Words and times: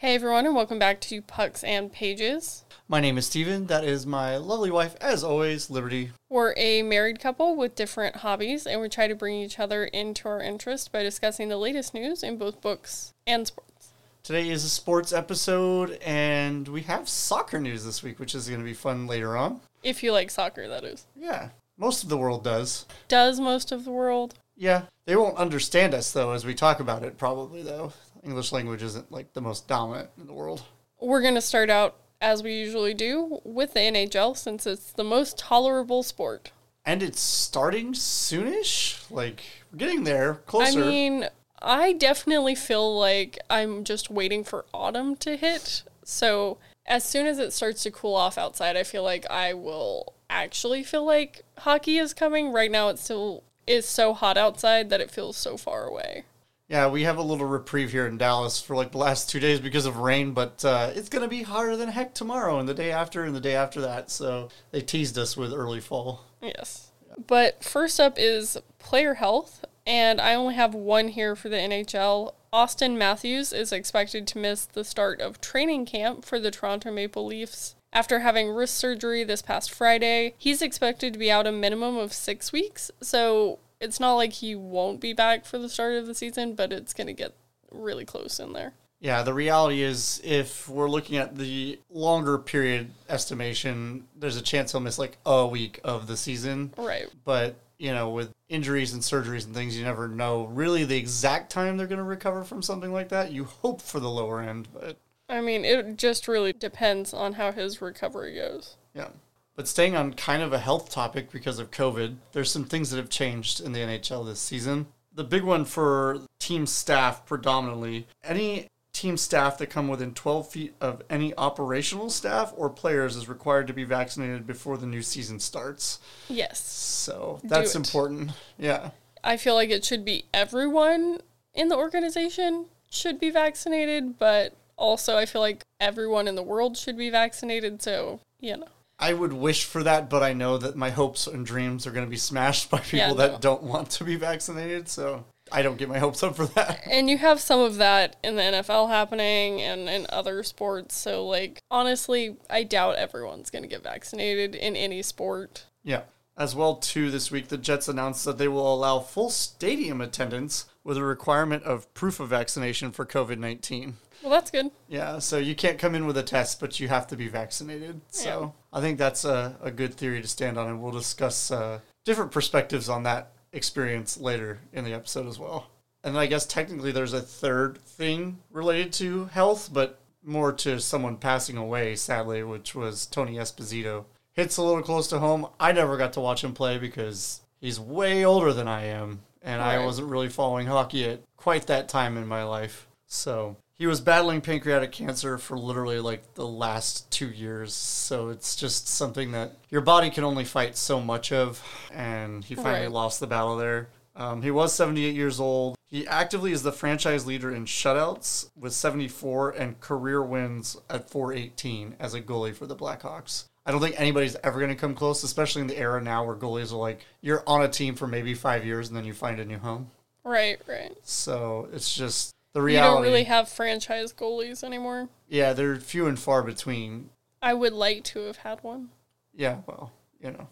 Hey 0.00 0.14
everyone, 0.14 0.44
and 0.44 0.54
welcome 0.54 0.78
back 0.78 1.00
to 1.00 1.22
Pucks 1.22 1.64
and 1.64 1.90
Pages. 1.90 2.66
My 2.86 3.00
name 3.00 3.16
is 3.16 3.28
Steven. 3.28 3.66
That 3.68 3.82
is 3.82 4.04
my 4.04 4.36
lovely 4.36 4.70
wife, 4.70 4.94
as 5.00 5.24
always, 5.24 5.70
Liberty. 5.70 6.10
We're 6.28 6.52
a 6.58 6.82
married 6.82 7.18
couple 7.18 7.56
with 7.56 7.74
different 7.74 8.16
hobbies, 8.16 8.66
and 8.66 8.82
we 8.82 8.90
try 8.90 9.08
to 9.08 9.14
bring 9.14 9.36
each 9.36 9.58
other 9.58 9.86
into 9.86 10.28
our 10.28 10.38
interest 10.38 10.92
by 10.92 11.02
discussing 11.02 11.48
the 11.48 11.56
latest 11.56 11.94
news 11.94 12.22
in 12.22 12.36
both 12.36 12.60
books 12.60 13.14
and 13.26 13.46
sports. 13.46 13.94
Today 14.22 14.50
is 14.50 14.64
a 14.64 14.68
sports 14.68 15.14
episode, 15.14 15.92
and 16.04 16.68
we 16.68 16.82
have 16.82 17.08
soccer 17.08 17.58
news 17.58 17.82
this 17.82 18.02
week, 18.02 18.20
which 18.20 18.34
is 18.34 18.50
going 18.50 18.60
to 18.60 18.66
be 18.66 18.74
fun 18.74 19.06
later 19.06 19.34
on. 19.34 19.60
If 19.82 20.02
you 20.02 20.12
like 20.12 20.30
soccer, 20.30 20.68
that 20.68 20.84
is. 20.84 21.06
Yeah, 21.16 21.48
most 21.78 22.02
of 22.02 22.10
the 22.10 22.18
world 22.18 22.44
does. 22.44 22.84
Does 23.08 23.40
most 23.40 23.72
of 23.72 23.86
the 23.86 23.92
world? 23.92 24.34
Yeah, 24.58 24.82
they 25.06 25.16
won't 25.16 25.38
understand 25.38 25.94
us, 25.94 26.12
though, 26.12 26.32
as 26.32 26.44
we 26.44 26.54
talk 26.54 26.80
about 26.80 27.02
it, 27.02 27.16
probably, 27.16 27.62
though. 27.62 27.94
English 28.26 28.52
language 28.52 28.82
isn't 28.82 29.10
like 29.12 29.32
the 29.32 29.40
most 29.40 29.68
dominant 29.68 30.10
in 30.18 30.26
the 30.26 30.32
world. 30.32 30.64
We're 31.00 31.22
going 31.22 31.36
to 31.36 31.40
start 31.40 31.70
out, 31.70 31.96
as 32.20 32.42
we 32.42 32.54
usually 32.54 32.92
do, 32.92 33.40
with 33.44 33.74
the 33.74 33.80
NHL 33.80 34.36
since 34.36 34.66
it's 34.66 34.92
the 34.92 35.04
most 35.04 35.38
tolerable 35.38 36.02
sport. 36.02 36.50
And 36.84 37.02
it's 37.02 37.20
starting 37.20 37.92
soonish. 37.92 39.10
Like, 39.10 39.42
we're 39.70 39.78
getting 39.78 40.04
there, 40.04 40.34
closer. 40.46 40.82
I 40.82 40.86
mean, 40.86 41.26
I 41.62 41.92
definitely 41.92 42.54
feel 42.54 42.98
like 42.98 43.38
I'm 43.48 43.84
just 43.84 44.10
waiting 44.10 44.44
for 44.44 44.64
autumn 44.74 45.16
to 45.16 45.36
hit. 45.36 45.82
So, 46.04 46.58
as 46.86 47.04
soon 47.04 47.26
as 47.26 47.38
it 47.38 47.52
starts 47.52 47.82
to 47.84 47.90
cool 47.90 48.14
off 48.14 48.38
outside, 48.38 48.76
I 48.76 48.82
feel 48.82 49.02
like 49.02 49.28
I 49.30 49.54
will 49.54 50.14
actually 50.28 50.82
feel 50.82 51.04
like 51.04 51.42
hockey 51.58 51.98
is 51.98 52.14
coming. 52.14 52.52
Right 52.52 52.70
now, 52.70 52.88
it 52.88 52.98
still 52.98 53.42
is 53.66 53.86
so 53.86 54.14
hot 54.14 54.36
outside 54.36 54.90
that 54.90 55.00
it 55.00 55.10
feels 55.10 55.36
so 55.36 55.56
far 55.56 55.84
away. 55.84 56.24
Yeah, 56.68 56.88
we 56.88 57.04
have 57.04 57.18
a 57.18 57.22
little 57.22 57.46
reprieve 57.46 57.92
here 57.92 58.06
in 58.06 58.18
Dallas 58.18 58.60
for 58.60 58.74
like 58.74 58.90
the 58.90 58.98
last 58.98 59.30
two 59.30 59.38
days 59.38 59.60
because 59.60 59.86
of 59.86 59.98
rain, 59.98 60.32
but 60.32 60.64
uh, 60.64 60.90
it's 60.94 61.08
going 61.08 61.22
to 61.22 61.28
be 61.28 61.42
hotter 61.42 61.76
than 61.76 61.88
heck 61.88 62.12
tomorrow 62.12 62.58
and 62.58 62.68
the 62.68 62.74
day 62.74 62.90
after 62.90 63.22
and 63.22 63.36
the 63.36 63.40
day 63.40 63.54
after 63.54 63.80
that. 63.82 64.10
So 64.10 64.48
they 64.72 64.80
teased 64.80 65.16
us 65.16 65.36
with 65.36 65.52
early 65.52 65.80
fall. 65.80 66.24
Yes. 66.42 66.90
But 67.26 67.62
first 67.62 68.00
up 68.00 68.14
is 68.18 68.58
player 68.78 69.14
health, 69.14 69.64
and 69.86 70.20
I 70.20 70.34
only 70.34 70.54
have 70.54 70.74
one 70.74 71.08
here 71.08 71.36
for 71.36 71.48
the 71.48 71.56
NHL. 71.56 72.34
Auston 72.52 72.96
Matthews 72.96 73.52
is 73.52 73.72
expected 73.72 74.26
to 74.28 74.38
miss 74.38 74.64
the 74.64 74.84
start 74.84 75.20
of 75.20 75.40
training 75.40 75.86
camp 75.86 76.24
for 76.24 76.40
the 76.40 76.50
Toronto 76.50 76.90
Maple 76.90 77.26
Leafs. 77.26 77.76
After 77.92 78.20
having 78.20 78.50
wrist 78.50 78.74
surgery 78.76 79.24
this 79.24 79.40
past 79.40 79.72
Friday, 79.72 80.34
he's 80.36 80.60
expected 80.60 81.12
to 81.12 81.18
be 81.18 81.30
out 81.30 81.46
a 81.46 81.52
minimum 81.52 81.96
of 81.96 82.12
six 82.12 82.52
weeks. 82.52 82.90
So 83.00 83.60
it's 83.80 84.00
not 84.00 84.14
like 84.14 84.32
he 84.32 84.54
won't 84.54 85.00
be 85.00 85.12
back 85.12 85.44
for 85.44 85.58
the 85.58 85.68
start 85.68 85.94
of 85.94 86.06
the 86.06 86.14
season, 86.14 86.54
but 86.54 86.72
it's 86.72 86.94
going 86.94 87.06
to 87.06 87.12
get 87.12 87.34
really 87.70 88.04
close 88.04 88.40
in 88.40 88.52
there. 88.52 88.72
Yeah, 88.98 89.22
the 89.22 89.34
reality 89.34 89.82
is 89.82 90.22
if 90.24 90.68
we're 90.68 90.88
looking 90.88 91.18
at 91.18 91.36
the 91.36 91.78
longer 91.90 92.38
period 92.38 92.90
estimation, 93.08 94.08
there's 94.16 94.36
a 94.36 94.42
chance 94.42 94.72
he'll 94.72 94.80
miss 94.80 94.98
like 94.98 95.18
a 95.26 95.46
week 95.46 95.80
of 95.84 96.06
the 96.06 96.16
season. 96.16 96.72
Right. 96.78 97.06
But, 97.24 97.56
you 97.78 97.92
know, 97.92 98.08
with 98.08 98.32
injuries 98.48 98.94
and 98.94 99.02
surgeries 99.02 99.44
and 99.44 99.54
things, 99.54 99.76
you 99.76 99.84
never 99.84 100.08
know 100.08 100.46
really 100.46 100.84
the 100.84 100.96
exact 100.96 101.50
time 101.50 101.76
they're 101.76 101.86
going 101.86 101.98
to 101.98 102.04
recover 102.04 102.42
from 102.42 102.62
something 102.62 102.90
like 102.90 103.10
that. 103.10 103.32
You 103.32 103.44
hope 103.44 103.82
for 103.82 104.00
the 104.00 104.10
lower 104.10 104.40
end, 104.40 104.68
but. 104.72 104.96
I 105.28 105.40
mean, 105.40 105.64
it 105.64 105.98
just 105.98 106.26
really 106.26 106.54
depends 106.54 107.12
on 107.12 107.34
how 107.34 107.52
his 107.52 107.82
recovery 107.82 108.36
goes. 108.36 108.76
Yeah. 108.94 109.08
But 109.56 109.66
staying 109.66 109.96
on 109.96 110.12
kind 110.12 110.42
of 110.42 110.52
a 110.52 110.58
health 110.58 110.90
topic 110.90 111.30
because 111.32 111.58
of 111.58 111.70
COVID, 111.70 112.16
there's 112.32 112.50
some 112.50 112.64
things 112.64 112.90
that 112.90 112.98
have 112.98 113.08
changed 113.08 113.60
in 113.60 113.72
the 113.72 113.80
NHL 113.80 114.26
this 114.26 114.38
season. 114.38 114.86
The 115.14 115.24
big 115.24 115.42
one 115.42 115.64
for 115.64 116.20
team 116.38 116.66
staff 116.66 117.24
predominantly, 117.24 118.06
any 118.22 118.68
team 118.92 119.16
staff 119.16 119.58
that 119.58 119.68
come 119.68 119.88
within 119.88 120.14
12 120.14 120.48
feet 120.48 120.74
of 120.80 121.02
any 121.08 121.34
operational 121.36 122.08
staff 122.08 122.52
or 122.56 122.70
players 122.70 123.16
is 123.16 123.28
required 123.28 123.66
to 123.66 123.72
be 123.72 123.84
vaccinated 123.84 124.46
before 124.46 124.76
the 124.76 124.86
new 124.86 125.02
season 125.02 125.40
starts. 125.40 126.00
Yes. 126.28 126.60
So 126.60 127.40
that's 127.44 127.74
important. 127.74 128.32
Yeah. 128.58 128.90
I 129.24 129.38
feel 129.38 129.54
like 129.54 129.70
it 129.70 129.84
should 129.84 130.04
be 130.04 130.24
everyone 130.32 131.18
in 131.54 131.68
the 131.68 131.76
organization 131.76 132.66
should 132.90 133.18
be 133.18 133.30
vaccinated, 133.30 134.18
but 134.18 134.54
also 134.76 135.16
I 135.16 135.26
feel 135.26 135.40
like 135.40 135.62
everyone 135.80 136.28
in 136.28 136.34
the 136.34 136.42
world 136.42 136.76
should 136.76 136.96
be 136.96 137.10
vaccinated. 137.10 137.82
So, 137.82 138.20
you 138.40 138.56
know. 138.56 138.68
I 138.98 139.12
would 139.12 139.32
wish 139.32 139.64
for 139.64 139.82
that, 139.82 140.08
but 140.08 140.22
I 140.22 140.32
know 140.32 140.56
that 140.58 140.74
my 140.76 140.90
hopes 140.90 141.26
and 141.26 141.44
dreams 141.44 141.86
are 141.86 141.90
going 141.90 142.06
to 142.06 142.10
be 142.10 142.16
smashed 142.16 142.70
by 142.70 142.78
people 142.78 142.98
Yeah, 142.98 143.08
no. 143.08 143.14
that 143.14 143.40
don't 143.40 143.62
want 143.62 143.90
to 143.90 144.04
be 144.04 144.16
vaccinated. 144.16 144.88
So 144.88 145.24
I 145.52 145.62
don't 145.62 145.76
get 145.76 145.88
my 145.88 145.98
hopes 145.98 146.22
up 146.22 146.36
for 146.36 146.46
that. 146.46 146.80
And 146.90 147.10
you 147.10 147.18
have 147.18 147.40
some 147.40 147.60
of 147.60 147.76
that 147.76 148.16
in 148.24 148.36
the 148.36 148.42
NFL 148.42 148.88
happening 148.88 149.60
and 149.60 149.88
in 149.88 150.06
other 150.08 150.42
sports. 150.42 150.96
So, 150.96 151.26
like, 151.26 151.60
honestly, 151.70 152.36
I 152.48 152.62
doubt 152.62 152.96
everyone's 152.96 153.50
going 153.50 153.62
to 153.62 153.68
get 153.68 153.82
vaccinated 153.82 154.54
in 154.54 154.74
any 154.76 155.02
sport. 155.02 155.66
Yeah. 155.84 156.02
As 156.38 156.54
well, 156.54 156.76
too, 156.76 157.10
this 157.10 157.30
week 157.30 157.48
the 157.48 157.56
Jets 157.56 157.88
announced 157.88 158.24
that 158.24 158.38
they 158.38 158.48
will 158.48 158.72
allow 158.74 158.98
full 158.98 159.30
stadium 159.30 160.00
attendance 160.00 160.66
with 160.84 160.96
a 160.96 161.02
requirement 161.04 161.62
of 161.64 161.92
proof 161.94 162.20
of 162.20 162.28
vaccination 162.28 162.92
for 162.92 163.04
COVID 163.06 163.38
19. 163.38 163.96
Well, 164.22 164.32
that's 164.32 164.50
good. 164.50 164.70
Yeah, 164.88 165.18
so 165.18 165.38
you 165.38 165.54
can't 165.54 165.78
come 165.78 165.94
in 165.94 166.06
with 166.06 166.16
a 166.16 166.22
test, 166.22 166.58
but 166.60 166.78
you 166.80 166.88
have 166.88 167.06
to 167.08 167.16
be 167.16 167.28
vaccinated. 167.28 168.00
So 168.10 168.54
I 168.76 168.82
think 168.82 168.98
that's 168.98 169.24
a, 169.24 169.56
a 169.62 169.70
good 169.70 169.94
theory 169.94 170.20
to 170.20 170.28
stand 170.28 170.58
on, 170.58 170.68
and 170.68 170.82
we'll 170.82 170.92
discuss 170.92 171.50
uh, 171.50 171.80
different 172.04 172.30
perspectives 172.30 172.90
on 172.90 173.04
that 173.04 173.32
experience 173.50 174.18
later 174.18 174.58
in 174.70 174.84
the 174.84 174.92
episode 174.92 175.26
as 175.26 175.38
well. 175.38 175.70
And 176.04 176.18
I 176.18 176.26
guess 176.26 176.44
technically 176.44 176.92
there's 176.92 177.14
a 177.14 177.22
third 177.22 177.78
thing 177.78 178.36
related 178.50 178.92
to 178.94 179.24
health, 179.32 179.70
but 179.72 179.98
more 180.22 180.52
to 180.52 180.78
someone 180.78 181.16
passing 181.16 181.56
away, 181.56 181.96
sadly, 181.96 182.42
which 182.42 182.74
was 182.74 183.06
Tony 183.06 183.36
Esposito. 183.36 184.04
Hits 184.34 184.58
a 184.58 184.62
little 184.62 184.82
close 184.82 185.08
to 185.08 185.20
home. 185.20 185.48
I 185.58 185.72
never 185.72 185.96
got 185.96 186.12
to 186.12 186.20
watch 186.20 186.44
him 186.44 186.52
play 186.52 186.76
because 186.76 187.40
he's 187.58 187.80
way 187.80 188.26
older 188.26 188.52
than 188.52 188.68
I 188.68 188.84
am, 188.84 189.20
and 189.40 189.62
I 189.62 189.82
wasn't 189.82 190.10
really 190.10 190.28
following 190.28 190.66
hockey 190.66 191.06
at 191.06 191.22
quite 191.38 191.66
that 191.68 191.88
time 191.88 192.18
in 192.18 192.26
my 192.26 192.44
life. 192.44 192.88
So 193.06 193.56
he 193.78 193.86
was 193.86 194.00
battling 194.00 194.40
pancreatic 194.40 194.92
cancer 194.92 195.36
for 195.38 195.58
literally 195.58 196.00
like 196.00 196.34
the 196.34 196.46
last 196.46 197.10
two 197.10 197.28
years. 197.28 197.74
So 197.74 198.30
it's 198.30 198.56
just 198.56 198.88
something 198.88 199.32
that 199.32 199.52
your 199.68 199.82
body 199.82 200.08
can 200.10 200.24
only 200.24 200.44
fight 200.44 200.76
so 200.76 201.00
much 201.00 201.30
of. 201.32 201.62
And 201.92 202.44
he 202.44 202.54
finally 202.54 202.82
Right. 202.86 202.92
lost 202.92 203.20
the 203.20 203.26
battle 203.26 203.56
there. 203.56 203.88
Um, 204.14 204.40
he 204.40 204.50
was 204.50 204.72
78 204.72 205.14
years 205.14 205.38
old. 205.38 205.76
He 205.88 206.06
actively 206.06 206.52
is 206.52 206.62
the 206.62 206.72
franchise 206.72 207.26
leader 207.26 207.54
in 207.54 207.66
shutouts 207.66 208.48
with 208.56 208.72
74 208.72 209.50
and 209.50 209.78
career 209.80 210.22
wins 210.22 210.78
at 210.88 211.10
418 211.10 211.96
as 212.00 212.14
a 212.14 212.22
goalie 212.22 212.54
for 212.54 212.66
the 212.66 212.74
Blackhawks. 212.74 213.44
I 213.66 213.72
don't 213.72 213.80
think 213.80 214.00
anybody's 214.00 214.36
ever 214.42 214.58
going 214.58 214.70
to 214.70 214.80
come 214.80 214.94
close, 214.94 215.22
especially 215.22 215.60
in 215.62 215.68
the 215.68 215.78
era 215.78 216.00
now 216.00 216.24
where 216.24 216.34
goalies 216.36 216.72
are 216.72 216.76
like, 216.76 217.04
you're 217.20 217.42
on 217.46 217.62
a 217.62 217.68
team 217.68 217.94
for 217.94 218.06
maybe 218.06 218.32
five 218.32 218.64
years 218.64 218.88
and 218.88 218.96
then 218.96 219.04
you 219.04 219.12
find 219.12 219.38
a 219.38 219.44
new 219.44 219.58
home. 219.58 219.90
Right, 220.24 220.58
right. 220.66 220.96
So 221.02 221.68
it's 221.72 221.94
just 221.94 222.32
the 222.56 222.72
You 222.72 222.78
don't 222.78 223.02
really 223.02 223.24
have 223.24 223.50
franchise 223.50 224.14
goalies 224.14 224.64
anymore. 224.64 225.10
Yeah, 225.28 225.52
they're 225.52 225.76
few 225.76 226.06
and 226.06 226.18
far 226.18 226.42
between. 226.42 227.10
I 227.42 227.52
would 227.52 227.74
like 227.74 228.02
to 228.04 228.20
have 228.20 228.38
had 228.38 228.62
one. 228.62 228.88
Yeah, 229.34 229.58
well, 229.66 229.92
you 230.18 230.30
know, 230.30 230.48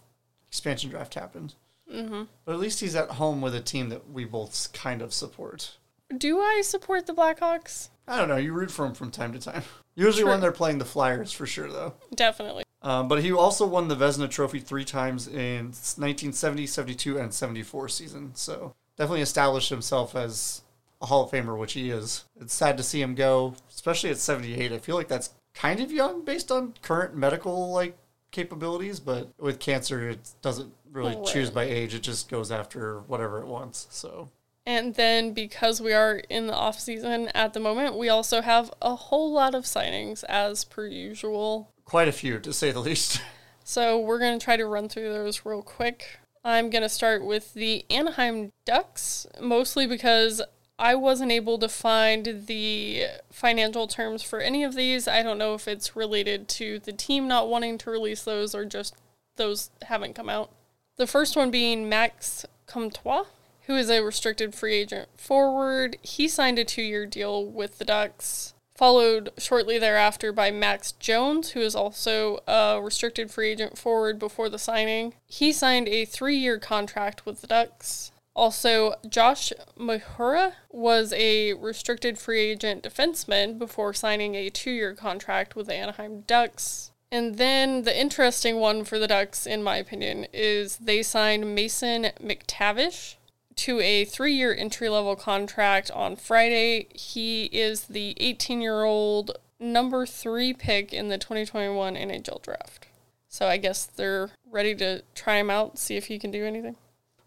expansion 0.46 0.90
draft 0.90 1.14
happened. 1.14 1.54
Mm-hmm. 1.90 2.24
But 2.44 2.52
at 2.52 2.60
least 2.60 2.80
he's 2.80 2.94
at 2.94 3.12
home 3.12 3.40
with 3.40 3.54
a 3.54 3.60
team 3.60 3.88
that 3.88 4.10
we 4.10 4.26
both 4.26 4.70
kind 4.74 5.00
of 5.00 5.14
support. 5.14 5.78
Do 6.16 6.40
I 6.40 6.60
support 6.62 7.06
the 7.06 7.14
Blackhawks? 7.14 7.88
I 8.06 8.18
don't 8.18 8.28
know. 8.28 8.36
You 8.36 8.52
root 8.52 8.70
for 8.70 8.84
him 8.84 8.92
from 8.92 9.10
time 9.10 9.32
to 9.32 9.38
time. 9.38 9.62
Usually 9.94 10.24
True. 10.24 10.32
when 10.32 10.40
they're 10.40 10.52
playing 10.52 10.78
the 10.78 10.84
Flyers, 10.84 11.32
for 11.32 11.46
sure, 11.46 11.70
though. 11.70 11.94
Definitely. 12.14 12.64
Um, 12.82 13.08
but 13.08 13.22
he 13.22 13.32
also 13.32 13.66
won 13.66 13.88
the 13.88 13.96
Vezina 13.96 14.28
Trophy 14.28 14.60
three 14.60 14.84
times 14.84 15.26
in 15.26 15.68
1970, 15.68 16.66
72, 16.66 17.18
and 17.18 17.32
74 17.32 17.88
season. 17.88 18.34
So 18.34 18.74
definitely 18.98 19.22
established 19.22 19.70
himself 19.70 20.14
as 20.14 20.60
a 21.04 21.06
Hall 21.06 21.24
of 21.24 21.30
Famer, 21.30 21.56
which 21.56 21.74
he 21.74 21.90
is. 21.90 22.24
It's 22.40 22.54
sad 22.54 22.78
to 22.78 22.82
see 22.82 23.02
him 23.02 23.14
go, 23.14 23.54
especially 23.68 24.08
at 24.08 24.16
78. 24.16 24.72
I 24.72 24.78
feel 24.78 24.96
like 24.96 25.06
that's 25.06 25.34
kind 25.52 25.80
of 25.80 25.92
young 25.92 26.24
based 26.24 26.50
on 26.50 26.72
current 26.80 27.14
medical 27.14 27.70
like 27.72 27.96
capabilities, 28.30 29.00
but 29.00 29.28
with 29.38 29.60
cancer, 29.60 30.08
it 30.08 30.30
doesn't 30.40 30.72
really 30.90 31.16
choose 31.26 31.50
by 31.50 31.64
age. 31.64 31.94
It 31.94 32.02
just 32.02 32.30
goes 32.30 32.50
after 32.50 33.00
whatever 33.00 33.40
it 33.40 33.46
wants. 33.46 33.86
So 33.90 34.30
And 34.64 34.94
then 34.94 35.34
because 35.34 35.78
we 35.78 35.92
are 35.92 36.22
in 36.30 36.46
the 36.46 36.54
off 36.54 36.80
season 36.80 37.28
at 37.34 37.52
the 37.52 37.60
moment, 37.60 37.98
we 37.98 38.08
also 38.08 38.40
have 38.40 38.72
a 38.80 38.96
whole 38.96 39.30
lot 39.30 39.54
of 39.54 39.64
signings 39.64 40.24
as 40.24 40.64
per 40.64 40.86
usual. 40.86 41.68
quite 41.84 42.08
a 42.08 42.12
few, 42.12 42.38
to 42.38 42.52
say 42.52 42.72
the 42.72 42.80
least. 42.80 43.20
So 43.66 43.98
we're 43.98 44.18
going 44.18 44.38
to 44.38 44.44
try 44.44 44.58
to 44.58 44.66
run 44.66 44.90
through 44.90 45.10
those 45.10 45.46
real 45.46 45.62
quick. 45.62 46.18
I'm 46.44 46.68
going 46.68 46.82
to 46.82 46.88
start 46.90 47.24
with 47.24 47.54
the 47.54 47.86
Anaheim 47.88 48.52
Ducks, 48.66 49.26
mostly 49.40 49.86
because 49.86 50.42
I 50.78 50.94
wasn't 50.94 51.32
able 51.32 51.58
to 51.58 51.68
find 51.68 52.46
the 52.46 53.04
financial 53.30 53.86
terms 53.86 54.22
for 54.22 54.40
any 54.40 54.64
of 54.64 54.74
these. 54.74 55.06
I 55.06 55.22
don't 55.22 55.38
know 55.38 55.54
if 55.54 55.68
it's 55.68 55.94
related 55.94 56.48
to 56.48 56.78
the 56.80 56.92
team 56.92 57.28
not 57.28 57.48
wanting 57.48 57.78
to 57.78 57.90
release 57.90 58.24
those 58.24 58.54
or 58.54 58.64
just 58.64 58.94
those 59.36 59.70
haven't 59.82 60.14
come 60.14 60.28
out. 60.28 60.50
The 60.96 61.06
first 61.06 61.36
one 61.36 61.50
being 61.50 61.88
Max 61.88 62.44
Comtois, 62.66 63.24
who 63.66 63.76
is 63.76 63.90
a 63.90 64.02
restricted 64.02 64.54
free 64.54 64.74
agent 64.74 65.08
forward. 65.16 65.96
He 66.02 66.28
signed 66.28 66.58
a 66.58 66.64
two 66.64 66.82
year 66.82 67.06
deal 67.06 67.44
with 67.44 67.78
the 67.78 67.84
Ducks 67.84 68.54
followed 68.76 69.30
shortly 69.38 69.78
thereafter 69.78 70.32
by 70.32 70.50
Max 70.50 70.92
Jones, 70.92 71.50
who 71.50 71.60
is 71.60 71.76
also 71.76 72.40
a 72.46 72.80
restricted 72.82 73.30
free 73.30 73.50
agent 73.50 73.78
forward 73.78 74.18
before 74.18 74.48
the 74.48 74.58
signing. 74.58 75.14
He 75.26 75.52
signed 75.52 75.88
a 75.88 76.04
three 76.04 76.36
year 76.36 76.58
contract 76.58 77.24
with 77.24 77.40
the 77.40 77.46
Ducks. 77.46 78.10
Also, 78.36 78.94
Josh 79.08 79.52
Mahura 79.78 80.54
was 80.70 81.12
a 81.12 81.52
restricted 81.52 82.18
free 82.18 82.40
agent 82.40 82.82
defenseman 82.82 83.58
before 83.58 83.94
signing 83.94 84.34
a 84.34 84.50
two 84.50 84.72
year 84.72 84.94
contract 84.94 85.54
with 85.54 85.68
the 85.68 85.74
Anaheim 85.74 86.22
Ducks. 86.22 86.90
And 87.12 87.36
then 87.36 87.82
the 87.82 87.98
interesting 87.98 88.56
one 88.56 88.84
for 88.84 88.98
the 88.98 89.06
Ducks, 89.06 89.46
in 89.46 89.62
my 89.62 89.76
opinion, 89.76 90.26
is 90.32 90.78
they 90.78 91.02
signed 91.02 91.54
Mason 91.54 92.10
McTavish 92.20 93.14
to 93.56 93.78
a 93.80 94.04
three 94.04 94.34
year 94.34 94.52
entry 94.52 94.88
level 94.88 95.14
contract 95.14 95.92
on 95.92 96.16
Friday. 96.16 96.88
He 96.92 97.44
is 97.46 97.84
the 97.84 98.16
18 98.18 98.60
year 98.60 98.82
old 98.82 99.38
number 99.60 100.06
three 100.06 100.52
pick 100.52 100.92
in 100.92 101.08
the 101.08 101.18
2021 101.18 101.94
NHL 101.94 102.42
draft. 102.42 102.88
So 103.28 103.46
I 103.46 103.58
guess 103.58 103.86
they're 103.86 104.30
ready 104.50 104.74
to 104.76 105.02
try 105.14 105.36
him 105.36 105.50
out, 105.50 105.78
see 105.78 105.96
if 105.96 106.06
he 106.06 106.18
can 106.18 106.32
do 106.32 106.44
anything. 106.44 106.76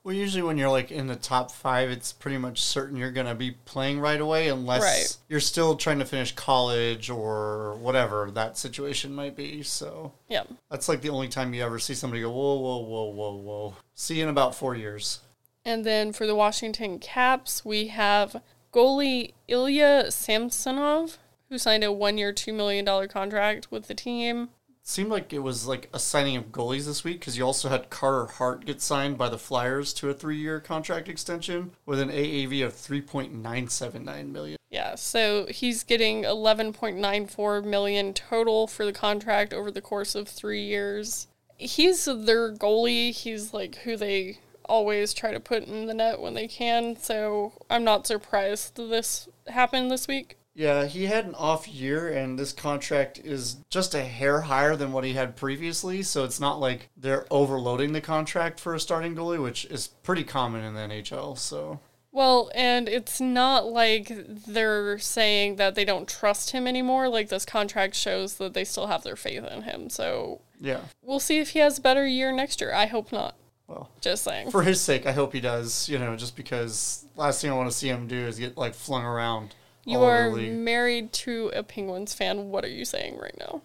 Well, 0.07 0.15
usually 0.15 0.41
when 0.41 0.57
you're 0.57 0.69
like 0.69 0.89
in 0.89 1.07
the 1.07 1.17
top 1.17 1.51
five, 1.51 1.89
it's 1.89 2.13
pretty 2.13 2.37
much 2.37 2.61
certain 2.61 2.95
you're 2.95 3.11
going 3.11 3.27
to 3.27 3.35
be 3.35 3.51
playing 3.65 3.99
right 3.99 4.21
away 4.21 4.47
unless 4.47 4.81
Right. 4.81 5.17
you're 5.27 5.41
still 5.41 5.75
trying 5.75 5.99
to 5.99 6.05
finish 6.05 6.31
college 6.33 7.09
or 7.09 7.75
whatever 7.75 8.31
that 8.31 8.57
situation 8.57 9.13
might 9.13 9.35
be. 9.35 9.63
So 9.63 10.13
Yeah. 10.29 10.43
that's 10.71 10.87
like 10.87 11.01
the 11.01 11.09
only 11.09 11.27
time 11.27 11.53
you 11.53 11.61
ever 11.61 11.77
see 11.77 11.93
somebody 11.93 12.21
go, 12.21 12.31
whoa, 12.31 12.55
whoa, 12.55 12.77
whoa, 12.77 13.09
whoa, 13.09 13.35
whoa. 13.35 13.75
See 13.95 14.19
you 14.19 14.23
in 14.23 14.29
about 14.29 14.55
four 14.55 14.75
years. 14.75 15.19
And 15.65 15.85
then 15.85 16.13
for 16.13 16.25
the 16.25 16.35
Washington 16.35 16.99
Caps, 16.99 17.65
we 17.65 17.87
have 17.87 18.41
goalie 18.71 19.33
Ilya 19.49 20.09
Samsonov, 20.11 21.17
who 21.49 21.57
signed 21.57 21.83
a 21.83 21.91
one 21.91 22.17
year, 22.17 22.31
$2 22.31 22.53
million 22.53 22.85
contract 23.09 23.69
with 23.71 23.89
the 23.89 23.93
team. 23.93 24.51
Seemed 24.87 25.09
like 25.09 25.33
it 25.33 25.39
was 25.39 25.67
like 25.67 25.89
a 25.93 25.99
signing 25.99 26.37
of 26.37 26.45
goalies 26.45 26.85
this 26.85 27.03
week 27.03 27.19
because 27.19 27.37
you 27.37 27.43
also 27.43 27.67
had 27.67 27.89
Carter 27.89 28.31
Hart 28.31 28.65
get 28.65 28.81
signed 28.81 29.17
by 29.17 29.27
the 29.27 29.37
Flyers 29.37 29.91
to 29.95 30.09
a 30.09 30.13
three-year 30.13 30.61
contract 30.61 31.09
extension 31.09 31.71
with 31.85 31.99
an 31.99 32.09
AAV 32.09 32.65
of 32.65 32.73
3.979 32.73 34.31
million. 34.31 34.57
Yeah, 34.69 34.95
so 34.95 35.45
he's 35.47 35.83
getting 35.83 36.23
11.94 36.23 37.65
million 37.65 38.13
total 38.13 38.65
for 38.65 38.85
the 38.85 38.93
contract 38.93 39.53
over 39.53 39.71
the 39.71 39.81
course 39.81 40.15
of 40.15 40.29
3 40.29 40.61
years. 40.61 41.27
He's 41.57 42.05
their 42.05 42.53
goalie. 42.53 43.11
He's 43.11 43.53
like 43.53 43.75
who 43.77 43.97
they 43.97 44.39
always 44.63 45.13
try 45.13 45.31
to 45.31 45.39
put 45.39 45.63
in 45.63 45.87
the 45.87 45.93
net 45.93 46.21
when 46.21 46.33
they 46.33 46.47
can. 46.47 46.95
So 46.95 47.51
I'm 47.69 47.83
not 47.83 48.07
surprised 48.07 48.77
this 48.77 49.27
happened 49.47 49.91
this 49.91 50.07
week. 50.07 50.37
Yeah, 50.57 50.87
he 50.87 51.05
had 51.05 51.25
an 51.25 51.35
off 51.35 51.67
year, 51.67 52.07
and 52.07 52.39
this 52.39 52.51
contract 52.51 53.19
is 53.19 53.57
just 53.69 53.93
a 53.93 54.03
hair 54.03 54.41
higher 54.41 54.75
than 54.75 54.91
what 54.91 55.03
he 55.03 55.13
had 55.13 55.35
previously. 55.35 56.01
So 56.01 56.23
it's 56.23 56.39
not 56.39 56.59
like 56.59 56.89
they're 56.97 57.27
overloading 57.29 57.93
the 57.93 58.01
contract 58.01 58.59
for 58.59 58.73
a 58.73 58.79
starting 58.79 59.15
goalie, 59.15 59.41
which 59.41 59.65
is 59.65 59.89
pretty 60.01 60.23
common 60.23 60.63
in 60.63 60.73
the 60.73 60.79
NHL. 60.79 61.37
So 61.37 61.79
Well, 62.11 62.49
and 62.55 62.89
it's 62.89 63.21
not 63.21 63.67
like 63.67 64.11
they're 64.47 64.97
saying 64.97 65.57
that 65.57 65.75
they 65.75 65.85
don't 65.85 66.07
trust 66.07 66.49
him 66.49 66.65
anymore. 66.65 67.07
Like 67.07 67.29
this 67.29 67.45
contract 67.45 67.93
shows 67.93 68.37
that 68.37 68.55
they 68.55 68.63
still 68.63 68.87
have 68.87 69.03
their 69.03 69.15
faith 69.15 69.43
in 69.43 69.61
him. 69.61 69.91
So 69.91 70.41
yeah, 70.59 70.79
we'll 71.03 71.19
see 71.19 71.37
if 71.37 71.49
he 71.49 71.59
has 71.59 71.77
a 71.77 71.81
better 71.81 72.07
year 72.07 72.31
next 72.31 72.61
year. 72.61 72.73
I 72.73 72.87
hope 72.87 73.11
not. 73.11 73.35
well, 73.67 73.91
Just 74.01 74.23
saying. 74.23 74.49
for 74.49 74.63
his 74.63 74.81
sake, 74.81 75.05
I 75.05 75.11
hope 75.11 75.33
he 75.33 75.39
does. 75.39 75.87
You 75.87 75.99
know, 75.99 76.15
just 76.15 76.35
because 76.35 77.05
last 77.15 77.43
thing 77.43 77.51
I 77.51 77.53
want 77.53 77.69
to 77.69 77.77
see 77.77 77.89
him 77.89 78.07
do 78.07 78.17
is 78.17 78.39
get 78.39 78.57
like 78.57 78.73
flung 78.73 79.05
around. 79.05 79.53
You 79.87 80.03
are 80.03 80.29
married 80.31 81.13
to 81.13 81.49
a 81.55 81.63
Penguins 81.63 82.13
fan. 82.13 82.49
What 82.49 82.65
are 82.65 82.69
you 82.69 82.83
saying 82.83 83.17
right 83.17 83.35
now? 83.39 83.61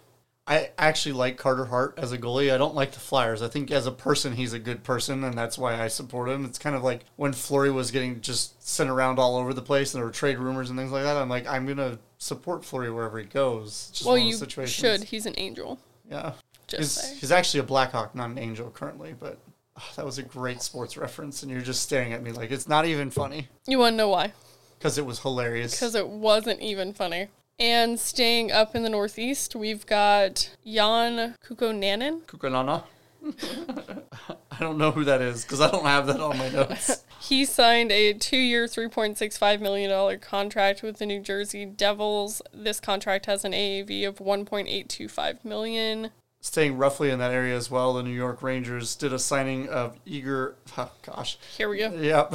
I 0.46 0.70
actually 0.76 1.12
like 1.12 1.36
Carter 1.36 1.66
Hart 1.66 1.94
as 1.96 2.12
a 2.12 2.18
goalie. 2.18 2.52
I 2.52 2.58
don't 2.58 2.74
like 2.74 2.92
the 2.92 3.00
Flyers. 3.00 3.42
I 3.42 3.48
think 3.48 3.70
as 3.70 3.86
a 3.86 3.92
person, 3.92 4.34
he's 4.34 4.52
a 4.52 4.58
good 4.58 4.82
person, 4.82 5.22
and 5.24 5.36
that's 5.36 5.56
why 5.56 5.80
I 5.80 5.88
support 5.88 6.28
him. 6.28 6.44
It's 6.44 6.58
kind 6.58 6.74
of 6.74 6.82
like 6.82 7.04
when 7.16 7.32
Fleury 7.32 7.70
was 7.70 7.90
getting 7.90 8.20
just 8.20 8.66
sent 8.66 8.90
around 8.90 9.18
all 9.18 9.36
over 9.36 9.52
the 9.52 9.62
place, 9.62 9.94
and 9.94 10.00
there 10.00 10.06
were 10.06 10.12
trade 10.12 10.38
rumors 10.38 10.70
and 10.70 10.78
things 10.78 10.92
like 10.92 11.04
that. 11.04 11.16
I'm 11.16 11.28
like, 11.28 11.46
I'm 11.46 11.66
gonna 11.66 11.98
support 12.18 12.64
Fleury 12.64 12.90
wherever 12.90 13.18
he 13.18 13.24
goes. 13.24 13.90
Just 13.92 14.04
well, 14.04 14.18
you 14.18 14.36
should. 14.66 15.04
He's 15.04 15.26
an 15.26 15.34
angel. 15.38 15.78
Yeah. 16.08 16.32
Just 16.66 17.00
He's, 17.00 17.20
he's 17.20 17.32
actually 17.32 17.60
a 17.60 17.64
Blackhawk, 17.64 18.14
not 18.14 18.30
an 18.30 18.38
Angel 18.38 18.70
currently, 18.70 19.14
but 19.18 19.38
ah, 19.76 19.92
that 19.96 20.04
was 20.04 20.18
a 20.18 20.22
great 20.22 20.62
sports 20.62 20.96
reference, 20.96 21.42
and 21.42 21.50
you're 21.50 21.60
just 21.60 21.82
staring 21.82 22.12
at 22.12 22.22
me 22.22 22.32
like 22.32 22.50
it's 22.50 22.68
not 22.68 22.84
even 22.84 23.10
funny 23.10 23.48
You 23.66 23.78
want 23.78 23.94
to 23.94 23.96
know 23.96 24.08
why? 24.08 24.32
Because 24.82 24.98
it 24.98 25.06
was 25.06 25.20
hilarious. 25.20 25.76
Because 25.76 25.94
it 25.94 26.08
wasn't 26.08 26.60
even 26.60 26.92
funny. 26.92 27.28
And 27.56 28.00
staying 28.00 28.50
up 28.50 28.74
in 28.74 28.82
the 28.82 28.88
Northeast, 28.88 29.54
we've 29.54 29.86
got 29.86 30.50
Jan 30.66 31.36
Kuokkanen. 31.46 32.22
Kukanana. 32.22 32.82
I 34.50 34.58
don't 34.58 34.78
know 34.78 34.90
who 34.90 35.04
that 35.04 35.20
is 35.20 35.44
because 35.44 35.60
I 35.60 35.70
don't 35.70 35.84
have 35.84 36.08
that 36.08 36.20
on 36.20 36.36
my 36.36 36.48
notes. 36.48 37.04
He 37.22 37.44
signed 37.44 37.92
a 37.92 38.14
two-year, 38.14 38.64
$3.65 38.64 39.60
million 39.60 40.18
contract 40.18 40.82
with 40.82 40.98
the 40.98 41.06
New 41.06 41.20
Jersey 41.20 41.64
Devils. 41.64 42.42
This 42.52 42.80
contract 42.80 43.26
has 43.26 43.44
an 43.44 43.52
AAV 43.52 44.08
of 44.08 44.18
1.825 44.18 45.44
million. 45.44 46.10
Staying 46.40 46.76
roughly 46.76 47.10
in 47.10 47.20
that 47.20 47.30
area 47.30 47.56
as 47.56 47.70
well, 47.70 47.94
the 47.94 48.02
New 48.02 48.10
York 48.10 48.42
Rangers 48.42 48.96
did 48.96 49.12
a 49.12 49.20
signing 49.20 49.68
of 49.68 49.96
Eager. 50.04 50.56
Oh, 50.76 50.90
gosh. 51.02 51.38
Here 51.56 51.68
we 51.68 51.78
go. 51.78 51.92
Yep. 51.92 52.34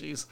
Jeez. 0.00 0.26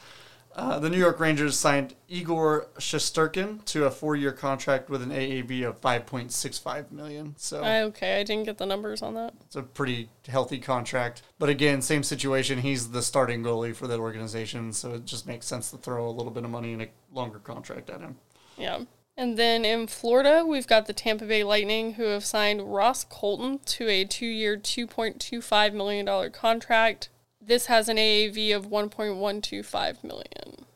Uh, 0.54 0.78
the 0.78 0.90
New 0.90 0.98
York 0.98 1.18
Rangers 1.18 1.58
signed 1.58 1.94
Igor 2.08 2.66
Shesterkin 2.78 3.64
to 3.66 3.86
a 3.86 3.90
four-year 3.90 4.32
contract 4.32 4.90
with 4.90 5.02
an 5.02 5.10
AAV 5.10 5.62
of 5.66 5.80
5.65 5.80 6.92
million. 6.92 7.34
So 7.38 7.62
I- 7.62 7.80
Okay, 7.82 8.20
I 8.20 8.22
didn't 8.22 8.44
get 8.44 8.58
the 8.58 8.66
numbers 8.66 9.00
on 9.02 9.14
that. 9.14 9.32
it's 9.46 9.56
a 9.56 9.62
pretty 9.62 10.10
healthy 10.28 10.58
contract. 10.58 11.22
But 11.38 11.48
again, 11.48 11.80
same 11.80 12.02
situation. 12.02 12.58
He's 12.60 12.90
the 12.90 13.02
starting 13.02 13.42
goalie 13.42 13.74
for 13.74 13.86
that 13.86 13.98
organization, 13.98 14.72
so 14.72 14.94
it 14.94 15.06
just 15.06 15.26
makes 15.26 15.46
sense 15.46 15.70
to 15.70 15.78
throw 15.78 16.06
a 16.06 16.12
little 16.12 16.32
bit 16.32 16.44
of 16.44 16.50
money 16.50 16.72
in 16.74 16.82
a 16.82 16.88
longer 17.12 17.38
contract 17.38 17.88
at 17.88 18.00
him. 18.00 18.16
Yeah. 18.58 18.80
And 19.16 19.36
then 19.38 19.64
in 19.64 19.86
Florida, 19.88 20.44
we've 20.46 20.66
got 20.66 20.86
the 20.86 20.92
Tampa 20.94 21.24
Bay 21.26 21.44
Lightning 21.44 21.94
who 21.94 22.04
have 22.04 22.24
signed 22.24 22.72
Ross 22.74 23.04
Colton 23.04 23.58
to 23.66 23.88
a 23.88 24.04
two 24.04 24.26
year, 24.26 24.56
$2.25 24.56 25.74
million 25.74 26.30
contract. 26.30 27.08
This 27.44 27.66
has 27.66 27.88
an 27.88 27.96
AAV 27.96 28.54
of 28.54 28.68
1.125 28.68 30.04
million. 30.04 30.66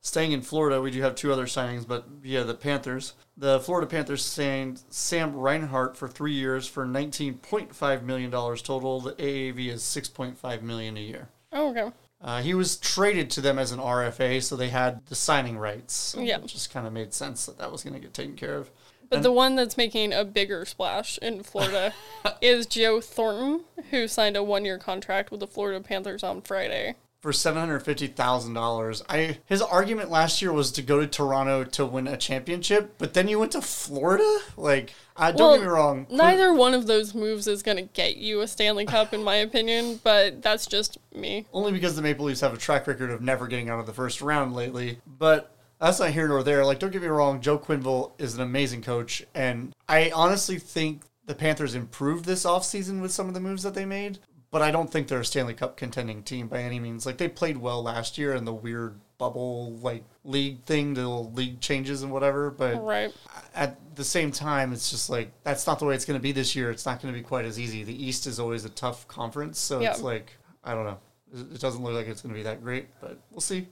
Staying 0.00 0.32
in 0.32 0.40
Florida, 0.42 0.80
we 0.80 0.90
do 0.90 1.00
have 1.02 1.14
two 1.14 1.32
other 1.32 1.46
signings, 1.46 1.86
but 1.86 2.08
via 2.08 2.44
the 2.44 2.54
Panthers. 2.54 3.14
The 3.36 3.60
Florida 3.60 3.86
Panthers 3.86 4.24
signed 4.24 4.82
Sam 4.88 5.34
Reinhart 5.34 5.96
for 5.96 6.08
three 6.08 6.32
years 6.32 6.66
for 6.66 6.84
$19.5 6.86 8.02
million 8.02 8.30
total. 8.30 9.00
The 9.00 9.12
AAV 9.12 9.68
is 9.68 9.82
6.5 9.82 10.62
million 10.62 10.96
a 10.96 11.00
year. 11.00 11.28
Oh, 11.52 11.70
okay. 11.70 11.92
Uh, 12.20 12.40
he 12.40 12.54
was 12.54 12.76
traded 12.76 13.30
to 13.30 13.40
them 13.40 13.58
as 13.58 13.72
an 13.72 13.78
RFA, 13.78 14.42
so 14.42 14.56
they 14.56 14.70
had 14.70 15.04
the 15.06 15.14
signing 15.14 15.58
rights. 15.58 16.16
Yeah. 16.18 16.38
It 16.38 16.46
just 16.46 16.72
kind 16.72 16.86
of 16.86 16.92
made 16.92 17.12
sense 17.12 17.46
that 17.46 17.58
that 17.58 17.70
was 17.70 17.82
going 17.82 17.94
to 17.94 18.00
get 18.00 18.14
taken 18.14 18.36
care 18.36 18.56
of. 18.56 18.70
But 19.08 19.22
the 19.22 19.32
one 19.32 19.56
that's 19.56 19.76
making 19.76 20.12
a 20.12 20.24
bigger 20.24 20.64
splash 20.64 21.18
in 21.18 21.42
Florida 21.42 21.94
is 22.40 22.66
Joe 22.66 23.00
Thornton, 23.00 23.64
who 23.90 24.08
signed 24.08 24.36
a 24.36 24.42
one 24.42 24.64
year 24.64 24.78
contract 24.78 25.30
with 25.30 25.40
the 25.40 25.46
Florida 25.46 25.80
Panthers 25.80 26.22
on 26.22 26.42
Friday. 26.42 26.96
For 27.20 27.32
seven 27.32 27.58
hundred 27.58 27.80
fifty 27.80 28.06
thousand 28.06 28.54
dollars, 28.54 29.02
I 29.08 29.38
his 29.46 29.60
argument 29.60 30.10
last 30.10 30.40
year 30.42 30.52
was 30.52 30.70
to 30.72 30.82
go 30.82 31.00
to 31.00 31.08
Toronto 31.08 31.64
to 31.64 31.84
win 31.84 32.06
a 32.06 32.16
championship, 32.16 32.94
but 32.98 33.14
then 33.14 33.26
you 33.26 33.40
went 33.40 33.50
to 33.52 33.60
Florida. 33.62 34.38
Like, 34.56 34.94
uh, 35.16 35.32
don't 35.32 35.40
Well, 35.40 35.56
get 35.56 35.62
me 35.62 35.66
wrong, 35.68 36.06
Neither 36.08 36.52
one 36.54 36.72
of 36.72 36.86
those 36.86 37.14
moves 37.14 37.48
is 37.48 37.64
going 37.64 37.78
to 37.78 37.82
get 37.82 38.16
you 38.16 38.42
a 38.42 38.46
Stanley 38.46 38.84
Cup, 38.86 39.12
in 39.12 39.24
my 39.24 39.36
opinion, 39.36 39.98
but 40.04 40.40
that's 40.40 40.66
just 40.66 40.98
me. 41.14 41.46
only 41.52 41.72
because 41.72 41.96
the 41.96 42.02
Maple 42.02 42.26
Leafs 42.26 42.42
have 42.42 42.54
a 42.54 42.58
track 42.58 42.86
record 42.86 43.10
of 43.10 43.20
never 43.22 43.48
getting 43.48 43.70
out 43.70 43.80
of 43.80 43.86
the 43.86 43.94
first 43.94 44.22
round 44.22 44.54
lately. 44.54 44.98
But 45.06 45.55
that's 45.80 46.00
not 46.00 46.10
here 46.10 46.28
nor 46.28 46.42
there. 46.42 46.64
Like, 46.64 46.78
don't 46.78 46.92
get 46.92 47.02
me 47.02 47.08
wrong, 47.08 47.40
Joe 47.40 47.58
Quenneville 47.58 48.12
is 48.18 48.34
an 48.34 48.40
amazing 48.40 48.82
coach, 48.82 49.24
and 49.34 49.72
I 49.88 50.10
honestly 50.14 50.58
think 50.58 51.02
the 51.26 51.34
Panthers 51.34 51.74
improved 51.74 52.24
this 52.24 52.44
offseason 52.44 53.00
with 53.02 53.10
some 53.12 53.28
of 53.28 53.34
the 53.34 53.40
moves 53.40 53.62
that 53.64 53.74
they 53.74 53.84
made. 53.84 54.18
But 54.52 54.62
I 54.62 54.70
don't 54.70 54.90
think 54.90 55.08
they're 55.08 55.20
a 55.20 55.24
Stanley 55.24 55.54
Cup 55.54 55.76
contending 55.76 56.22
team 56.22 56.46
by 56.46 56.62
any 56.62 56.78
means. 56.78 57.04
Like 57.04 57.18
they 57.18 57.28
played 57.28 57.56
well 57.56 57.82
last 57.82 58.16
year 58.16 58.32
in 58.34 58.44
the 58.44 58.54
weird 58.54 59.00
bubble 59.18 59.72
like 59.82 60.04
league 60.24 60.62
thing, 60.62 60.94
the 60.94 61.00
little 61.00 61.32
league 61.32 61.60
changes 61.60 62.02
and 62.04 62.12
whatever. 62.12 62.50
But 62.52 62.80
Right. 62.82 63.12
at 63.56 63.76
the 63.96 64.04
same 64.04 64.30
time, 64.30 64.72
it's 64.72 64.88
just 64.88 65.10
like 65.10 65.32
that's 65.42 65.66
not 65.66 65.80
the 65.80 65.84
way 65.84 65.96
it's 65.96 66.04
going 66.04 66.18
to 66.18 66.22
be 66.22 66.30
this 66.30 66.54
year. 66.54 66.70
It's 66.70 66.86
not 66.86 67.02
going 67.02 67.12
to 67.12 67.20
be 67.20 67.24
quite 67.24 67.44
as 67.44 67.58
easy. 67.58 67.82
The 67.82 68.02
East 68.06 68.26
is 68.28 68.38
always 68.38 68.64
a 68.64 68.70
tough 68.70 69.06
conference, 69.08 69.58
so 69.58 69.80
Yeah. 69.80 69.90
it's 69.90 70.00
like 70.00 70.36
I 70.62 70.74
don't 70.74 70.84
know. 70.86 70.98
It 71.34 71.60
doesn't 71.60 71.82
look 71.82 71.94
like 71.94 72.06
it's 72.06 72.22
going 72.22 72.32
to 72.32 72.38
be 72.38 72.44
that 72.44 72.62
great, 72.62 72.86
but 73.00 73.18
we'll 73.32 73.40
see. 73.40 73.66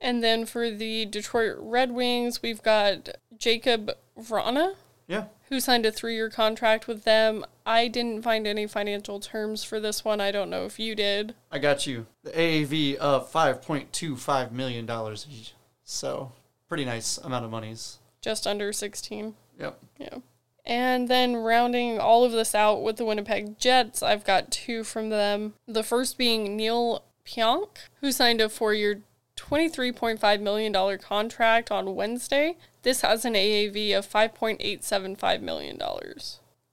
And 0.00 0.22
then 0.22 0.46
for 0.46 0.70
the 0.70 1.04
Detroit 1.06 1.56
Red 1.58 1.92
Wings, 1.92 2.40
we've 2.42 2.62
got 2.62 3.08
Jakub 3.36 3.90
Vrana, 4.18 4.74
Yeah, 5.08 5.24
who 5.48 5.58
signed 5.60 5.84
a 5.86 5.92
three 5.92 6.14
year 6.14 6.30
contract 6.30 6.86
with 6.86 7.04
them. 7.04 7.44
I 7.66 7.88
didn't 7.88 8.22
find 8.22 8.46
any 8.46 8.66
financial 8.66 9.18
terms 9.20 9.64
for 9.64 9.80
this 9.80 10.04
one. 10.04 10.20
I 10.20 10.30
don't 10.30 10.50
know 10.50 10.64
if 10.66 10.78
you 10.78 10.94
did. 10.94 11.34
I 11.50 11.58
got 11.58 11.86
you. 11.86 12.06
The 12.22 12.30
AAV 12.30 12.96
of 12.96 13.28
five 13.28 13.60
point 13.62 13.92
two 13.92 14.16
five 14.16 14.52
million 14.52 14.86
dollars 14.86 15.26
each. 15.30 15.54
So 15.84 16.32
pretty 16.68 16.84
nice 16.84 17.18
amount 17.18 17.44
of 17.44 17.50
monies. 17.50 17.98
just 18.20 18.46
under 18.46 18.72
16. 18.72 19.34
Yep. 19.58 19.78
Yeah. 19.98 20.18
And 20.66 21.08
then 21.08 21.34
rounding 21.36 21.98
all 21.98 22.24
of 22.24 22.32
this 22.32 22.54
out 22.54 22.82
with 22.82 22.98
the 22.98 23.04
Winnipeg 23.06 23.58
Jets, 23.58 24.02
I've 24.02 24.22
got 24.24 24.50
two 24.50 24.84
from 24.84 25.08
them. 25.08 25.54
The 25.66 25.82
first 25.82 26.18
being 26.18 26.56
Neal 26.56 27.04
Pionk, 27.26 27.68
who 28.02 28.12
signed 28.12 28.42
a 28.42 28.50
four 28.50 28.74
year, 28.74 29.00
$23.5 29.38 30.40
million 30.40 30.98
contract 30.98 31.70
on 31.70 31.94
Wednesday. 31.94 32.56
This 32.82 33.02
has 33.02 33.24
an 33.24 33.34
AAV 33.34 33.96
of 33.96 34.08
$5.875 34.08 35.40
million. 35.40 35.80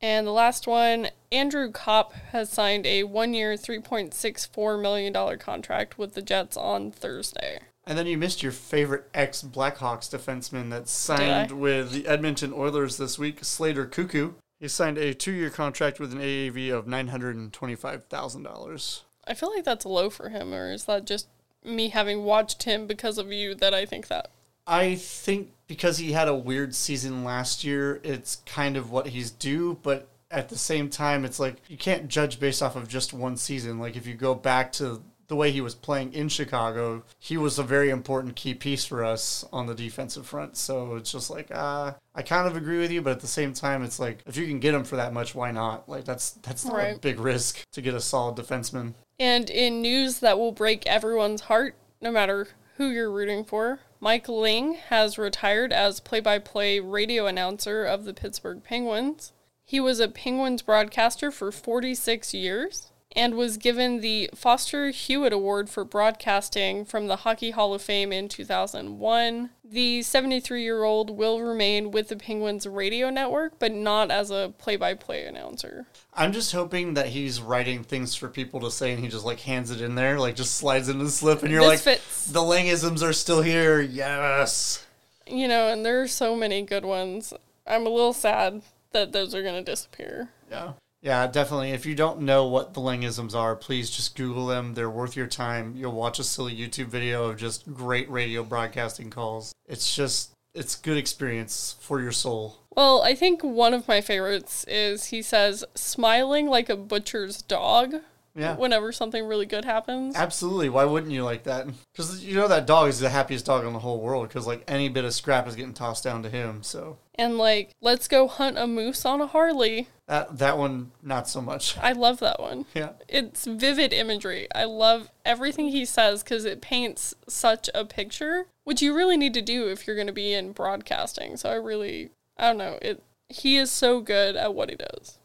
And 0.02 0.28
the 0.28 0.32
last 0.32 0.68
one, 0.68 1.08
Andrew 1.32 1.72
Copp 1.72 2.12
has 2.32 2.50
signed 2.50 2.86
a 2.86 3.04
one 3.04 3.34
year, 3.34 3.54
$3.64 3.54 4.82
million 4.82 5.40
contract 5.40 5.98
with 5.98 6.14
the 6.14 6.22
Jets 6.22 6.58
on 6.58 6.92
Thursday. 6.92 7.60
And 7.88 7.98
then 7.98 8.08
you 8.08 8.18
missed 8.18 8.44
your 8.44 8.52
favorite 8.52 9.08
ex 9.14 9.44
Blackhawks 9.44 10.10
defenseman 10.10 10.72
that 10.72 10.90
signed 10.90 11.52
with 11.52 11.92
the 11.92 12.08
Edmonton 12.08 12.52
Oilers 12.52 12.98
this 12.98 13.20
week, 13.20 13.44
Slater 13.44 13.86
Koekkoek. 13.86 14.34
He 14.60 14.68
signed 14.68 14.98
a 14.98 15.14
two 15.14 15.32
year 15.32 15.52
contract 15.52 16.00
with 16.00 16.12
an 16.12 16.20
AAV 16.20 16.72
of 16.72 16.88
$925,000. 16.88 19.02
I 19.28 19.34
feel 19.34 19.52
like 19.54 19.64
that's 19.64 19.86
low 19.86 20.10
for 20.10 20.30
him, 20.30 20.54
or 20.54 20.72
is 20.72 20.86
that 20.86 21.06
just 21.06 21.28
me 21.66 21.90
having 21.90 22.24
watched 22.24 22.64
him 22.64 22.88
because 22.88 23.18
of 23.18 23.32
you 23.32 23.56
that 23.56 23.74
I 23.74 23.86
think 23.86 24.08
that? 24.08 24.30
I 24.68 24.96
think 24.96 25.52
because 25.68 25.98
he 25.98 26.12
had 26.12 26.28
a 26.28 26.36
weird 26.36 26.76
season 26.76 27.24
last 27.24 27.64
year, 27.64 28.00
it's 28.04 28.38
kind 28.46 28.78
of 28.78 28.92
what 28.92 29.08
he's 29.08 29.32
due, 29.32 29.80
but 29.84 30.08
at 30.32 30.50
the 30.50 30.58
same 30.58 30.90
time, 30.90 31.24
it's 31.24 31.40
like 31.40 31.58
you 31.68 31.78
can't 31.78 32.08
judge 32.08 32.40
based 32.40 32.62
off 32.62 32.76
of 32.76 32.88
just 32.88 33.14
one 33.14 33.38
season. 33.38 33.80
Like 33.80 33.96
if 33.96 34.08
you 34.08 34.16
go 34.16 34.34
back 34.34 34.72
to 34.74 35.02
the 35.28 35.36
way 35.36 35.52
he 35.52 35.62
was 35.62 35.74
playing 35.74 36.14
in 36.14 36.30
Chicago, 36.30 37.04
he 37.20 37.38
was 37.38 37.58
a 37.58 37.64
very 37.64 37.90
important 37.90 38.36
key 38.36 38.54
piece 38.54 38.86
for 38.86 39.04
us 39.04 39.44
on 39.52 39.66
the 39.66 39.74
defensive 39.74 40.26
front. 40.26 40.56
So 40.56 40.96
it's 40.96 41.12
just 41.12 41.30
like, 41.30 41.50
uh, 41.52 41.94
I 42.14 42.22
kind 42.22 42.48
of 42.48 42.56
agree 42.56 42.80
with 42.80 42.92
you, 42.92 43.02
but 43.02 43.12
at 43.12 43.20
the 43.22 43.28
same 43.28 43.54
time, 43.54 43.84
it's 43.84 44.00
like 44.00 44.20
if 44.26 44.38
you 44.38 44.46
can 44.46 44.60
get 44.60 44.74
him 44.74 44.84
for 44.84 44.98
that 44.98 45.14
much, 45.14 45.34
why 45.34 45.52
not? 45.52 45.90
Like 45.90 46.06
that's 46.06 46.32
that's 46.32 46.66
not 46.66 46.80
a 46.80 47.00
big 47.00 47.20
risk 47.20 47.64
to 47.72 47.82
get 47.82 47.94
a 47.94 48.02
solid 48.02 48.36
defenseman. 48.36 48.94
And 49.20 49.50
in 49.50 49.82
news 49.82 50.20
that 50.20 50.38
will 50.38 50.52
break 50.52 50.86
everyone's 50.86 51.42
heart, 51.42 51.76
no 52.02 52.12
matter 52.12 52.48
who 52.78 52.90
you're 52.90 53.12
rooting 53.12 53.46
for, 53.46 53.80
Mike 54.00 54.28
Lange 54.28 54.76
has 54.90 55.18
retired 55.18 55.72
as 55.72 56.00
play 56.00 56.20
by 56.20 56.40
play 56.40 56.80
radio 56.80 57.26
announcer 57.26 57.86
of 57.86 58.04
the 58.04 58.14
Pittsburgh 58.14 58.64
Penguins. 58.64 59.32
He 59.64 59.80
was 59.80 60.00
a 60.00 60.08
Penguins 60.08 60.62
broadcaster 60.62 61.32
for 61.32 61.52
46 61.52 62.34
years 62.34 62.92
and 63.16 63.36
was 63.36 63.58
given 63.58 64.02
the 64.02 64.30
Foster 64.36 64.90
Hewitt 64.90 65.32
Award 65.34 65.70
for 65.70 65.86
broadcasting 65.86 66.84
from 66.86 67.08
the 67.08 67.18
Hockey 67.18 67.52
Hall 67.52 67.74
of 67.74 67.82
Fame 67.82 68.12
in 68.12 68.28
2001. 68.28 69.50
The 69.64 70.02
73 70.02 70.64
year 70.64 70.84
old 70.84 71.10
will 71.10 71.42
remain 71.42 71.92
with 71.92 72.10
the 72.10 72.16
Penguins 72.16 72.68
radio 72.68 73.10
network, 73.10 73.58
but 73.58 73.72
not 73.72 74.12
as 74.12 74.30
a 74.32 74.54
play 74.58 74.76
by 74.76 74.94
play 74.94 75.26
announcer. 75.26 75.88
I'm 76.14 76.34
just 76.34 76.52
hoping 76.52 76.94
that 76.94 77.08
he's 77.08 77.42
writing 77.42 77.84
things 77.84 78.16
for 78.16 78.28
people 78.28 78.60
to 78.62 78.72
say 78.72 78.92
and 78.92 79.02
he 79.04 79.08
just 79.10 79.26
like 79.26 79.40
hands 79.42 79.72
it 79.72 79.82
in 79.82 79.96
there, 79.96 80.20
like 80.20 80.36
just 80.36 80.56
slides 80.56 80.90
into 80.90 81.06
the 81.06 81.12
slip 81.12 81.42
and 81.42 81.52
you're 81.52 81.62
This 81.62 81.70
like, 81.86 81.98
fits. 82.00 82.28
the 82.28 82.42
Langisms 82.42 83.02
are 83.02 83.14
still 83.14 83.42
here. 83.42 83.82
Yes. 83.82 84.86
You 85.28 85.48
know, 85.48 85.68
and 85.70 85.86
there 85.86 86.02
are 86.02 86.08
so 86.08 86.36
many 86.36 86.62
good 86.62 86.86
ones. 86.86 87.34
I'm 87.66 87.88
a 87.88 87.90
little 87.90 88.14
sad 88.14 88.62
that 88.92 89.12
those 89.12 89.34
are 89.34 89.42
going 89.42 89.56
to 89.56 89.72
disappear. 89.72 90.30
Yeah. 90.52 90.74
Yeah, 91.06 91.28
definitely. 91.28 91.70
If 91.70 91.86
you 91.86 91.94
don't 91.94 92.22
know 92.22 92.48
what 92.48 92.74
the 92.74 92.82
Langisms 92.82 93.36
are, 93.36 93.56
please 93.56 93.92
just 93.92 94.16
Google 94.16 94.48
them. 94.48 94.74
They're 94.74 94.90
worth 94.90 95.16
your 95.16 95.28
time. 95.28 95.76
You'll 95.78 95.92
watch 95.92 96.18
a 96.18 96.24
silly 96.24 96.58
YouTube 96.58 96.88
video 96.88 97.26
of 97.26 97.38
just 97.38 97.72
great 97.72 98.10
radio 98.10 98.44
broadcasting 98.44 99.12
calls. 99.12 99.54
It's 99.68 99.96
just, 99.96 100.32
it's 100.56 100.76
good 100.76 100.98
experience 100.98 101.76
for 101.80 102.02
your 102.02 102.12
soul. 102.12 102.58
Well, 102.76 103.04
I 103.04 103.14
think 103.14 103.44
one 103.44 103.76
of 103.76 103.88
my 103.88 104.02
favorites 104.02 104.66
is 104.68 105.06
he 105.06 105.22
says, 105.22 105.64
smiling 105.76 106.48
like 106.48 106.70
a 106.70 106.76
butcher's 106.76 107.44
dog 107.44 107.98
Yeah. 108.36 108.56
whenever 108.56 108.92
something 108.92 109.26
really 109.26 109.46
good 109.46 109.64
happens. 109.66 110.16
Absolutely. 110.16 110.70
Why 110.70 110.84
wouldn't 110.86 111.12
you 111.12 111.24
like 111.24 111.44
that? 111.44 111.68
Because 111.94 112.24
you 112.24 112.36
know 112.36 112.48
that 112.48 112.68
dog 112.68 112.90
is 112.90 113.00
the 113.00 113.10
happiest 113.10 113.46
dog 113.46 113.66
in 113.66 113.74
the 113.74 113.80
whole 113.80 114.02
world. 114.02 114.28
Because 114.28 114.46
like 114.46 114.64
any 114.68 114.90
bit 114.90 115.06
of 115.06 115.14
scrap 115.14 115.48
is 115.48 115.56
getting 115.56 115.74
tossed 115.74 116.04
down 116.04 116.22
to 116.24 116.30
him. 116.30 116.62
So 116.62 116.98
And 117.16 117.38
like, 117.38 117.72
let's 117.82 118.08
go 118.08 118.28
hunt 118.28 118.58
a 118.58 118.68
moose 118.68 119.06
on 119.06 119.22
a 119.22 119.28
Harley. 119.28 119.88
that 120.08 120.38
that 120.38 120.58
one, 120.58 120.92
not 121.02 121.30
so 121.30 121.42
much. 121.42 121.78
I 121.78 121.94
love 121.94 122.20
that 122.20 122.40
one. 122.40 122.66
Yeah. 122.76 122.90
It's 123.08 123.46
vivid 123.46 123.94
imagery. 123.94 124.48
I 124.54 124.66
love 124.66 125.10
everything 125.26 125.70
he 125.70 125.86
says 125.86 126.22
because 126.24 126.44
it 126.44 126.60
paints 126.62 127.16
such 127.30 127.70
a 127.74 127.86
picture, 127.86 128.48
which 128.66 128.82
you 128.82 128.94
really 128.94 129.16
need 129.18 129.34
to 129.36 129.42
do 129.42 129.70
if 129.70 129.88
you're 129.88 129.96
going 129.96 130.08
to 130.08 130.14
be 130.14 130.34
in 130.34 130.52
broadcasting. 130.52 131.38
So 131.38 131.50
I 131.50 131.56
really, 131.56 132.10
I 132.38 132.48
don't 132.48 132.58
know, 132.58 132.78
it. 132.82 133.02
He 133.30 133.58
is 133.58 133.72
so 133.72 134.02
good 134.02 134.36
at 134.36 134.54
what 134.54 134.70
he 134.70 134.76
does. 134.76 135.18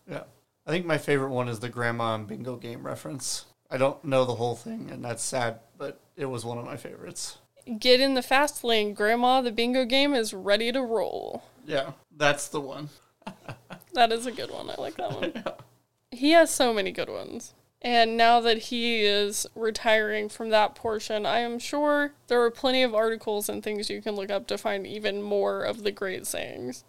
I 0.71 0.73
think 0.73 0.87
my 0.87 0.99
favorite 0.99 1.31
one 1.31 1.49
is 1.49 1.59
the 1.59 1.69
grandma 1.69 2.15
and 2.15 2.29
bingo 2.29 2.55
game 2.55 2.87
reference. 2.87 3.47
I 3.73 3.77
don't 3.77 4.05
know 4.05 4.25
the 4.25 4.37
whole 4.37 4.55
thing, 4.55 4.89
and 4.93 5.05
that's 5.05 5.21
sad, 5.21 5.59
but 5.77 5.99
it 6.17 6.27
was 6.27 6.45
one 6.45 6.59
of 6.59 6.65
my 6.65 6.77
favorites. 6.77 7.39
Get 7.81 8.01
in 8.01 8.15
the 8.15 8.23
fast 8.23 8.63
lane, 8.63 8.95
Grandma. 8.95 9.41
The 9.41 9.51
bingo 9.51 9.85
game 9.85 10.15
is 10.15 10.33
ready 10.33 10.71
to 10.71 10.81
roll. 10.81 11.43
Yeah, 11.67 11.95
that's 12.17 12.47
the 12.47 12.61
one. 12.61 12.91
That 13.95 14.13
is 14.13 14.27
a 14.27 14.31
good 14.31 14.53
one. 14.53 14.71
I 14.71 14.77
like 14.81 14.95
that 14.99 15.13
one. 15.13 15.45
He 16.13 16.31
has 16.31 16.53
so 16.53 16.73
many 16.73 16.93
good 16.93 17.11
ones. 17.11 17.53
And 17.83 18.17
now 18.17 18.41
that 18.41 18.59
he 18.59 19.03
is 19.05 19.49
retiring 19.57 20.29
from 20.29 20.51
that 20.51 20.77
portion, 20.77 21.27
I 21.27 21.41
am 21.41 21.59
sure 21.59 22.13
there 22.29 22.41
are 22.43 22.51
plenty 22.53 22.85
of 22.85 22.95
articles 22.95 23.49
and 23.49 23.61
things 23.61 23.91
you 23.91 24.01
can 24.01 24.15
look 24.15 24.31
up 24.31 24.47
to 24.47 24.59
find 24.59 24.87
even 24.87 25.21
more 25.21 25.65
of 25.65 25.83
the 25.83 25.91
great 25.91 26.29
sayings. 26.29 26.85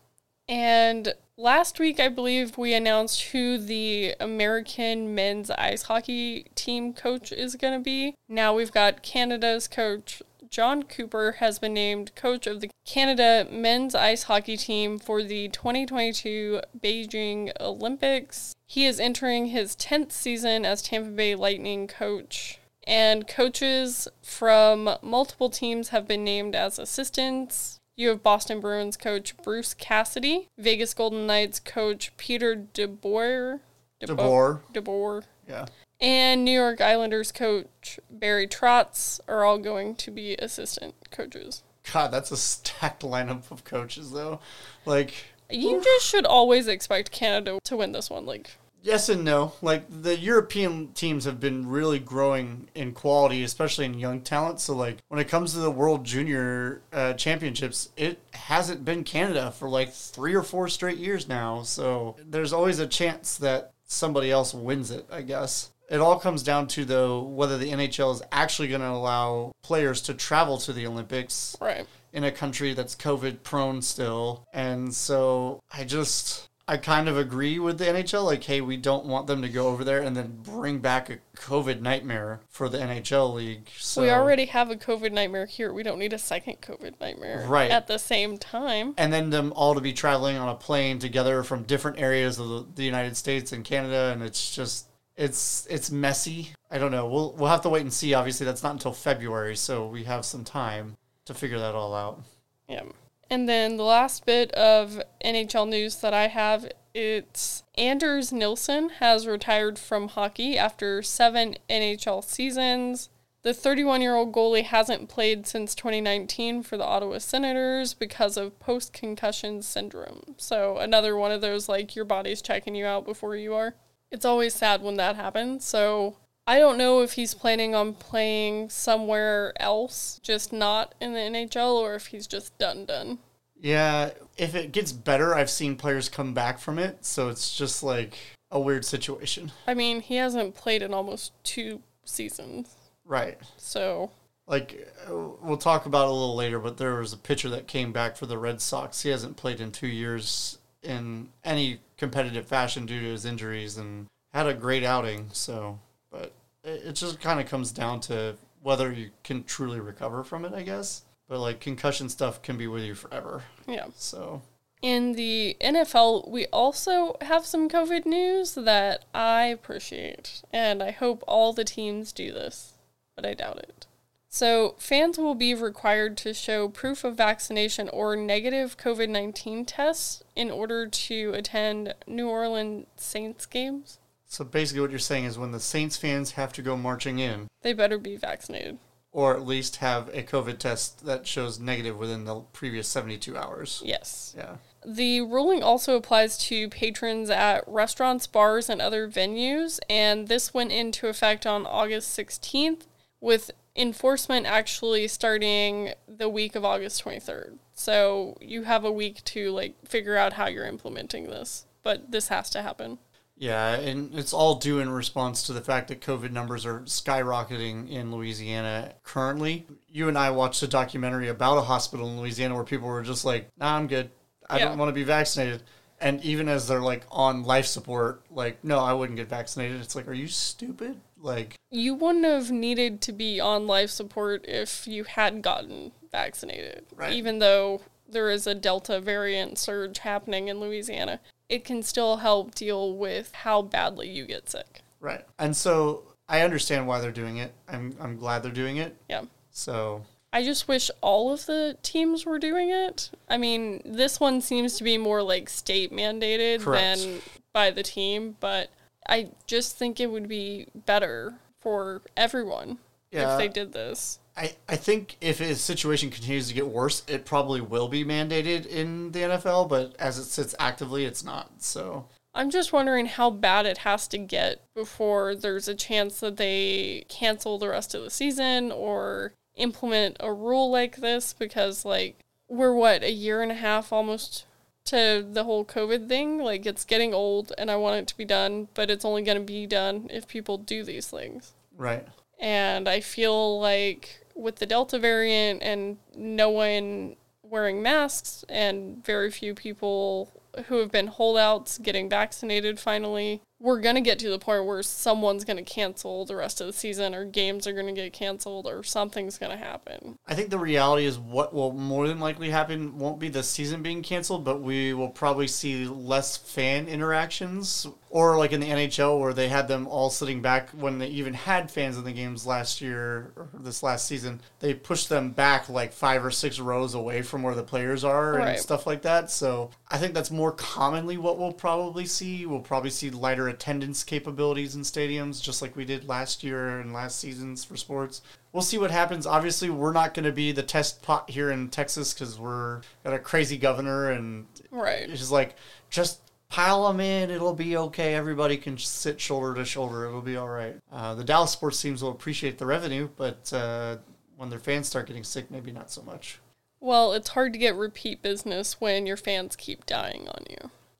And 0.52 1.14
last 1.38 1.80
week, 1.80 1.98
I 1.98 2.10
believe 2.10 2.58
we 2.58 2.74
announced 2.74 3.22
who 3.32 3.58
the 3.58 4.16
American 4.20 5.16
men's 5.16 5.50
ice 5.50 5.84
hockey 5.84 6.48
team 6.56 6.92
coach 6.92 7.32
is 7.32 7.56
going 7.56 7.80
to 7.80 7.80
be. 7.82 8.16
Now 8.28 8.54
we've 8.54 8.74
got 8.74 9.02
Canada's 9.02 9.70
coach, 9.70 10.22
Jon 10.50 10.84
Cooper, 10.84 11.38
has 11.40 11.58
been 11.58 11.74
named 11.74 12.14
coach 12.16 12.48
of 12.48 12.60
the 12.60 12.70
Canada 12.86 13.48
men's 13.50 13.96
ice 13.96 14.24
hockey 14.24 14.58
team 14.58 15.00
for 15.00 15.24
the 15.24 15.48
2022 15.48 16.60
Beijing 16.78 17.54
Olympics. 17.62 18.54
He 18.68 18.86
is 18.86 19.00
entering 19.00 19.46
his 19.46 19.78
10th 19.78 20.12
season 20.12 20.66
as 20.66 20.82
Tampa 20.82 21.12
Bay 21.12 21.34
Lightning 21.34 21.88
coach. 21.88 22.60
And 22.86 23.26
coaches 23.26 24.10
from 24.22 24.98
multiple 25.02 25.50
teams 25.50 25.90
have 25.90 26.10
been 26.10 26.26
named 26.26 26.56
as 26.56 26.78
assistants. 26.78 27.80
You 28.02 28.10
have 28.10 28.24
Boston 28.24 28.60
Bruins 28.60 28.98
coach 28.98 29.38
Bruce 29.44 29.76
Cassidy, 29.76 30.48
Vegas 30.58 30.92
Golden 30.96 31.28
Knights 31.28 31.60
coach 31.60 32.12
Peter 32.18 32.56
DeBoer, 32.56 33.60
DeBoer. 34.02 34.62
DeBoer, 34.74 35.24
Yeah. 35.48 35.68
and 36.00 36.44
New 36.44 36.50
York 36.50 36.82
Islanders 36.82 37.32
coach 37.32 38.00
Barry 38.10 38.48
Trotz 38.48 39.20
are 39.28 39.46
all 39.46 39.60
going 39.60 39.94
to 39.98 40.10
be 40.10 40.34
assistant 40.38 40.96
coaches. 41.12 41.62
God, 41.94 42.08
that's 42.08 42.32
a 42.32 42.38
stacked 42.38 43.04
lineup 43.04 43.52
of 43.52 43.66
coaches, 43.66 44.10
though. 44.10 44.40
Like, 44.84 45.14
You 45.52 45.80
just 45.84 46.08
should 46.08 46.26
always 46.26 46.68
expect 46.68 47.12
Canada 47.12 47.60
to 47.66 47.78
win 47.78 47.92
this 47.92 48.10
one. 48.10 48.26
Like, 48.26 48.58
yes 48.82 49.10
and 49.10 49.24
no. 49.24 49.54
Like, 49.62 49.86
the 49.90 50.18
European 50.18 50.90
teams 50.94 51.26
have 51.26 51.40
been 51.40 51.68
really 51.68 52.00
growing 52.00 52.70
in 52.76 52.94
quality, 52.94 53.44
especially 53.44 53.86
in 53.86 54.00
young 54.00 54.22
talent. 54.22 54.60
So, 54.60 54.76
like, 54.76 54.98
when 55.08 55.20
it 55.20 55.28
comes 55.28 55.54
to 55.54 55.60
the 55.60 55.72
World 55.72 56.04
Junior 56.04 56.82
uh, 56.92 57.14
Championships, 57.14 57.90
it 57.98 58.20
hasn't 58.34 58.86
been 58.86 59.04
Canada 59.04 59.52
for 59.52 59.70
like 59.70 59.94
three 59.94 60.34
or 60.34 60.44
four 60.44 60.68
straight 60.68 60.98
years 60.98 61.28
now. 61.28 61.64
So, 61.64 62.16
there's 62.26 62.54
always 62.54 62.80
a 62.80 62.88
chance 62.88 63.38
that 63.38 63.74
somebody 63.86 64.32
else 64.32 64.54
wins 64.54 64.92
it, 64.92 65.06
I 65.12 65.22
guess. 65.22 65.72
It 65.90 66.00
all 66.00 66.18
comes 66.18 66.42
down 66.42 66.68
to, 66.68 66.86
though, 66.86 67.22
whether 67.22 67.58
the 67.58 67.70
NHL 67.72 68.16
is 68.16 68.22
actually 68.32 68.70
going 68.70 68.80
to 68.80 68.88
allow 68.88 69.52
players 69.62 70.02
to 70.04 70.14
travel 70.14 70.58
to 70.60 70.72
the 70.72 70.88
Olympics. 70.88 71.58
right. 71.60 71.86
in 72.14 72.24
a 72.24 72.32
country 72.32 72.74
that's 72.74 72.96
COVID 72.96 73.44
prone 73.44 73.82
still. 73.82 74.46
And 74.54 74.94
so 74.94 75.60
I 75.72 75.84
just, 75.84 76.48
I 76.72 76.78
kind 76.78 77.10
of 77.10 77.18
agree 77.18 77.60
with 77.60 77.80
the 77.80 77.84
NHL. 77.84 78.24
Like, 78.24 78.46
hey, 78.46 78.62
we 78.62 78.78
don't 78.78 79.06
want 79.06 79.28
them 79.28 79.42
to 79.42 79.50
go 79.50 79.68
over 79.68 79.84
there 79.84 80.02
and 80.02 80.16
then 80.16 80.40
bring 80.42 80.80
back 80.80 81.10
a 81.10 81.18
COVID 81.36 81.82
nightmare 81.82 82.40
for 82.48 82.70
the 82.70 82.78
NHL 82.78 83.34
league. 83.34 83.68
So, 83.78 84.02
we 84.02 84.10
already 84.10 84.46
have 84.46 84.72
a 84.72 84.78
COVID 84.78 85.12
nightmare 85.12 85.46
here. 85.48 85.74
We 85.74 85.84
don't 85.84 86.00
need 86.00 86.14
a 86.14 86.18
second 86.18 86.62
COVID 86.62 86.94
nightmare 87.02 87.46
Right. 87.46 87.70
at 87.70 87.88
the 87.88 87.98
same 87.98 88.38
time. 88.38 88.94
And 88.98 89.12
then 89.12 89.32
them 89.32 89.52
all 89.54 89.76
to 89.76 89.82
be 89.82 89.92
traveling 89.92 90.38
on 90.38 90.48
a 90.48 90.56
plane 90.56 90.98
together 90.98 91.44
from 91.44 91.64
different 91.64 92.00
areas 92.00 92.40
of 92.40 92.48
the, 92.48 92.66
the 92.76 92.84
United 92.86 93.18
States 93.18 93.52
and 93.52 93.66
Canada. 93.66 94.12
And 94.14 94.24
it's 94.24 94.56
just, 94.56 94.88
it's 95.18 95.68
it's 95.70 95.92
messy. 95.92 96.52
I 96.72 96.78
don't 96.78 96.92
know. 96.92 97.06
We'll 97.06 97.34
we'll 97.34 97.50
have 97.50 97.64
to 97.64 97.70
wait 97.70 97.82
and 97.82 97.92
see. 97.92 98.14
Obviously, 98.14 98.46
that's 98.46 98.64
not 98.64 98.72
until 98.72 98.94
February, 98.94 99.58
so 99.58 99.88
we 99.88 100.06
have 100.06 100.24
some 100.24 100.46
time 100.46 100.96
to 101.26 101.34
figure 101.34 101.60
that 101.60 101.76
all 101.76 101.94
out. 101.94 102.22
Yeah. 102.70 102.84
And 103.32 103.48
then 103.48 103.78
the 103.78 103.84
last 103.84 104.26
bit 104.26 104.52
of 104.52 105.02
NHL 105.24 105.68
news 105.70 105.96
that 106.02 106.14
I 106.14 106.28
have 106.28 106.70
it's 106.94 107.64
Anders 107.76 108.34
Nilsson 108.34 108.90
has 109.00 109.26
retired 109.26 109.80
from 109.80 110.10
hockey 110.10 110.58
after 110.58 111.02
seven 111.02 111.56
NHL 111.70 112.26
seasons. 112.26 113.08
The 113.44 113.54
31 113.54 114.02
year 114.02 114.16
old 114.16 114.34
goalie 114.34 114.66
hasn't 114.66 115.08
played 115.08 115.48
since 115.48 115.74
2019 115.76 116.62
for 116.62 116.76
the 116.76 116.84
Ottawa 116.84 117.20
Senators 117.20 117.94
because 117.94 118.36
of 118.36 118.60
post 118.60 118.92
concussion 118.92 119.62
syndrome. 119.62 120.36
So, 120.36 120.78
another 120.78 121.16
one 121.16 121.32
of 121.32 121.40
those 121.40 121.70
like 121.70 121.96
your 121.96 122.06
body's 122.06 122.42
checking 122.42 122.76
you 122.76 122.86
out 122.86 123.06
before 123.06 123.38
you 123.38 123.54
are. 123.54 123.76
It's 124.12 124.26
always 124.26 124.54
sad 124.54 124.82
when 124.82 124.98
that 124.98 125.16
happens. 125.16 125.64
So, 125.64 126.18
I 126.52 126.60
don't 126.60 126.78
know 126.78 127.02
if 127.02 127.14
he's 127.14 127.34
planning 127.34 127.74
on 127.74 127.94
playing 127.94 128.70
somewhere 128.70 129.54
else, 129.56 130.20
just 130.22 130.52
not 130.52 130.94
in 131.00 131.14
the 131.14 131.20
NHL, 131.20 131.76
or 131.76 131.96
if 131.96 132.08
he's 132.08 132.28
just 132.28 132.58
done 132.58 132.84
done. 132.84 133.20
Yeah, 133.58 134.10
if 134.36 134.54
it 134.54 134.74
gets 134.74 134.92
better, 134.92 135.34
I've 135.34 135.50
seen 135.50 135.78
players 135.78 136.10
come 136.10 136.34
back 136.34 136.60
from 136.60 136.78
it, 136.78 137.06
so 137.06 137.30
it's 137.30 137.56
just 137.56 137.84
like 137.84 138.18
a 138.52 138.60
weird 138.60 138.84
situation. 138.84 139.54
I 139.66 139.74
mean, 139.76 140.02
he 140.02 140.18
hasn't 140.18 140.56
played 140.56 140.82
in 140.82 140.94
almost 140.94 141.32
two 141.46 141.84
seasons. 142.04 142.76
Right. 143.06 143.38
So, 143.56 144.12
Like 144.46 144.94
we'll 145.08 145.56
talk 145.56 145.86
about 145.86 146.08
it 146.08 146.10
a 146.10 146.12
little 146.12 146.36
later, 146.36 146.60
but 146.60 146.76
there 146.76 146.96
was 146.96 147.14
a 147.14 147.18
pitcher 147.18 147.48
that 147.48 147.68
came 147.68 147.94
back 147.94 148.18
for 148.18 148.26
the 148.26 148.38
Red 148.38 148.60
Sox. 148.60 149.04
He 149.04 149.10
hasn't 149.10 149.38
played 149.38 149.62
in 149.62 149.72
2 149.72 149.88
years 149.88 150.58
in 150.84 151.30
any 151.46 151.80
competitive 151.96 152.46
fashion 152.46 152.86
due 152.86 153.00
to 153.00 153.08
his 153.08 153.26
injuries 153.26 153.78
and 153.78 154.08
had 154.34 154.48
a 154.48 154.54
great 154.54 154.84
outing, 154.84 155.30
so 155.32 155.80
but 156.12 156.34
it, 156.64 156.94
just 156.94 157.20
kind 157.20 157.40
of 157.40 157.48
comes 157.48 157.72
down 157.72 158.00
to 158.02 158.36
whether 158.62 158.92
you 158.92 159.10
can 159.24 159.44
truly 159.44 159.80
recover 159.80 160.24
from 160.24 160.46
it, 160.46 160.54
I 160.54 160.64
guess. 160.64 161.04
But 161.28 161.40
like 161.40 161.60
concussion 161.60 162.10
stuff 162.10 162.42
can 162.42 162.58
be 162.58 162.68
with 162.68 162.84
you 162.84 162.94
forever. 162.96 163.44
yeah. 163.68 163.86
So 163.96 164.42
In 164.82 165.14
the 165.14 165.56
NFL, 165.62 166.30
we 166.30 166.46
also 166.48 167.16
have 167.22 167.46
some 167.46 167.70
COVID 167.70 168.06
news 168.06 168.56
that 168.56 169.06
I 169.14 169.46
appreciate, 169.46 170.42
and 170.52 170.84
I 170.84 170.92
hope 170.92 171.24
all 171.28 171.54
the 171.54 171.64
teams 171.64 172.12
do 172.12 172.32
this, 172.32 172.74
but 173.16 173.26
I 173.26 173.34
doubt 173.34 173.60
it. 173.60 173.88
So, 174.34 174.76
fans 174.78 175.18
will 175.18 175.36
be 175.36 175.54
required 175.54 176.16
to 176.18 176.34
show 176.34 176.70
proof 176.70 177.04
of 177.04 177.18
vaccination 177.18 177.90
or 177.90 178.16
negative 178.16 178.78
COVID 178.78 179.10
19 179.10 179.66
tests 179.66 180.24
in 180.38 180.50
order 180.50 180.88
to 180.88 181.34
attend 181.36 181.94
New 182.08 182.30
Orleans 182.30 182.88
Saints 182.96 183.46
games. 183.46 184.00
So 184.32 184.46
basically, 184.46 184.80
what 184.80 184.92
you're 184.92 185.00
saying 185.00 185.26
is 185.26 185.38
when 185.38 185.52
the 185.52 185.60
Saints 185.60 185.98
fans 185.98 186.32
have 186.32 186.54
to 186.54 186.62
go 186.62 186.78
marching 186.78 187.20
in, 187.20 187.48
They 187.64 187.74
better 187.74 187.98
be 187.98 188.16
vaccinated. 188.16 188.78
or 189.12 189.36
at 189.36 189.46
least 189.46 189.76
have 189.78 190.08
a 190.08 190.24
COVID 190.24 190.58
test 190.58 191.06
that 191.06 191.28
shows 191.28 191.60
negative 191.60 191.98
within 191.98 192.24
the 192.24 192.36
previous 192.54 192.88
72 192.88 193.36
hours. 193.36 193.82
Yes. 193.84 194.34
Yeah. 194.38 194.56
The 194.86 195.20
ruling 195.20 195.62
also 195.62 195.98
applies 195.98 196.38
to 196.46 196.70
patrons 196.70 197.30
at 197.30 197.66
restaurants, 197.68 198.26
bars, 198.26 198.70
and 198.70 198.82
other 198.82 199.10
venues, 199.10 199.82
and 199.90 200.30
this 200.30 200.54
went 200.54 200.72
into 200.72 201.08
effect 201.10 201.46
on 201.46 201.66
August 201.66 202.18
16th, 202.18 202.84
with 203.20 203.52
enforcement 203.76 204.46
actually 204.46 205.10
starting 205.10 205.92
the 206.08 206.30
week 206.30 206.56
of 206.56 206.64
August 206.64 207.04
23rd. 207.04 207.58
So 207.74 208.38
you 208.40 208.64
have 208.64 208.86
a 208.86 208.92
week 208.94 209.26
to 209.26 209.52
like 209.52 209.76
figure 209.86 210.16
out 210.16 210.34
how 210.34 210.48
you're 210.48 210.66
implementing 210.66 211.26
this, 211.26 211.66
but 211.84 212.12
this 212.14 212.30
has 212.30 212.50
to 212.52 212.62
happen. 212.62 213.00
Yeah, 213.42 213.72
and 213.74 214.14
it's 214.14 214.34
all 214.34 214.54
due 214.56 214.78
in 214.82 214.90
response 214.92 215.42
to 215.44 215.54
the 215.54 215.62
fact 215.62 215.88
that 215.88 216.00
COVID 216.00 216.32
numbers 216.32 216.64
are 216.64 216.82
skyrocketing 216.82 217.90
in 217.90 218.12
Louisiana 218.16 218.94
currently. 219.02 219.66
You 219.90 220.08
and 220.08 220.16
I 220.16 220.30
watched 220.30 220.62
a 220.62 220.68
documentary 220.68 221.28
about 221.28 221.58
a 221.58 221.62
hospital 221.62 222.08
in 222.08 222.20
Louisiana 222.20 222.54
where 222.54 222.64
people 222.64 222.88
were 222.88 223.02
just 223.02 223.26
like, 223.26 223.50
nah, 223.58 223.76
I'm 223.76 223.88
good. 223.88 224.12
I 224.48 224.60
Yeah. 224.60 224.66
don't 224.66 224.78
want 224.78 224.90
to 224.90 224.94
be 224.94 225.04
vaccinated. 225.04 225.64
And 226.00 226.24
even 226.24 226.48
as 226.48 226.68
they're 226.68 226.82
like 226.82 227.04
on 227.10 227.42
life 227.42 227.66
support, 227.66 228.22
like, 228.30 228.64
no, 228.64 228.78
I 228.78 228.94
wouldn't 228.94 229.18
get 229.18 229.28
vaccinated. 229.28 229.82
It's 229.82 229.96
like, 229.96 230.08
are 230.08 230.14
you 230.14 230.28
stupid? 230.28 231.02
Like, 231.20 231.56
You 231.72 231.96
wouldn't 231.96 232.26
have 232.26 232.52
needed 232.52 233.02
to 233.02 233.12
be 233.12 233.40
on 233.40 233.66
life 233.66 233.90
support 233.90 234.46
if 234.48 234.86
you 234.88 235.04
had 235.04 235.42
gotten 235.42 235.94
vaccinated, 236.12 236.86
Right. 236.96 237.14
even 237.14 237.40
though 237.40 237.82
there 238.08 238.30
is 238.30 238.46
a 238.46 238.54
Delta 238.54 239.00
variant 239.00 239.58
surge 239.58 240.00
happening 240.00 240.48
in 240.48 240.60
Louisiana. 240.60 241.20
It 241.52 241.66
can 241.66 241.84
still 241.84 242.18
help 242.18 242.56
deal 242.56 242.94
with 242.96 243.32
how 243.34 243.62
badly 243.62 244.10
you 244.10 244.26
get 244.26 244.50
sick. 244.50 244.82
right. 245.02 245.26
And 245.38 245.56
so 245.56 246.04
I 246.30 246.42
understand 246.42 246.88
why 246.88 247.00
they're 247.02 247.12
doing 247.12 247.38
it. 247.38 247.54
I'm, 247.68 247.94
I'm 248.00 248.16
glad 248.16 248.42
they're 248.42 248.52
doing 248.52 248.78
it. 248.78 248.96
Yeah. 249.10 249.24
So, 249.52 250.04
I 250.32 250.44
just 250.46 250.70
wish 250.70 250.90
all 251.02 251.34
of 251.34 251.46
the 251.46 251.76
teams 251.84 252.26
were 252.26 252.40
doing 252.40 252.70
it. 252.70 253.10
I 253.30 253.38
mean, 253.38 253.82
this 253.84 254.18
one 254.18 254.40
seems 254.40 254.78
to 254.78 254.86
be 254.86 254.98
more 254.98 255.22
like 255.22 255.50
state 255.50 255.92
mandated 255.92 256.62
Correct. 256.62 257.02
than 257.02 257.22
by 257.52 257.70
the 257.70 257.84
team, 257.84 258.38
but 258.40 258.70
I 259.10 259.28
just 259.46 259.76
think 259.78 260.00
it 260.00 260.10
would 260.10 260.30
be 260.30 260.68
better 260.86 261.34
for 261.60 262.02
everyone 262.16 262.78
Yeah. 263.12 263.34
if 263.34 263.38
they 263.40 263.50
did 263.50 263.74
this. 263.74 264.20
I, 264.36 264.56
I 264.70 264.76
think 264.78 265.18
if 265.20 265.40
his 265.40 265.62
situation 265.62 266.10
continues 266.10 266.48
to 266.48 266.54
get 266.54 266.68
worse, 266.68 267.04
it 267.08 267.26
probably 267.26 267.62
will 267.62 267.88
be 267.88 268.06
mandated 268.06 268.66
in 268.66 269.12
the 269.12 269.20
NFL, 269.20 269.68
but 269.68 269.96
as 270.00 270.18
it 270.18 270.26
sits 270.26 270.56
actively, 270.58 271.06
it's 271.06 271.24
not. 271.24 271.62
So, 271.62 272.08
I'm 272.34 272.50
just 272.50 272.72
wondering 272.72 273.08
how 273.08 273.30
bad 273.30 273.66
it 273.66 273.80
has 273.80 274.08
to 274.10 274.18
get 274.18 274.62
before 274.74 275.36
there's 275.36 275.68
a 275.68 275.76
chance 275.76 276.22
that 276.22 276.38
they 276.38 277.06
cancel 277.10 277.58
the 277.58 277.70
rest 277.70 277.94
of 277.94 278.04
the 278.04 278.10
season 278.10 278.72
or 278.72 279.34
implement 279.56 280.16
a 280.20 280.32
rule 280.32 280.72
like 280.72 280.98
this 280.98 281.34
because, 281.34 281.84
like, 281.84 282.20
we're 282.48 282.74
what, 282.74 283.04
a 283.04 283.12
year 283.12 283.42
and 283.42 283.52
a 283.52 283.56
half 283.56 283.92
almost 283.92 284.46
to 284.86 285.26
the 285.30 285.44
whole 285.44 285.66
COVID 285.66 286.08
thing? 286.08 286.40
Like, 286.40 286.66
it's 286.66 286.86
getting 286.86 287.14
old 287.14 287.52
and 287.58 287.70
I 287.70 287.76
want 287.76 287.98
it 287.98 288.08
to 288.08 288.18
be 288.18 288.26
done, 288.26 288.70
but 288.74 288.90
it's 288.90 289.06
only 289.06 289.24
going 289.24 289.38
to 289.38 289.44
be 289.44 289.68
done 289.68 290.08
if 290.10 290.28
people 290.28 290.58
do 290.58 290.84
these 290.84 291.08
things. 291.08 291.54
right. 291.76 292.08
And 292.40 292.90
I 292.90 293.02
feel 293.02 293.60
like 293.60 294.21
with 294.42 294.58
the 294.58 294.66
Delta 294.66 294.98
variant 294.98 295.62
and 295.62 295.98
no 296.16 296.50
one 296.50 297.16
wearing 297.44 297.82
masks 297.82 298.44
and 298.50 299.04
very 299.06 299.30
few 299.30 299.54
people 299.54 300.32
who 300.66 300.78
have 300.80 300.92
been 300.92 301.08
holdouts 301.08 301.78
getting 301.78 302.10
vaccinated 302.10 302.80
finally, 302.80 303.42
we're 303.62 303.80
going 303.80 303.96
to 303.96 304.02
get 304.02 304.18
to 304.20 304.30
the 304.30 304.40
point 304.40 304.66
where 304.66 304.82
someone's 304.82 305.46
going 305.46 305.58
to 305.58 305.64
cancel 305.64 306.26
the 306.26 306.36
rest 306.36 306.60
of 306.60 306.68
the 306.68 306.74
season 306.74 307.14
or 307.14 307.24
games 307.26 307.68
are 307.68 307.74
going 307.74 307.86
to 307.86 307.94
get 307.94 308.12
canceled 308.12 308.66
or 308.66 308.82
something's 308.82 309.38
going 309.38 309.52
to 309.52 309.58
happen. 309.58 310.18
I 310.28 310.34
think 310.34 310.50
the 310.50 310.58
reality 310.58 311.06
is 311.06 311.20
what 311.20 311.54
will 311.54 311.72
more 311.72 312.08
than 312.08 312.20
likely 312.20 312.50
happen 312.50 312.98
won't 312.98 313.20
be 313.20 313.30
the 313.30 313.44
season 313.44 313.84
being 313.84 314.02
canceled, 314.02 314.44
but 314.44 314.62
we 314.62 314.94
will 314.94 315.10
probably 315.10 315.48
see 315.48 315.86
less 315.86 316.38
fan 316.38 316.88
interactions. 316.88 317.88
Or 318.10 318.38
like 318.38 318.52
in 318.52 318.60
the 318.60 318.68
NHL 318.68 319.22
where 319.22 319.34
they 319.34 319.48
had 319.48 319.70
them 319.70 319.88
all 319.88 320.10
sitting 320.10 320.42
back 320.42 320.72
when 320.72 321.00
they 321.00 321.08
even 321.08 321.34
had 321.34 321.72
fans 321.72 321.98
in 321.98 322.04
the 322.04 322.12
games 322.12 322.46
last 322.46 322.82
year 322.82 323.32
or 323.38 323.48
this 323.54 323.84
last 323.84 324.06
season. 324.06 324.42
They 324.60 324.74
pushed 324.74 325.08
them 325.08 325.32
back 325.32 325.70
like 325.70 325.94
five 325.94 326.26
or 326.26 326.32
six 326.32 326.60
rows 326.60 326.94
away 326.94 327.22
from 327.22 327.42
where 327.42 327.56
the 327.56 327.64
players 327.64 328.04
are 328.04 328.38
and 328.38 328.60
stuff 328.60 328.86
like 328.86 329.04
that. 329.04 329.32
So 329.32 329.70
I 329.90 329.98
think 329.98 330.14
that's 330.14 330.30
more 330.30 330.52
commonly 330.52 331.18
what 331.18 331.38
we'll 331.38 331.54
probably 331.54 332.06
see. 332.06 332.46
We'll 332.46 332.60
probably 332.60 332.90
see 332.90 333.12
lighter 333.12 333.48
attendance 333.52 334.04
capabilities 334.04 334.76
in 334.76 334.82
stadiums, 334.82 335.42
just 335.42 335.62
like 335.62 335.76
we 335.76 335.86
did 335.86 336.08
last 336.08 336.44
year 336.44 336.80
and 336.80 336.92
last 336.94 337.20
seasons 337.20 337.64
for 337.64 337.78
sports. 337.78 338.22
We'll 338.54 338.64
see 338.64 338.78
what 338.80 338.90
happens. 338.92 339.28
Obviously, 339.28 339.70
we're 339.70 339.94
not 339.94 340.14
going 340.16 340.26
to 340.26 340.32
be 340.32 340.52
the 340.52 340.64
test 340.64 341.02
pot 341.04 341.30
here 341.30 341.52
in 341.52 341.70
Texas 341.70 342.14
because 342.14 342.40
we're 342.40 342.82
got 343.04 343.14
a 343.14 343.20
crazy 343.20 343.58
governor, 343.58 344.12
and 344.12 344.48
Right. 344.72 345.10
it's 345.10 345.20
just 345.20 345.32
like 345.32 345.56
just 345.90 346.22
pile 346.50 346.88
them 346.88 347.00
in. 347.00 347.30
It'll 347.30 347.54
be 347.54 347.78
okay. 347.78 348.14
Everybody 348.16 348.58
can 348.58 348.78
sit 348.78 349.22
shoulder 349.22 349.54
to 349.56 349.64
shoulder. 349.66 350.06
It'll 350.06 350.22
be 350.22 350.36
all 350.36 350.50
right. 350.50 350.76
Uh, 350.92 351.16
the 351.16 351.24
Dallas 351.24 351.52
sports 351.52 351.82
teams 351.82 352.04
will 352.04 352.12
appreciate 352.12 352.58
the 352.58 352.66
revenue, 352.66 353.08
but 353.16 353.52
uh, 353.54 353.98
when 354.36 354.50
their 354.50 354.60
fans 354.60 354.88
start 354.88 355.08
getting 355.08 355.24
sick, 355.24 355.50
maybe 355.52 355.72
not 355.72 355.92
so 355.92 356.02
much. 356.02 356.40
Well, 356.82 357.14
it's 357.14 357.30
hard 357.30 357.54
to 357.54 357.60
get 357.60 357.76
repeat 357.76 358.22
business 358.22 358.82
when 358.82 359.06
your 359.06 359.16
fans 359.16 359.56
keep 359.56 359.86
dying 359.86 360.28
on 360.28 360.44
you. 360.50 360.58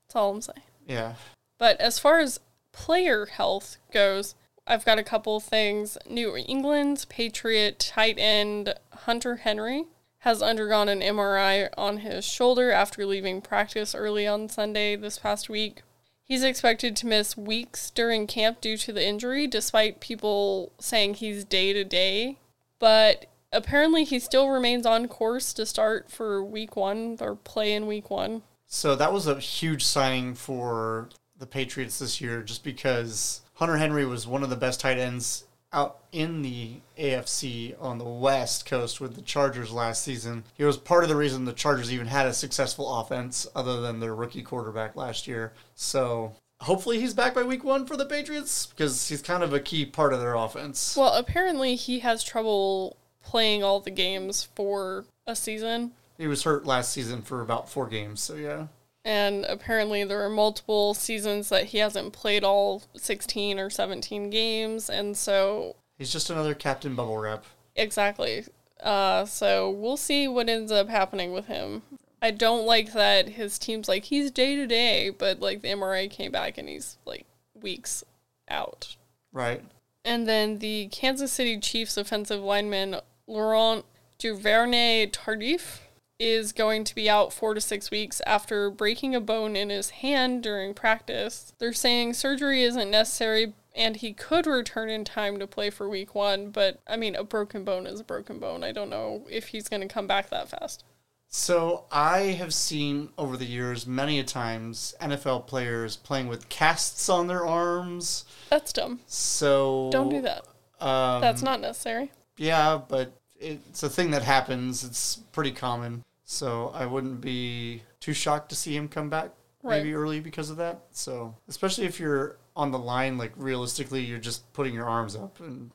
That's 0.08 0.16
all 0.16 0.32
I'm 0.32 0.42
saying. 0.42 0.62
Yeah. 0.88 1.16
But 1.62 1.80
as 1.80 2.00
far 2.00 2.18
as 2.18 2.40
player 2.72 3.28
health 3.28 3.78
goes, 3.94 4.34
I've 4.66 4.84
got 4.84 4.98
a 4.98 5.04
couple 5.04 5.40
things. 5.40 5.96
New 6.10 6.36
England's 6.36 7.06
Patriot 7.06 7.78
tight 7.78 8.16
end 8.18 8.74
Hunter 8.92 9.36
Henry 9.36 9.86
has 10.22 10.42
undergone 10.42 10.90
an 10.90 11.02
MRI 11.02 11.70
on 11.78 11.98
his 11.98 12.26
shoulder 12.26 12.72
after 12.72 13.06
leaving 13.06 13.44
practice 13.44 13.94
early 13.94 14.26
on 14.26 14.50
Sunday 14.50 14.96
this 14.96 15.20
past 15.20 15.50
week. 15.50 15.84
He's 16.24 16.42
expected 16.42 16.96
to 16.96 17.06
miss 17.06 17.38
weeks 17.38 17.92
during 17.92 18.26
camp 18.26 18.60
due 18.60 18.78
to 18.78 18.92
the 18.92 19.06
injury, 19.08 19.46
despite 19.46 20.00
people 20.00 20.72
saying 20.80 21.14
he's 21.14 21.44
day 21.44 21.74
to 21.74 21.84
day. 21.84 22.40
But 22.80 23.28
apparently, 23.54 24.04
he 24.04 24.18
still 24.18 24.50
remains 24.50 24.88
on 24.88 25.08
course 25.08 25.54
to 25.54 25.68
start 25.68 26.10
for 26.10 26.44
week 26.44 26.76
one 26.76 27.18
or 27.22 27.36
play 27.36 27.72
in 27.74 27.86
week 27.86 28.10
one. 28.10 28.42
So 28.66 28.96
that 28.96 29.14
was 29.14 29.28
a 29.28 29.40
huge 29.40 29.84
signing 29.84 30.34
for 30.34 31.10
the 31.42 31.48
Patriots 31.48 32.00
this 32.00 32.22
year, 32.22 32.42
just 32.42 32.64
because 32.64 33.42
Hunter 33.56 33.76
Henry 33.76 34.06
was 34.06 34.26
one 34.26 34.44
of 34.44 34.50
the 34.50 34.56
best 34.56 34.80
tight 34.80 34.98
ends 34.98 35.44
out 35.74 36.00
in 36.12 36.42
the 36.42 36.76
AFC 36.98 37.76
on 37.82 37.98
the 37.98 38.06
West 38.06 38.66
Coast 38.66 39.02
with 39.02 39.16
the 39.16 39.22
Chargers 39.22 39.72
last 39.72 40.04
season. 40.04 40.44
He 40.54 40.64
was 40.64 40.78
part 40.78 41.04
of 41.04 41.10
the 41.10 41.16
reason 41.16 41.46
the 41.46 41.54
Chargers 41.54 41.92
even 41.92 42.08
had 42.08 42.28
a 42.28 42.34
successful 42.34 43.00
offense, 43.00 43.48
other 43.56 43.82
than 43.82 44.00
their 44.00 44.14
rookie 44.14 44.44
quarterback 44.44 44.96
last 44.96 45.28
year. 45.28 45.54
So 45.76 46.36
hopefully 46.62 47.00
he's 47.00 47.14
back 47.14 47.34
by 47.34 47.44
week 47.44 47.64
one 47.64 47.86
for 47.86 47.98
the 47.98 48.06
Patriots 48.06 48.68
because 48.68 49.10
he's 49.10 49.22
kind 49.22 49.44
of 49.44 49.54
a 49.54 49.60
key 49.60 49.86
part 49.86 50.14
of 50.14 50.20
their 50.20 50.36
offense. 50.36 50.96
Well, 50.96 51.14
apparently 51.14 51.76
he 51.76 52.00
has 52.00 52.24
trouble 52.24 52.98
playing 53.24 53.64
all 53.64 53.80
the 53.80 53.92
games 53.92 54.50
for 54.56 55.06
a 55.26 55.36
season. 55.36 55.92
He 56.18 56.28
was 56.28 56.44
hurt 56.44 56.66
last 56.66 56.92
season 56.92 57.22
for 57.22 57.42
about 57.42 57.70
four 57.70 57.88
games, 57.88 58.22
so 58.22 58.36
yeah. 58.36 58.68
And 59.04 59.46
apparently 59.46 60.04
there 60.04 60.24
are 60.24 60.30
multiple 60.30 60.94
seasons 60.94 61.50
that 61.50 61.66
he 61.66 61.80
hasn't 61.80 62.14
played 62.14 62.44
all 62.44 62.84
16 62.96 63.60
or 63.60 63.70
17 63.70 64.30
games. 64.30 64.90
And 64.90 65.18
so. 65.18 65.76
He's 65.98 66.12
just 66.12 66.30
another 66.30 66.54
Captain 66.54 66.96
Bubble 66.96 67.18
Wrap. 67.18 67.46
Exactly. 67.76 68.46
Uh, 68.82 69.26
so 69.26 69.70
we'll 69.70 69.98
see 69.98 70.28
what 70.28 70.50
ends 70.50 70.72
up 70.72 70.90
happening 70.90 71.32
with 71.32 71.48
him. 71.48 71.84
I 72.22 72.32
don't 72.32 72.66
like 72.66 72.94
that 72.94 73.30
his 73.30 73.58
team's 73.58 73.88
like 73.90 74.06
he's 74.06 74.30
day 74.30 74.56
to 74.56 74.68
day, 74.68 75.10
but 75.10 75.40
like 75.40 75.62
the 75.62 75.70
MRI 75.70 76.10
came 76.10 76.32
back 76.32 76.58
and 76.58 76.70
he's 76.70 76.98
like 77.06 77.26
weeks 77.60 78.04
out. 78.48 78.96
Right. 79.32 79.64
And 80.06 80.28
then 80.28 80.60
the 80.60 80.88
Kansas 80.88 81.32
City 81.32 81.60
Chiefs 81.60 81.98
offensive 81.98 82.42
lineman 82.42 82.98
Laurent 83.28 83.86
Duvernay 84.20 85.08
Tardif 85.08 85.80
is 86.22 86.52
going 86.52 86.84
to 86.84 86.94
be 86.94 87.10
out 87.10 87.34
four 87.34 87.56
to 87.56 87.60
six 87.60 87.90
weeks 87.90 88.22
after 88.28 88.70
breaking 88.70 89.16
a 89.16 89.20
bone 89.20 89.56
in 89.56 89.72
his 89.72 89.90
hand 89.90 90.44
during 90.44 90.76
practice. 90.76 91.52
They're 91.58 91.74
saying 91.74 92.14
surgery 92.14 92.62
isn't 92.62 92.92
necessary 92.92 93.54
and 93.76 93.96
he 93.96 94.14
could 94.14 94.46
return 94.46 94.90
in 94.90 95.04
time 95.04 95.40
to 95.40 95.48
play 95.48 95.72
for 95.72 95.90
week 95.90 96.14
one, 96.14 96.52
but 96.52 96.80
I 96.88 96.96
mean, 96.96 97.16
a 97.16 97.24
broken 97.24 97.64
bone 97.64 97.88
is 97.88 98.00
a 98.00 98.04
broken 98.04 98.38
bone. 98.38 98.64
I 98.64 98.72
don't 98.72 98.90
know 98.90 99.26
if 99.30 99.48
he's 99.48 99.68
going 99.68 99.82
to 99.82 99.88
come 99.88 100.06
back 100.06 100.30
that 100.30 100.50
fast. 100.50 100.84
So 101.28 101.86
I 101.92 102.20
have 102.20 102.54
seen 102.54 103.10
over 103.18 103.36
the 103.36 103.46
years 103.46 103.88
many 103.88 104.20
a 104.20 104.24
times 104.24 104.94
NFL 105.02 105.48
players 105.48 105.96
playing 105.96 106.28
with 106.28 106.50
casts 106.50 107.10
on 107.10 107.28
their 107.28 107.48
arms. 107.48 108.26
That's 108.50 108.74
dumb. 108.74 109.00
So 109.08 109.90
don't 109.92 110.10
do 110.10 110.22
that. 110.22 110.46
Um, 110.86 111.22
That's 111.22 111.42
not 111.42 111.62
necessary. 111.62 112.12
Yeah, 112.38 112.80
but 112.88 113.14
it's 113.40 113.82
a 113.82 113.90
thing 113.90 114.12
that 114.12 114.24
happens. 114.24 114.84
It's 114.84 115.16
pretty 115.32 115.52
common. 115.52 116.04
So 116.32 116.72
I 116.74 116.86
wouldn't 116.86 117.20
be 117.20 117.84
too 118.00 118.14
shocked 118.14 118.48
to 118.50 118.56
see 118.56 118.74
him 118.74 118.88
come 118.88 119.10
back 119.10 119.32
maybe 119.64 119.94
early 119.94 120.22
because 120.22 120.50
of 120.50 120.56
that. 120.58 120.80
So 120.92 121.36
especially 121.50 121.86
if 121.86 122.00
you're 122.00 122.38
on 122.56 122.72
the 122.72 122.80
line, 122.80 123.18
like 123.18 123.34
realistically, 123.36 124.06
you're 124.06 124.18
just 124.18 124.52
putting 124.54 124.74
your 124.74 124.88
arms 124.88 125.14
up 125.14 125.42
and 125.42 125.72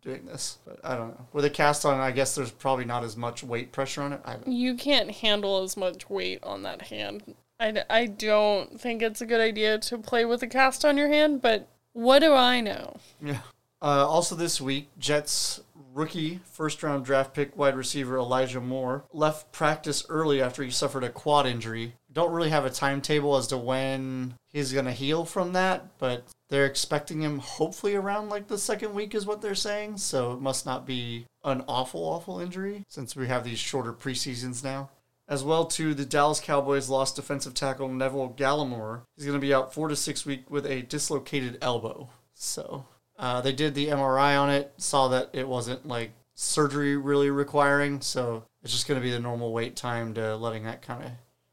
doing 0.00 0.24
this. 0.24 0.58
But 0.64 0.78
I 0.84 0.94
don't 0.94 1.08
know. 1.08 1.26
With 1.32 1.44
a 1.44 1.50
cast 1.50 1.84
on, 1.84 1.98
I 1.98 2.12
guess 2.12 2.36
there's 2.36 2.52
probably 2.52 2.84
not 2.84 3.02
as 3.02 3.16
much 3.16 3.42
weight 3.42 3.72
pressure 3.72 4.02
on 4.02 4.12
it. 4.12 4.20
I 4.24 4.34
don't. 4.34 4.46
You 4.52 4.76
can't 4.76 5.10
handle 5.10 5.64
as 5.64 5.76
much 5.76 6.08
weight 6.08 6.44
on 6.44 6.62
that 6.62 6.82
hand. 6.82 7.34
I, 7.58 7.82
I 7.90 8.06
don't 8.06 8.80
think 8.80 9.02
it's 9.02 9.20
a 9.20 9.26
good 9.26 9.40
idea 9.40 9.78
to 9.78 9.98
play 9.98 10.24
with 10.24 10.44
a 10.44 10.46
cast 10.46 10.84
on 10.84 10.96
your 10.96 11.08
hand, 11.08 11.42
but 11.42 11.66
what 11.92 12.20
do 12.20 12.34
I 12.34 12.60
know? 12.60 12.98
Yeah. 13.20 13.40
Uh, 13.82 14.06
also 14.06 14.36
this 14.36 14.60
week, 14.60 14.88
Jets 14.98 15.60
rookie 15.98 16.40
first 16.44 16.82
round 16.82 17.04
draft 17.04 17.34
pick 17.34 17.56
wide 17.56 17.76
receiver 17.76 18.16
Elijah 18.16 18.60
Moore 18.60 19.04
left 19.12 19.50
practice 19.50 20.06
early 20.08 20.40
after 20.40 20.62
he 20.62 20.70
suffered 20.70 21.02
a 21.02 21.10
quad 21.10 21.44
injury. 21.46 21.94
Don't 22.12 22.32
really 22.32 22.50
have 22.50 22.64
a 22.64 22.70
timetable 22.70 23.36
as 23.36 23.48
to 23.48 23.58
when 23.58 24.34
he's 24.52 24.72
going 24.72 24.84
to 24.84 24.92
heal 24.92 25.24
from 25.24 25.52
that, 25.52 25.98
but 25.98 26.24
they're 26.48 26.66
expecting 26.66 27.20
him 27.20 27.40
hopefully 27.40 27.94
around 27.94 28.28
like 28.28 28.46
the 28.46 28.58
second 28.58 28.94
week, 28.94 29.14
is 29.14 29.26
what 29.26 29.42
they're 29.42 29.54
saying. 29.54 29.98
So 29.98 30.32
it 30.32 30.40
must 30.40 30.64
not 30.64 30.86
be 30.86 31.26
an 31.44 31.64
awful, 31.66 32.00
awful 32.02 32.38
injury 32.38 32.84
since 32.88 33.16
we 33.16 33.26
have 33.26 33.44
these 33.44 33.58
shorter 33.58 33.92
preseasons 33.92 34.62
now. 34.64 34.90
As 35.28 35.44
well, 35.44 35.66
too, 35.66 35.92
the 35.92 36.06
Dallas 36.06 36.40
Cowboys 36.40 36.88
lost 36.88 37.16
defensive 37.16 37.52
tackle 37.52 37.88
Neville 37.88 38.34
Gallimore. 38.34 39.02
He's 39.14 39.26
going 39.26 39.38
to 39.38 39.46
be 39.46 39.52
out 39.52 39.74
four 39.74 39.88
to 39.88 39.96
six 39.96 40.24
weeks 40.24 40.48
with 40.48 40.64
a 40.64 40.82
dislocated 40.82 41.58
elbow. 41.60 42.08
So 42.32 42.86
uh, 43.18 43.40
they 43.40 43.52
did 43.52 43.74
the 43.74 43.88
MRI 43.88 44.40
on 44.40 44.50
it, 44.50 44.72
saw 44.76 45.08
that 45.08 45.30
it 45.32 45.48
wasn't 45.48 45.86
like 45.86 46.12
surgery 46.34 46.96
really 46.96 47.30
requiring, 47.30 48.00
so 48.00 48.44
it's 48.62 48.72
just 48.72 48.86
going 48.86 49.00
to 49.00 49.04
be 49.04 49.10
the 49.10 49.18
normal 49.18 49.52
wait 49.52 49.74
time 49.74 50.14
to 50.14 50.36
letting 50.36 50.64
that 50.64 50.82
kind 50.82 51.04
of 51.04 51.10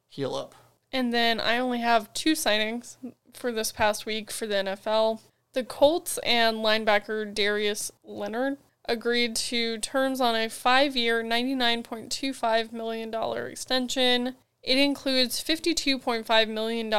heal 0.08 0.36
up. 0.36 0.54
And 0.92 1.14
then 1.14 1.40
I 1.40 1.58
only 1.58 1.80
have 1.80 2.14
two 2.14 2.34
signings 2.34 2.98
for 3.34 3.52
this 3.52 3.72
past 3.72 4.06
week 4.06 4.32
for 4.32 4.46
the 4.48 4.56
NFL. 4.56 5.20
The 5.54 5.64
Colts 5.64 6.18
and 6.20 6.58
linebacker 6.58 7.34
Darius 7.34 7.92
Leonard 8.04 8.58
agreed 8.88 9.36
to 9.36 9.80
terms 9.80 10.22
on 10.22 10.36
a 10.36 10.50
five 10.50 10.96
year, 10.96 11.24
$99.25 11.24 12.72
million 12.72 13.14
extension. 13.50 14.36
It 14.66 14.80
includes 14.80 15.44
$52.5 15.44 16.48
million 16.48 16.92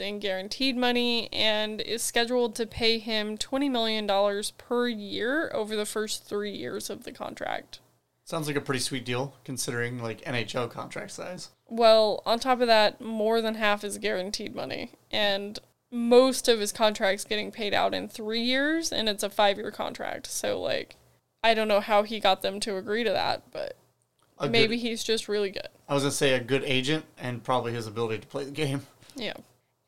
in 0.00 0.18
guaranteed 0.18 0.76
money 0.76 1.32
and 1.32 1.80
is 1.80 2.02
scheduled 2.02 2.56
to 2.56 2.66
pay 2.66 2.98
him 2.98 3.38
$20 3.38 3.70
million 3.70 4.42
per 4.58 4.88
year 4.88 5.48
over 5.54 5.76
the 5.76 5.86
first 5.86 6.24
three 6.24 6.50
years 6.50 6.90
of 6.90 7.04
the 7.04 7.12
contract. 7.12 7.78
Sounds 8.24 8.48
like 8.48 8.56
a 8.56 8.60
pretty 8.60 8.80
sweet 8.80 9.04
deal 9.04 9.34
considering 9.44 10.02
like 10.02 10.24
NHL 10.24 10.68
contract 10.68 11.12
size. 11.12 11.50
Well, 11.68 12.22
on 12.26 12.40
top 12.40 12.60
of 12.60 12.66
that, 12.66 13.00
more 13.00 13.40
than 13.40 13.54
half 13.54 13.84
is 13.84 13.98
guaranteed 13.98 14.56
money. 14.56 14.90
And 15.12 15.60
most 15.92 16.48
of 16.48 16.58
his 16.58 16.72
contract's 16.72 17.24
getting 17.24 17.52
paid 17.52 17.72
out 17.72 17.94
in 17.94 18.08
three 18.08 18.42
years, 18.42 18.90
and 18.90 19.08
it's 19.08 19.22
a 19.22 19.30
five 19.30 19.58
year 19.58 19.70
contract. 19.70 20.26
So, 20.26 20.60
like, 20.60 20.96
I 21.44 21.54
don't 21.54 21.68
know 21.68 21.80
how 21.80 22.02
he 22.02 22.18
got 22.18 22.42
them 22.42 22.58
to 22.60 22.76
agree 22.76 23.04
to 23.04 23.10
that, 23.10 23.44
but 23.52 23.76
a 24.42 24.48
maybe 24.48 24.76
good, 24.76 24.82
he's 24.82 25.04
just 25.04 25.28
really 25.28 25.50
good. 25.50 25.68
I 25.88 25.94
was 25.94 26.02
to 26.04 26.10
say 26.10 26.34
a 26.34 26.40
good 26.40 26.64
agent 26.64 27.04
and 27.18 27.42
probably 27.42 27.72
his 27.72 27.86
ability 27.86 28.20
to 28.20 28.26
play 28.26 28.44
the 28.44 28.50
game. 28.50 28.82
Yeah. 29.14 29.34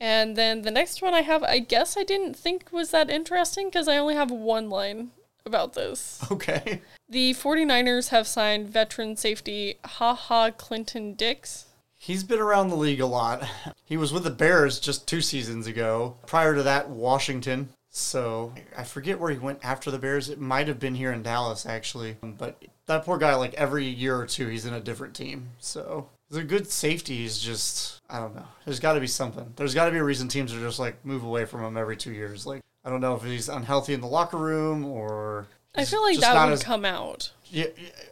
And 0.00 0.36
then 0.36 0.62
the 0.62 0.70
next 0.70 1.02
one 1.02 1.14
I 1.14 1.22
have, 1.22 1.42
I 1.42 1.58
guess 1.58 1.96
I 1.96 2.02
didn't 2.02 2.34
think 2.34 2.72
was 2.72 2.90
that 2.90 3.10
interesting 3.10 3.68
because 3.68 3.88
I 3.88 3.96
only 3.96 4.14
have 4.14 4.30
one 4.30 4.68
line 4.68 5.10
about 5.46 5.74
this. 5.74 6.24
Okay. 6.30 6.82
The 7.08 7.34
49ers 7.34 8.08
have 8.08 8.26
signed 8.26 8.68
veteran 8.68 9.16
safety 9.16 9.78
Ha 9.84 10.14
Ha 10.14 10.50
Clinton 10.50 11.14
Dix 11.14 11.66
He's 12.04 12.22
been 12.22 12.38
around 12.38 12.68
the 12.68 12.76
league 12.76 13.00
a 13.00 13.06
lot. 13.06 13.48
He 13.86 13.96
was 13.96 14.12
with 14.12 14.24
the 14.24 14.30
Bears 14.30 14.80
just 14.80 15.06
two 15.06 15.20
seasons 15.20 15.66
ago. 15.66 16.16
Prior 16.26 16.54
to 16.54 16.62
that, 16.62 16.88
Washington. 16.88 17.68
So 17.96 18.52
I 18.76 18.82
forget 18.82 19.20
where 19.20 19.30
he 19.30 19.38
went 19.38 19.60
after 19.62 19.90
the 19.90 19.98
Bears. 19.98 20.28
It 20.28 20.40
might 20.40 20.66
have 20.66 20.80
been 20.80 20.96
here 20.96 21.12
in 21.12 21.22
Dallas, 21.22 21.64
actually. 21.64 22.16
But 22.22 22.60
that 22.86 23.04
poor 23.04 23.18
guy, 23.18 23.34
like 23.36 23.54
every 23.54 23.86
year 23.86 24.16
or 24.16 24.26
two, 24.26 24.48
he's 24.48 24.66
in 24.66 24.74
a 24.74 24.80
different 24.80 25.14
team. 25.14 25.50
So 25.60 26.08
a 26.32 26.42
good 26.42 26.68
safety. 26.68 27.18
He's 27.18 27.38
just, 27.38 28.00
I 28.10 28.18
don't 28.18 28.34
know. 28.34 28.48
There's 28.64 28.80
got 28.80 28.94
to 28.94 29.00
be 29.00 29.06
something. 29.06 29.52
There's 29.54 29.74
got 29.74 29.84
to 29.84 29.92
be 29.92 29.98
a 29.98 30.04
reason 30.04 30.26
teams 30.26 30.52
are 30.52 30.58
just 30.58 30.80
like 30.80 31.04
move 31.04 31.22
away 31.22 31.44
from 31.44 31.62
him 31.62 31.76
every 31.76 31.96
two 31.96 32.12
years. 32.12 32.44
Like, 32.44 32.62
I 32.84 32.90
don't 32.90 33.00
know 33.00 33.14
if 33.14 33.22
he's 33.22 33.48
unhealthy 33.48 33.94
in 33.94 34.00
the 34.00 34.08
locker 34.08 34.38
room 34.38 34.84
or. 34.84 35.46
I 35.76 35.84
feel 35.84 36.02
like 36.02 36.18
that 36.18 36.44
would 36.44 36.52
as, 36.52 36.62
come 36.64 36.84
out. 36.84 37.30
Yeah, 37.46 37.66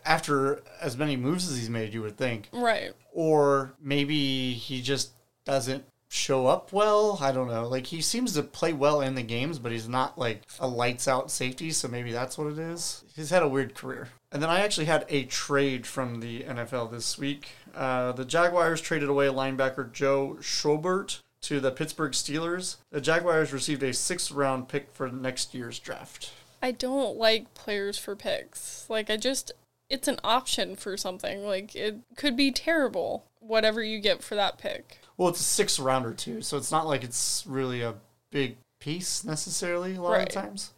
after 0.04 0.62
as 0.80 0.96
many 0.96 1.16
moves 1.16 1.50
as 1.50 1.58
he's 1.58 1.70
made, 1.70 1.92
you 1.92 2.02
would 2.02 2.16
think. 2.16 2.48
Right 2.52 2.92
or 3.12 3.74
maybe 3.80 4.54
he 4.54 4.82
just 4.82 5.12
doesn't 5.44 5.84
show 6.12 6.46
up 6.46 6.72
well. 6.72 7.18
I 7.20 7.32
don't 7.32 7.48
know. 7.48 7.66
Like 7.66 7.86
he 7.86 8.02
seems 8.02 8.34
to 8.34 8.42
play 8.42 8.72
well 8.72 9.00
in 9.00 9.14
the 9.14 9.22
games, 9.22 9.58
but 9.58 9.72
he's 9.72 9.88
not 9.88 10.18
like 10.18 10.42
a 10.60 10.68
lights 10.68 11.08
out 11.08 11.30
safety, 11.30 11.70
so 11.70 11.88
maybe 11.88 12.12
that's 12.12 12.36
what 12.36 12.48
it 12.48 12.58
is. 12.58 13.02
He's 13.16 13.30
had 13.30 13.42
a 13.42 13.48
weird 13.48 13.74
career. 13.74 14.08
And 14.30 14.42
then 14.42 14.50
I 14.50 14.60
actually 14.60 14.86
had 14.86 15.06
a 15.08 15.24
trade 15.24 15.86
from 15.86 16.20
the 16.20 16.42
NFL 16.42 16.90
this 16.90 17.16
week. 17.18 17.50
Uh, 17.74 18.12
the 18.12 18.26
Jaguars 18.26 18.80
traded 18.80 19.08
away 19.08 19.28
linebacker 19.28 19.90
Joe 19.90 20.36
Schobert 20.40 21.20
to 21.42 21.60
the 21.60 21.70
Pittsburgh 21.70 22.12
Steelers. 22.12 22.76
The 22.90 23.00
Jaguars 23.00 23.52
received 23.52 23.82
a 23.82 23.94
sixth 23.94 24.30
round 24.30 24.68
pick 24.68 24.90
for 24.92 25.08
next 25.08 25.54
year's 25.54 25.78
draft. 25.78 26.32
I 26.62 26.72
don't 26.72 27.16
like 27.16 27.54
players 27.54 27.98
for 27.98 28.14
picks. 28.14 28.86
Like 28.88 29.10
I 29.10 29.16
just 29.16 29.50
it's 29.92 30.08
an 30.08 30.18
option 30.24 30.74
for 30.74 30.96
something. 30.96 31.44
Like 31.44 31.76
it 31.76 32.00
could 32.16 32.36
be 32.36 32.50
terrible, 32.50 33.26
whatever 33.38 33.82
you 33.82 34.00
get 34.00 34.22
for 34.22 34.34
that 34.34 34.58
pick. 34.58 34.98
Well, 35.16 35.28
it's 35.28 35.40
a 35.40 35.44
six 35.44 35.78
rounder 35.78 36.14
too, 36.14 36.40
so 36.40 36.56
it's 36.56 36.72
not 36.72 36.86
like 36.86 37.04
it's 37.04 37.44
really 37.46 37.82
a 37.82 37.94
big 38.30 38.56
piece 38.80 39.22
necessarily. 39.22 39.94
A 39.94 40.02
lot 40.02 40.12
right. 40.12 40.22
of 40.22 40.28
times, 40.28 40.72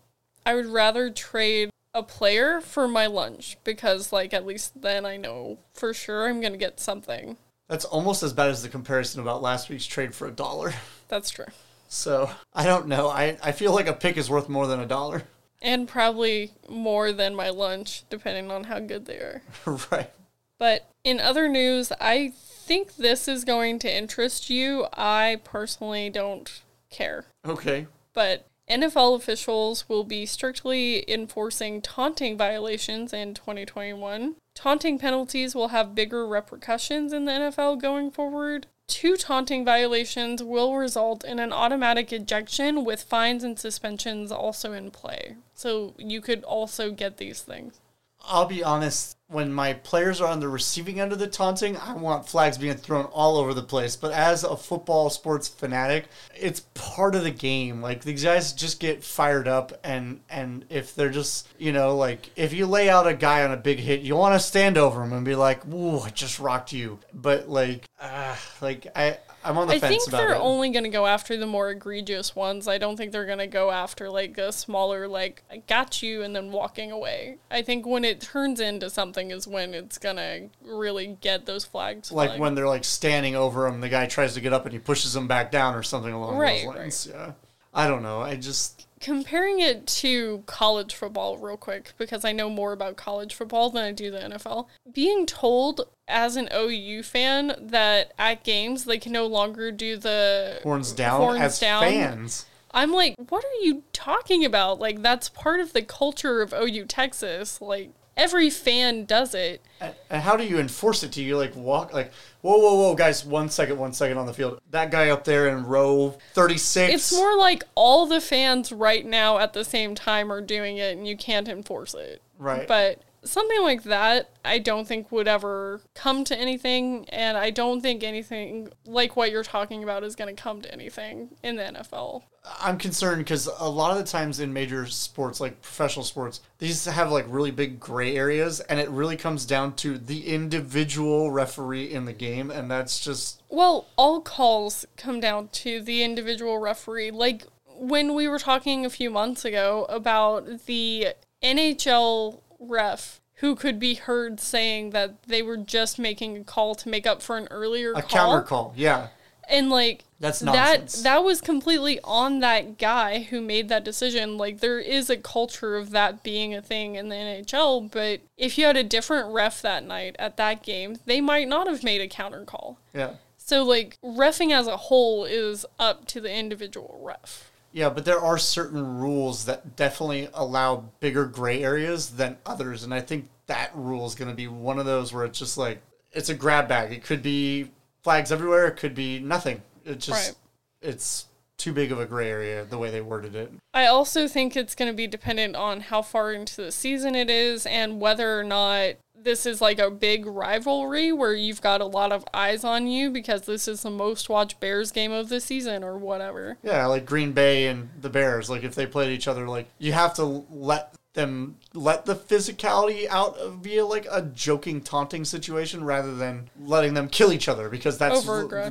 I 0.44 0.54
would 0.54 0.66
rather 0.66 1.08
trade 1.10 1.70
a 1.94 2.02
player 2.02 2.60
for 2.60 2.88
my 2.88 3.06
lunch 3.06 3.56
because, 3.62 4.12
like, 4.12 4.34
at 4.34 4.44
least 4.44 4.82
then 4.82 5.06
I 5.06 5.16
know 5.16 5.58
for 5.72 5.94
sure 5.94 6.28
I'm 6.28 6.40
gonna 6.40 6.56
get 6.56 6.80
something. 6.80 7.36
That's 7.68 7.84
almost 7.84 8.22
as 8.22 8.32
bad 8.32 8.50
as 8.50 8.62
the 8.62 8.68
comparison 8.68 9.22
about 9.22 9.40
last 9.40 9.70
week's 9.70 9.86
trade 9.86 10.14
for 10.14 10.26
a 10.26 10.32
dollar. 10.32 10.74
That's 11.08 11.30
true. 11.30 11.46
So 11.88 12.30
I 12.52 12.64
don't 12.64 12.88
know. 12.88 13.08
I, 13.08 13.38
I 13.42 13.52
feel 13.52 13.72
like 13.72 13.86
a 13.86 13.92
pick 13.92 14.16
is 14.16 14.28
worth 14.28 14.48
more 14.48 14.66
than 14.66 14.80
a 14.80 14.86
dollar 14.86 15.22
and 15.64 15.88
probably 15.88 16.52
more 16.68 17.10
than 17.10 17.34
my 17.34 17.48
lunch, 17.48 18.04
depending 18.10 18.52
on 18.52 18.64
how 18.64 18.78
good 18.78 19.06
they 19.06 19.16
are. 19.16 19.42
right. 19.90 20.10
But 20.58 20.88
in 21.02 21.20
other 21.20 21.48
news, 21.48 21.90
I 22.00 22.32
think 22.36 22.96
this 22.96 23.26
is 23.26 23.44
going 23.44 23.78
to 23.80 23.92
interest 23.92 24.50
you. 24.50 24.86
I 24.92 25.40
personally 25.42 26.10
don't 26.10 26.62
care. 26.90 27.24
Okay. 27.46 27.86
But 28.12 28.46
NFL 28.70 29.16
officials 29.16 29.88
will 29.88 30.04
be 30.04 30.26
strictly 30.26 31.10
enforcing 31.10 31.82
taunting 31.82 32.36
violations 32.36 33.12
in 33.12 33.34
2021. 33.34 34.36
Taunting 34.54 34.98
penalties 34.98 35.54
will 35.54 35.68
have 35.68 35.94
bigger 35.94 36.26
repercussions 36.26 37.12
in 37.12 37.24
the 37.24 37.32
NFL 37.32 37.80
going 37.80 38.10
forward. 38.10 38.66
Two 38.86 39.16
taunting 39.16 39.64
violations 39.64 40.42
will 40.42 40.76
result 40.76 41.24
in 41.24 41.38
an 41.38 41.52
automatic 41.52 42.12
ejection 42.12 42.84
with 42.84 43.02
fines 43.02 43.44
and 43.44 43.58
suspensions 43.58 44.30
also 44.30 44.72
in 44.72 44.90
play. 44.90 45.36
So 45.54 45.94
you 45.98 46.20
could 46.20 46.44
also 46.44 46.90
get 46.90 47.16
these 47.16 47.42
things. 47.42 47.80
I'll 48.26 48.46
be 48.46 48.64
honest, 48.64 49.16
when 49.28 49.52
my 49.52 49.72
players 49.72 50.20
are 50.20 50.28
on 50.28 50.40
the 50.40 50.48
receiving 50.48 51.00
end 51.00 51.12
of 51.12 51.18
the 51.18 51.26
taunting, 51.26 51.76
I 51.76 51.94
want 51.94 52.28
flags 52.28 52.58
being 52.58 52.76
thrown 52.76 53.06
all 53.06 53.36
over 53.36 53.52
the 53.52 53.62
place. 53.62 53.96
But 53.96 54.12
as 54.12 54.44
a 54.44 54.56
football 54.56 55.10
sports 55.10 55.48
fanatic, 55.48 56.06
it's 56.34 56.60
part 56.74 57.14
of 57.14 57.24
the 57.24 57.30
game. 57.30 57.82
Like 57.82 58.04
these 58.04 58.22
guys 58.22 58.52
just 58.52 58.80
get 58.80 59.02
fired 59.02 59.48
up 59.48 59.72
and 59.82 60.20
and 60.30 60.64
if 60.68 60.94
they're 60.94 61.10
just, 61.10 61.48
you 61.58 61.72
know, 61.72 61.96
like 61.96 62.30
if 62.36 62.52
you 62.52 62.66
lay 62.66 62.88
out 62.88 63.06
a 63.06 63.14
guy 63.14 63.44
on 63.44 63.52
a 63.52 63.56
big 63.56 63.78
hit, 63.78 64.02
you 64.02 64.14
want 64.14 64.34
to 64.34 64.46
stand 64.46 64.78
over 64.78 65.02
him 65.02 65.12
and 65.12 65.24
be 65.24 65.34
like, 65.34 65.66
"Ooh, 65.66 66.00
I 66.00 66.10
just 66.10 66.38
rocked 66.38 66.72
you." 66.72 66.98
But 67.12 67.48
like 67.48 67.88
uh, 68.00 68.36
like 68.60 68.86
I 68.94 69.18
I'm 69.44 69.58
on 69.58 69.68
the 69.68 69.74
I 69.74 69.78
fence 69.78 69.90
think 69.90 70.08
about 70.08 70.18
they're 70.18 70.34
it. 70.34 70.40
only 70.40 70.70
going 70.70 70.84
to 70.84 70.90
go 70.90 71.06
after 71.06 71.36
the 71.36 71.46
more 71.46 71.70
egregious 71.70 72.34
ones. 72.34 72.66
I 72.66 72.78
don't 72.78 72.96
think 72.96 73.12
they're 73.12 73.26
going 73.26 73.38
to 73.38 73.46
go 73.46 73.70
after 73.70 74.08
like 74.10 74.34
the 74.36 74.50
smaller 74.52 75.06
like 75.06 75.42
I 75.50 75.58
got 75.58 76.02
you 76.02 76.22
and 76.22 76.34
then 76.34 76.50
walking 76.50 76.90
away. 76.90 77.36
I 77.50 77.62
think 77.62 77.86
when 77.86 78.04
it 78.04 78.20
turns 78.20 78.58
into 78.60 78.88
something 78.90 79.30
is 79.30 79.46
when 79.46 79.74
it's 79.74 79.98
going 79.98 80.16
to 80.16 80.48
really 80.64 81.18
get 81.20 81.46
those 81.46 81.64
flags. 81.64 82.10
like 82.10 82.30
flagged. 82.30 82.40
when 82.40 82.54
they're 82.54 82.66
like 82.68 82.84
standing 82.84 83.36
over 83.36 83.66
him, 83.66 83.80
the 83.80 83.88
guy 83.88 84.06
tries 84.06 84.34
to 84.34 84.40
get 84.40 84.52
up 84.52 84.64
and 84.64 84.72
he 84.72 84.78
pushes 84.78 85.14
him 85.14 85.28
back 85.28 85.50
down 85.52 85.74
or 85.74 85.82
something 85.82 86.12
along 86.12 86.36
Right, 86.38 86.64
those 86.64 86.74
lines. 86.74 87.08
Yeah. 87.10 87.32
I 87.72 87.86
don't 87.88 88.02
know. 88.02 88.20
I 88.22 88.36
just 88.36 88.86
comparing 89.04 89.60
it 89.60 89.86
to 89.86 90.42
college 90.46 90.94
football 90.94 91.36
real 91.36 91.58
quick 91.58 91.92
because 91.98 92.24
I 92.24 92.32
know 92.32 92.48
more 92.48 92.72
about 92.72 92.96
college 92.96 93.34
football 93.34 93.68
than 93.68 93.84
I 93.84 93.92
do 93.92 94.10
the 94.10 94.18
NFL. 94.18 94.66
Being 94.94 95.26
told 95.26 95.82
as 96.08 96.36
an 96.36 96.48
OU 96.54 97.02
fan 97.02 97.54
that 97.60 98.14
at 98.18 98.44
games 98.44 98.86
they 98.86 98.96
can 98.96 99.12
no 99.12 99.26
longer 99.26 99.70
do 99.70 99.98
the 99.98 100.58
horns 100.62 100.92
down 100.92 101.20
horns 101.20 101.40
as 101.40 101.60
down. 101.60 101.82
fans. 101.82 102.46
I'm 102.70 102.92
like, 102.92 103.14
what 103.28 103.44
are 103.44 103.62
you 103.62 103.82
talking 103.92 104.42
about? 104.42 104.80
Like 104.80 105.02
that's 105.02 105.28
part 105.28 105.60
of 105.60 105.74
the 105.74 105.82
culture 105.82 106.40
of 106.40 106.54
OU 106.54 106.86
Texas. 106.86 107.60
Like 107.60 107.90
every 108.16 108.50
fan 108.50 109.04
does 109.04 109.34
it. 109.34 109.62
And 109.80 110.22
how 110.22 110.36
do 110.36 110.44
you 110.44 110.58
enforce 110.58 111.02
it? 111.02 111.12
Do 111.12 111.22
you 111.22 111.36
like 111.36 111.54
walk 111.54 111.92
like 111.92 112.12
whoa 112.40 112.56
whoa 112.58 112.74
whoa 112.74 112.94
guys 112.94 113.24
one 113.24 113.48
second 113.48 113.78
one 113.78 113.92
second 113.92 114.18
on 114.18 114.26
the 114.26 114.32
field 114.32 114.60
that 114.70 114.90
guy 114.90 115.10
up 115.10 115.24
there 115.24 115.48
in 115.48 115.66
row 115.66 116.16
thirty 116.32 116.58
six. 116.58 116.94
It's 116.94 117.12
more 117.12 117.36
like 117.36 117.64
all 117.74 118.06
the 118.06 118.20
fans 118.20 118.72
right 118.72 119.04
now 119.04 119.38
at 119.38 119.52
the 119.52 119.64
same 119.64 119.94
time 119.94 120.32
are 120.32 120.40
doing 120.40 120.78
it 120.78 120.96
and 120.96 121.06
you 121.06 121.16
can't 121.16 121.48
enforce 121.48 121.94
it. 121.94 122.22
Right. 122.38 122.66
But 122.66 123.02
something 123.24 123.62
like 123.62 123.84
that, 123.84 124.30
I 124.44 124.58
don't 124.58 124.86
think 124.86 125.10
would 125.10 125.28
ever 125.28 125.80
come 125.94 126.24
to 126.24 126.38
anything. 126.38 127.06
And 127.08 127.36
I 127.36 127.50
don't 127.50 127.80
think 127.80 128.02
anything 128.02 128.68
like 128.86 129.16
what 129.16 129.30
you're 129.30 129.42
talking 129.42 129.82
about 129.82 130.04
is 130.04 130.14
going 130.14 130.34
to 130.34 130.40
come 130.40 130.62
to 130.62 130.72
anything 130.72 131.30
in 131.42 131.56
the 131.56 131.62
NFL. 131.62 132.22
I'm 132.60 132.76
concerned 132.76 133.24
because 133.24 133.48
a 133.58 133.68
lot 133.68 133.92
of 133.92 133.98
the 133.98 134.10
times 134.10 134.38
in 134.38 134.52
major 134.52 134.86
sports, 134.86 135.40
like 135.40 135.62
professional 135.62 136.04
sports, 136.04 136.42
these 136.58 136.84
have 136.84 137.10
like 137.10 137.24
really 137.28 137.50
big 137.50 137.80
gray 137.80 138.16
areas, 138.16 138.60
and 138.60 138.78
it 138.78 138.90
really 138.90 139.16
comes 139.16 139.46
down 139.46 139.74
to 139.76 139.96
the 139.96 140.26
individual 140.26 141.30
referee 141.30 141.90
in 141.90 142.04
the 142.04 142.12
game, 142.12 142.50
and 142.50 142.70
that's 142.70 143.02
just 143.02 143.42
Well, 143.48 143.86
all 143.96 144.20
calls 144.20 144.84
come 144.98 145.20
down 145.20 145.48
to 145.48 145.80
the 145.80 146.04
individual 146.04 146.58
referee. 146.58 147.12
Like 147.12 147.46
when 147.76 148.14
we 148.14 148.28
were 148.28 148.38
talking 148.38 148.84
a 148.84 148.90
few 148.90 149.10
months 149.10 149.44
ago 149.44 149.86
about 149.88 150.66
the 150.66 151.08
NHL 151.42 152.40
ref 152.68 153.20
who 153.38 153.54
could 153.54 153.78
be 153.78 153.94
heard 153.94 154.40
saying 154.40 154.90
that 154.90 155.22
they 155.24 155.42
were 155.42 155.56
just 155.56 155.98
making 155.98 156.36
a 156.36 156.44
call 156.44 156.74
to 156.74 156.88
make 156.88 157.06
up 157.06 157.20
for 157.20 157.36
an 157.36 157.48
earlier 157.50 157.90
a 157.90 157.94
call. 157.94 158.02
counter 158.02 158.42
call. 158.42 158.72
Yeah, 158.76 159.08
And 159.48 159.70
like 159.70 160.04
That's 160.20 160.40
not 160.40 160.54
that 160.54 160.88
that 161.02 161.24
was 161.24 161.40
completely 161.40 161.98
on 162.04 162.40
that 162.40 162.78
guy 162.78 163.22
who 163.24 163.40
made 163.40 163.68
that 163.68 163.84
decision. 163.84 164.38
Like 164.38 164.60
there 164.60 164.78
is 164.78 165.10
a 165.10 165.16
culture 165.16 165.76
of 165.76 165.90
that 165.90 166.22
being 166.22 166.54
a 166.54 166.62
thing 166.62 166.94
in 166.94 167.08
the 167.08 167.16
NHL, 167.16 167.90
but 167.90 168.20
if 168.36 168.56
you 168.56 168.66
had 168.66 168.76
a 168.76 168.84
different 168.84 169.32
ref 169.34 169.60
that 169.62 169.84
night 169.84 170.16
at 170.18 170.36
that 170.36 170.62
game, 170.62 170.96
they 171.04 171.20
might 171.20 171.48
not 171.48 171.66
have 171.66 171.82
made 171.82 172.00
a 172.00 172.08
counter 172.08 172.44
call. 172.44 172.78
yeah. 172.94 173.14
So 173.36 173.62
like 173.62 173.98
refing 174.02 174.52
as 174.52 174.66
a 174.66 174.76
whole 174.76 175.26
is 175.26 175.66
up 175.78 176.06
to 176.06 176.20
the 176.20 176.32
individual 176.32 176.98
ref. 177.02 177.50
Yeah, 177.74 177.88
but 177.88 178.04
there 178.04 178.20
are 178.20 178.38
certain 178.38 178.98
rules 178.98 179.46
that 179.46 179.74
definitely 179.74 180.28
allow 180.32 180.84
bigger 181.00 181.26
gray 181.26 181.64
areas 181.64 182.10
than 182.10 182.38
others, 182.46 182.84
and 182.84 182.94
I 182.94 183.00
think 183.00 183.28
that 183.46 183.72
rule 183.74 184.06
is 184.06 184.14
going 184.14 184.30
to 184.30 184.36
be 184.36 184.46
one 184.46 184.78
of 184.78 184.86
those 184.86 185.12
where 185.12 185.24
it's 185.24 185.40
just 185.40 185.58
like 185.58 185.82
it's 186.12 186.28
a 186.28 186.34
grab 186.36 186.68
bag. 186.68 186.92
It 186.92 187.02
could 187.02 187.20
be 187.20 187.72
flags 188.04 188.30
everywhere. 188.30 188.68
It 188.68 188.76
could 188.76 188.94
be 188.94 189.18
nothing. 189.18 189.60
It 189.84 189.98
just 189.98 190.28
Right. 190.30 190.36
it's 190.82 191.26
too 191.58 191.72
big 191.72 191.90
of 191.90 191.98
a 191.98 192.06
gray 192.06 192.30
area 192.30 192.64
the 192.64 192.78
way 192.78 192.92
they 192.92 193.00
worded 193.00 193.34
it. 193.34 193.50
I 193.72 193.86
also 193.86 194.28
think 194.28 194.56
it's 194.56 194.76
going 194.76 194.90
to 194.90 194.96
be 194.96 195.08
dependent 195.08 195.56
on 195.56 195.80
how 195.80 196.00
far 196.00 196.32
into 196.32 196.56
the 196.62 196.70
season 196.70 197.16
it 197.16 197.28
is 197.28 197.66
and 197.66 198.00
whether 198.00 198.38
or 198.38 198.44
not 198.44 198.94
this 199.24 199.46
is 199.46 199.60
like 199.60 199.78
a 199.78 199.90
big 199.90 200.26
rivalry 200.26 201.12
where 201.12 201.34
you've 201.34 201.60
got 201.60 201.80
a 201.80 201.86
lot 201.86 202.12
of 202.12 202.24
eyes 202.32 202.62
on 202.62 202.86
you 202.86 203.10
because 203.10 203.42
this 203.42 203.66
is 203.66 203.82
the 203.82 203.90
most 203.90 204.28
watched 204.28 204.60
Bears 204.60 204.92
game 204.92 205.12
of 205.12 205.28
the 205.28 205.40
season 205.40 205.82
or 205.82 205.98
whatever. 205.98 206.58
Yeah, 206.62 206.86
like 206.86 207.06
Green 207.06 207.32
Bay 207.32 207.66
and 207.66 207.88
the 208.00 208.10
Bears. 208.10 208.48
Like 208.48 208.62
if 208.62 208.74
they 208.74 208.86
played 208.86 209.10
each 209.10 209.26
other, 209.26 209.48
like 209.48 209.68
you 209.78 209.92
have 209.92 210.14
to 210.14 210.44
let 210.50 210.94
them 211.14 211.56
let 211.72 212.04
the 212.04 212.14
physicality 212.14 213.06
out 213.08 213.36
via 213.62 213.84
like 213.86 214.06
a 214.10 214.22
joking 214.22 214.80
taunting 214.80 215.24
situation 215.24 215.84
rather 215.84 216.14
than 216.14 216.50
letting 216.60 216.92
them 216.94 217.08
kill 217.08 217.32
each 217.32 217.48
other 217.48 217.68
because 217.68 217.96
that's 217.96 218.26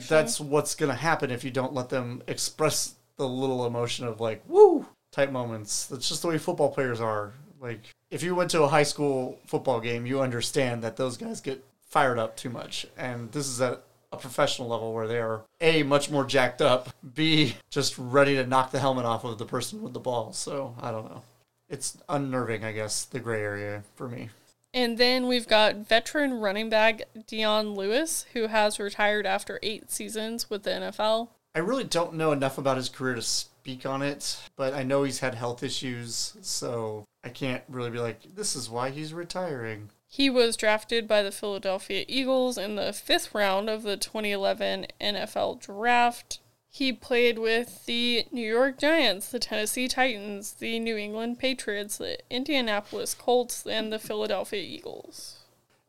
that's 0.08 0.40
what's 0.40 0.76
gonna 0.76 0.94
happen 0.94 1.32
if 1.32 1.44
you 1.44 1.52
don't 1.52 1.74
let 1.74 1.90
them 1.90 2.22
express 2.28 2.96
the 3.18 3.28
little 3.28 3.66
emotion 3.66 4.06
of 4.06 4.20
like 4.20 4.44
woo 4.48 4.86
type 5.12 5.32
moments. 5.32 5.86
That's 5.86 6.10
just 6.10 6.22
the 6.22 6.28
way 6.28 6.38
football 6.38 6.70
players 6.70 7.00
are. 7.00 7.34
Like 7.62 7.94
if 8.14 8.22
you 8.22 8.36
went 8.36 8.52
to 8.52 8.62
a 8.62 8.68
high 8.68 8.84
school 8.84 9.40
football 9.48 9.80
game, 9.80 10.06
you 10.06 10.22
understand 10.22 10.84
that 10.84 10.98
those 10.98 11.18
guys 11.18 11.42
get 11.42 11.66
fired 11.90 12.20
up 12.20 12.38
too 12.38 12.50
much, 12.50 12.86
and 12.96 13.32
this 13.32 13.48
is 13.48 13.60
at 13.60 13.84
a 14.12 14.18
professional 14.18 14.68
level 14.68 14.94
where 14.94 15.08
they 15.08 15.18
are 15.18 15.42
a 15.60 15.82
much 15.82 16.12
more 16.12 16.24
jacked 16.24 16.62
up, 16.62 16.90
b 17.16 17.56
just 17.72 17.96
ready 17.98 18.36
to 18.36 18.46
knock 18.46 18.70
the 18.70 18.80
helmet 18.80 19.06
off 19.06 19.24
of 19.24 19.40
the 19.40 19.46
person 19.46 19.82
with 19.82 19.94
the 19.94 20.00
ball. 20.00 20.32
So 20.32 20.76
I 20.80 20.92
don't 20.92 21.10
know. 21.10 21.24
It's 21.70 21.98
unnerving, 22.08 22.64
I 22.64 22.72
guess, 22.72 23.04
the 23.04 23.20
gray 23.20 23.42
area 23.42 23.84
for 23.96 24.08
me. 24.08 24.30
And 24.76 25.00
then 25.00 25.28
we've 25.28 25.48
got 25.48 25.78
veteran 25.78 26.36
running 26.36 26.70
back 26.70 27.02
Dion 27.26 27.74
Lewis, 27.74 28.28
who 28.34 28.48
has 28.48 28.80
retired 28.80 29.26
after 29.26 29.60
eight 29.64 29.90
seasons 29.90 30.52
with 30.52 30.64
the 30.64 30.70
NFL. 30.70 31.30
I 31.56 31.60
really 31.60 31.84
don't 31.84 32.14
know 32.14 32.32
enough 32.32 32.60
about 32.60 32.78
his 32.78 32.90
career 32.90 33.16
to 33.16 33.22
speak 33.64 33.86
on 33.86 34.02
it, 34.02 34.38
but 34.58 34.74
I 34.74 34.84
know 34.84 35.04
he's 35.04 35.20
had 35.20 35.36
health 35.36 35.64
issues, 35.64 36.36
so 36.42 37.06
I 37.24 37.30
can't 37.30 37.64
really 37.70 37.92
be 37.92 38.00
like, 38.00 38.36
this 38.36 38.58
is 38.58 38.70
why 38.70 38.90
he's 38.90 39.14
retiring. 39.14 39.90
He 40.06 40.30
was 40.30 40.58
drafted 40.58 41.08
by 41.08 41.24
the 41.24 41.32
Philadelphia 41.32 42.04
Eagles 42.10 42.58
in 42.58 42.76
the 42.76 42.92
fifth 42.92 43.34
round 43.34 43.70
of 43.70 43.84
the 43.84 43.96
2011 43.96 44.88
NFL 45.00 45.62
Draft. 45.62 46.40
He 46.70 46.92
played 46.92 47.40
with 47.40 47.86
the 47.86 48.26
New 48.34 48.46
York 48.46 48.80
Giants, 48.80 49.30
the 49.30 49.40
Tennessee 49.40 49.88
Titans, 49.88 50.56
the 50.60 50.78
New 50.78 50.98
England 50.98 51.40
Patriots, 51.40 51.98
the 51.98 52.18
Indianapolis 52.30 53.14
Colts, 53.14 53.66
and 53.66 53.94
the 53.94 54.00
Philadelphia 54.00 54.62
Eagles. 54.62 55.38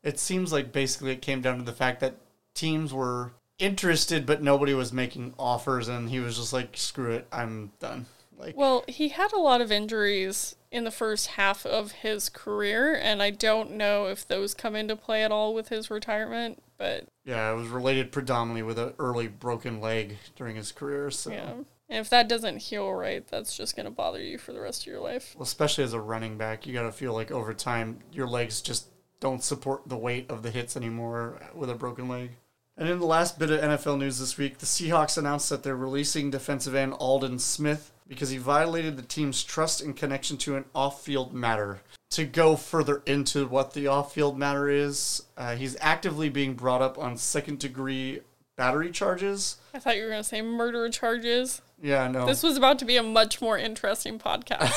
It 0.01 0.17
seems 0.17 0.53
like 0.53 0.71
basically 0.71 1.11
it 1.11 1.21
came 1.21 1.41
down 1.41 1.57
to 1.57 1.65
the 1.65 1.73
fact 1.73 1.99
that 1.99 2.15
teams 2.53 2.93
were 2.93 3.33
interested, 3.59 4.25
but 4.25 4.41
nobody 4.41 4.73
was 4.73 4.91
making 4.91 5.33
offers, 5.39 5.87
and 5.87 6.09
he 6.09 6.19
was 6.19 6.37
just 6.37 6.53
like, 6.53 6.75
screw 6.75 7.11
it, 7.11 7.27
I'm 7.31 7.71
done. 7.79 8.05
Like, 8.37 8.57
Well, 8.57 8.83
he 8.87 9.09
had 9.09 9.31
a 9.31 9.39
lot 9.39 9.61
of 9.61 9.71
injuries 9.71 10.55
in 10.71 10.83
the 10.83 10.91
first 10.91 11.27
half 11.27 11.65
of 11.65 11.93
his 11.93 12.29
career, 12.29 12.93
and 12.93 13.23
I 13.23 13.29
don't 13.29 13.71
know 13.71 14.07
if 14.07 14.27
those 14.27 14.53
come 14.53 14.75
into 14.75 14.95
play 14.95 15.23
at 15.23 15.31
all 15.31 15.53
with 15.53 15.69
his 15.69 15.89
retirement, 15.89 16.61
but 16.77 17.05
yeah, 17.23 17.51
it 17.51 17.55
was 17.55 17.69
related 17.69 18.11
predominantly 18.11 18.63
with 18.63 18.77
an 18.77 18.93
early 18.99 19.27
broken 19.27 19.79
leg 19.79 20.17
during 20.35 20.57
his 20.57 20.71
career. 20.71 21.09
So, 21.11 21.31
yeah. 21.31 21.53
And 21.87 21.99
if 21.99 22.09
that 22.09 22.27
doesn't 22.27 22.57
heal 22.57 22.91
right, 22.91 23.25
that's 23.27 23.55
just 23.55 23.75
going 23.75 23.85
to 23.85 23.91
bother 23.91 24.21
you 24.21 24.37
for 24.37 24.53
the 24.53 24.59
rest 24.59 24.81
of 24.81 24.87
your 24.87 24.99
life. 24.99 25.33
Well, 25.35 25.43
especially 25.43 25.83
as 25.83 25.93
a 25.93 25.99
running 25.99 26.37
back, 26.37 26.65
you 26.65 26.73
got 26.73 26.83
to 26.83 26.91
feel 26.91 27.13
like 27.13 27.31
over 27.31 27.53
time 27.53 27.99
your 28.11 28.27
legs 28.27 28.61
just 28.61 28.87
don't 29.19 29.43
support 29.43 29.83
the 29.87 29.95
weight 29.97 30.29
of 30.29 30.43
the 30.43 30.51
hits 30.51 30.75
anymore 30.75 31.39
with 31.53 31.69
a 31.69 31.75
broken 31.75 32.09
leg. 32.09 32.31
And 32.77 32.89
in 32.89 32.99
the 32.99 33.05
last 33.05 33.39
bit 33.39 33.51
of 33.51 33.61
NFL 33.61 33.99
news 33.99 34.19
this 34.19 34.37
week, 34.37 34.57
the 34.57 34.65
Seahawks 34.65 35.17
announced 35.17 35.49
that 35.49 35.63
they're 35.63 35.75
releasing 35.75 36.29
defensive 36.29 36.75
end 36.75 36.93
Aldon 36.93 37.39
Smith 37.39 37.91
because 38.07 38.29
he 38.29 38.37
violated 38.37 38.97
the 38.97 39.03
team's 39.03 39.43
trust 39.43 39.81
in 39.81 39.93
connection 39.93 40.37
to 40.37 40.57
an 40.57 40.65
off 40.75 41.01
field 41.03 41.33
matter. 41.33 41.79
To 42.11 42.25
go 42.25 42.55
further 42.55 43.01
into 43.05 43.47
what 43.47 43.73
the 43.73 43.87
off 43.87 44.13
field 44.13 44.37
matter 44.37 44.69
is, 44.69 45.23
uh, 45.37 45.55
he's 45.55 45.77
actively 45.79 46.29
being 46.29 46.53
brought 46.53 46.81
up 46.81 46.97
on 46.97 47.17
second 47.17 47.59
degree 47.59 48.21
battery 48.57 48.91
charges. 48.91 49.57
I 49.73 49.79
thought 49.79 49.95
you 49.95 50.03
were 50.03 50.09
going 50.09 50.23
to 50.23 50.27
say 50.27 50.41
murder 50.41 50.89
charges. 50.89 51.61
Yeah, 51.81 52.07
no. 52.07 52.25
This 52.25 52.43
was 52.43 52.57
about 52.57 52.79
to 52.79 52.85
be 52.85 52.97
a 52.97 53.03
much 53.03 53.41
more 53.41 53.57
interesting 53.57 54.19
podcast. 54.19 54.73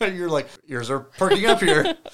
You're 0.00 0.30
like, 0.30 0.48
ears 0.68 0.90
are 0.90 1.00
perking 1.00 1.46
up 1.46 1.60
here. 1.60 1.96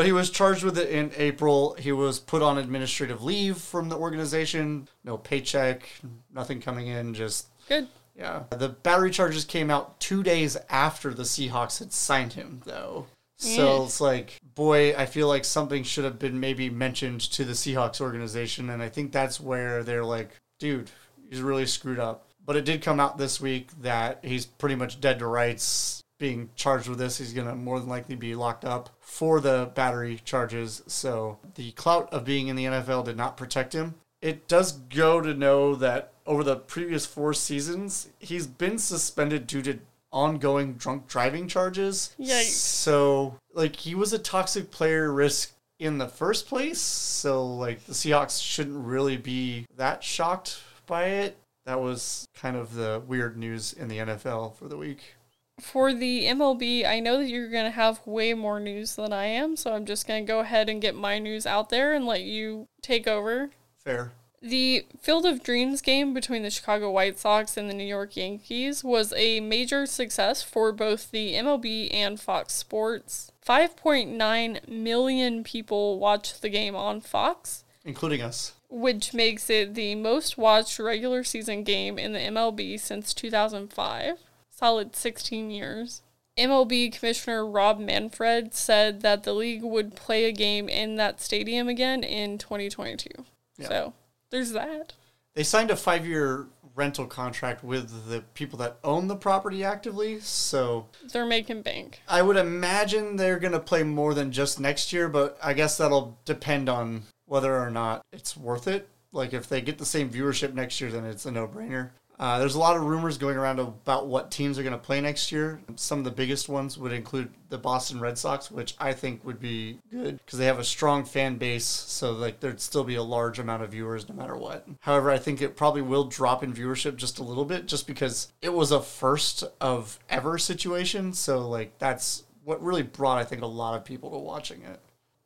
But 0.00 0.06
he 0.06 0.12
was 0.12 0.30
charged 0.30 0.64
with 0.64 0.78
it 0.78 0.88
in 0.88 1.12
April. 1.18 1.74
He 1.78 1.92
was 1.92 2.20
put 2.20 2.40
on 2.40 2.56
administrative 2.56 3.22
leave 3.22 3.58
from 3.58 3.90
the 3.90 3.98
organization. 3.98 4.88
No 5.04 5.18
paycheck, 5.18 5.86
nothing 6.34 6.62
coming 6.62 6.86
in, 6.86 7.12
just 7.12 7.48
Good. 7.68 7.86
yeah. 8.16 8.44
The 8.48 8.70
battery 8.70 9.10
charges 9.10 9.44
came 9.44 9.70
out 9.70 10.00
two 10.00 10.22
days 10.22 10.56
after 10.70 11.12
the 11.12 11.24
Seahawks 11.24 11.80
had 11.80 11.92
signed 11.92 12.32
him, 12.32 12.62
though. 12.64 13.08
So 13.36 13.84
it's 13.84 14.00
like, 14.00 14.40
boy, 14.54 14.96
I 14.96 15.04
feel 15.04 15.28
like 15.28 15.44
something 15.44 15.82
should 15.82 16.04
have 16.04 16.18
been 16.18 16.40
maybe 16.40 16.70
mentioned 16.70 17.20
to 17.32 17.44
the 17.44 17.52
Seahawks 17.52 18.00
organization. 18.00 18.70
And 18.70 18.82
I 18.82 18.88
think 18.88 19.12
that's 19.12 19.38
where 19.38 19.82
they're 19.82 20.02
like, 20.02 20.30
dude, 20.58 20.90
he's 21.28 21.42
really 21.42 21.66
screwed 21.66 21.98
up. 21.98 22.26
But 22.42 22.56
it 22.56 22.64
did 22.64 22.80
come 22.80 23.00
out 23.00 23.18
this 23.18 23.38
week 23.38 23.68
that 23.82 24.20
he's 24.22 24.46
pretty 24.46 24.76
much 24.76 24.98
dead 24.98 25.18
to 25.18 25.26
rights, 25.26 26.02
being 26.18 26.48
charged 26.54 26.88
with 26.88 26.98
this. 26.98 27.18
He's 27.18 27.34
going 27.34 27.48
to 27.48 27.54
more 27.54 27.78
than 27.78 27.90
likely 27.90 28.14
be 28.14 28.34
locked 28.34 28.64
up 28.64 28.88
for 29.10 29.40
the 29.40 29.68
battery 29.74 30.20
charges. 30.24 30.82
So 30.86 31.38
the 31.56 31.72
clout 31.72 32.08
of 32.12 32.24
being 32.24 32.46
in 32.46 32.54
the 32.54 32.66
NFL 32.66 33.04
did 33.04 33.16
not 33.16 33.36
protect 33.36 33.74
him. 33.74 33.96
It 34.22 34.46
does 34.46 34.72
go 34.72 35.20
to 35.20 35.34
know 35.34 35.74
that 35.74 36.12
over 36.26 36.44
the 36.44 36.56
previous 36.56 37.06
four 37.06 37.34
seasons, 37.34 38.08
he's 38.20 38.46
been 38.46 38.78
suspended 38.78 39.48
due 39.48 39.62
to 39.62 39.78
ongoing 40.12 40.74
drunk 40.74 41.08
driving 41.08 41.48
charges. 41.48 42.14
Yikes. 42.20 42.50
So, 42.50 43.36
like, 43.52 43.76
he 43.76 43.96
was 43.96 44.12
a 44.12 44.18
toxic 44.18 44.70
player 44.70 45.12
risk 45.12 45.52
in 45.80 45.98
the 45.98 46.08
first 46.08 46.46
place. 46.46 46.80
So, 46.80 47.44
like, 47.44 47.84
the 47.86 47.94
Seahawks 47.94 48.40
shouldn't 48.40 48.86
really 48.86 49.16
be 49.16 49.66
that 49.76 50.04
shocked 50.04 50.62
by 50.86 51.06
it. 51.06 51.36
That 51.66 51.80
was 51.80 52.28
kind 52.34 52.56
of 52.56 52.74
the 52.74 53.02
weird 53.06 53.36
news 53.36 53.72
in 53.72 53.88
the 53.88 53.98
NFL 53.98 54.54
for 54.54 54.68
the 54.68 54.76
week. 54.76 55.16
For 55.60 55.92
the 55.94 56.24
MLB, 56.26 56.86
I 56.86 57.00
know 57.00 57.18
that 57.18 57.28
you're 57.28 57.50
going 57.50 57.64
to 57.64 57.70
have 57.70 58.06
way 58.06 58.34
more 58.34 58.60
news 58.60 58.96
than 58.96 59.12
I 59.12 59.26
am, 59.26 59.56
so 59.56 59.72
I'm 59.74 59.84
just 59.86 60.06
going 60.06 60.24
to 60.24 60.28
go 60.32 60.40
ahead 60.40 60.68
and 60.68 60.80
get 60.80 60.94
my 60.94 61.18
news 61.18 61.46
out 61.46 61.68
there 61.70 61.92
and 61.92 62.06
let 62.06 62.22
you 62.22 62.68
take 62.82 63.06
over. 63.06 63.50
Fair. 63.76 64.12
The 64.42 64.86
Field 64.98 65.26
of 65.26 65.42
Dreams 65.42 65.82
game 65.82 66.14
between 66.14 66.42
the 66.42 66.48
Chicago 66.50 66.90
White 66.90 67.18
Sox 67.18 67.58
and 67.58 67.68
the 67.68 67.74
New 67.74 67.84
York 67.84 68.16
Yankees 68.16 68.82
was 68.82 69.12
a 69.14 69.40
major 69.40 69.84
success 69.84 70.42
for 70.42 70.72
both 70.72 71.10
the 71.10 71.34
MLB 71.34 71.92
and 71.92 72.18
Fox 72.18 72.54
Sports. 72.54 73.30
5.9 73.46 74.66
million 74.68 75.44
people 75.44 75.98
watched 75.98 76.40
the 76.40 76.48
game 76.48 76.74
on 76.74 77.02
Fox, 77.02 77.64
Including 77.84 78.22
us. 78.22 78.52
which 78.70 79.12
makes 79.12 79.50
it 79.50 79.74
the 79.74 79.94
most 79.94 80.38
watched 80.38 80.78
regular 80.78 81.22
season 81.22 81.62
game 81.62 81.98
in 81.98 82.12
the 82.14 82.18
MLB 82.18 82.80
since 82.80 83.12
2005. 83.12 84.16
Solid 84.60 84.94
16 84.94 85.50
years. 85.50 86.02
MLB 86.36 86.92
Commissioner 86.92 87.46
Rob 87.46 87.78
Manfred 87.78 88.54
said 88.54 89.00
that 89.00 89.22
the 89.22 89.32
league 89.32 89.62
would 89.62 89.96
play 89.96 90.26
a 90.26 90.32
game 90.32 90.68
in 90.68 90.96
that 90.96 91.20
stadium 91.20 91.66
again 91.66 92.04
in 92.04 92.36
2022. 92.36 93.08
Yeah. 93.56 93.68
So 93.68 93.94
there's 94.28 94.52
that. 94.52 94.92
They 95.34 95.44
signed 95.44 95.70
a 95.70 95.76
five 95.76 96.06
year 96.06 96.46
rental 96.74 97.06
contract 97.06 97.64
with 97.64 98.08
the 98.08 98.22
people 98.34 98.58
that 98.58 98.76
own 98.84 99.08
the 99.08 99.16
property 99.16 99.64
actively. 99.64 100.20
So 100.20 100.86
They're 101.10 101.26
making 101.26 101.62
bank. 101.62 102.02
I 102.06 102.20
would 102.20 102.36
imagine 102.36 103.16
they're 103.16 103.38
going 103.38 103.52
to 103.52 103.60
play 103.60 103.82
more 103.82 104.12
than 104.12 104.30
just 104.30 104.60
next 104.60 104.92
year, 104.92 105.08
but 105.08 105.38
I 105.42 105.54
guess 105.54 105.78
that'll 105.78 106.18
depend 106.26 106.68
on 106.68 107.04
whether 107.24 107.58
or 107.58 107.70
not 107.70 108.02
it's 108.12 108.36
worth 108.36 108.68
it. 108.68 108.88
Like 109.10 109.32
if 109.32 109.48
they 109.48 109.62
get 109.62 109.78
the 109.78 109.86
same 109.86 110.10
viewership 110.10 110.52
next 110.52 110.80
year, 110.80 110.90
then 110.90 111.04
it's 111.04 111.26
a 111.26 111.30
no 111.30 111.48
brainer. 111.48 111.90
Uh, 112.20 112.38
there's 112.38 112.54
a 112.54 112.58
lot 112.58 112.76
of 112.76 112.82
rumors 112.82 113.16
going 113.16 113.38
around 113.38 113.58
about 113.58 114.06
what 114.06 114.30
teams 114.30 114.58
are 114.58 114.62
going 114.62 114.74
to 114.74 114.78
play 114.78 115.00
next 115.00 115.32
year. 115.32 115.58
Some 115.76 116.00
of 116.00 116.04
the 116.04 116.10
biggest 116.10 116.50
ones 116.50 116.76
would 116.76 116.92
include 116.92 117.30
the 117.48 117.56
Boston 117.56 117.98
Red 117.98 118.18
Sox, 118.18 118.50
which 118.50 118.74
I 118.78 118.92
think 118.92 119.24
would 119.24 119.40
be 119.40 119.78
good 119.90 120.18
because 120.18 120.38
they 120.38 120.44
have 120.44 120.58
a 120.58 120.64
strong 120.64 121.06
fan 121.06 121.36
base. 121.36 121.64
So 121.64 122.12
like 122.12 122.40
there'd 122.40 122.60
still 122.60 122.84
be 122.84 122.96
a 122.96 123.02
large 123.02 123.38
amount 123.38 123.62
of 123.62 123.70
viewers 123.70 124.06
no 124.06 124.14
matter 124.14 124.36
what. 124.36 124.68
However, 124.80 125.10
I 125.10 125.16
think 125.16 125.40
it 125.40 125.56
probably 125.56 125.80
will 125.80 126.04
drop 126.04 126.42
in 126.44 126.52
viewership 126.52 126.96
just 126.96 127.20
a 127.20 127.24
little 127.24 127.46
bit, 127.46 127.64
just 127.64 127.86
because 127.86 128.30
it 128.42 128.52
was 128.52 128.70
a 128.70 128.82
first 128.82 129.42
of 129.58 129.98
ever 130.10 130.36
situation. 130.36 131.14
So 131.14 131.48
like 131.48 131.78
that's 131.78 132.24
what 132.44 132.62
really 132.62 132.82
brought 132.82 133.16
I 133.16 133.24
think 133.24 133.40
a 133.40 133.46
lot 133.46 133.78
of 133.78 133.84
people 133.86 134.10
to 134.10 134.18
watching 134.18 134.60
it. 134.60 134.78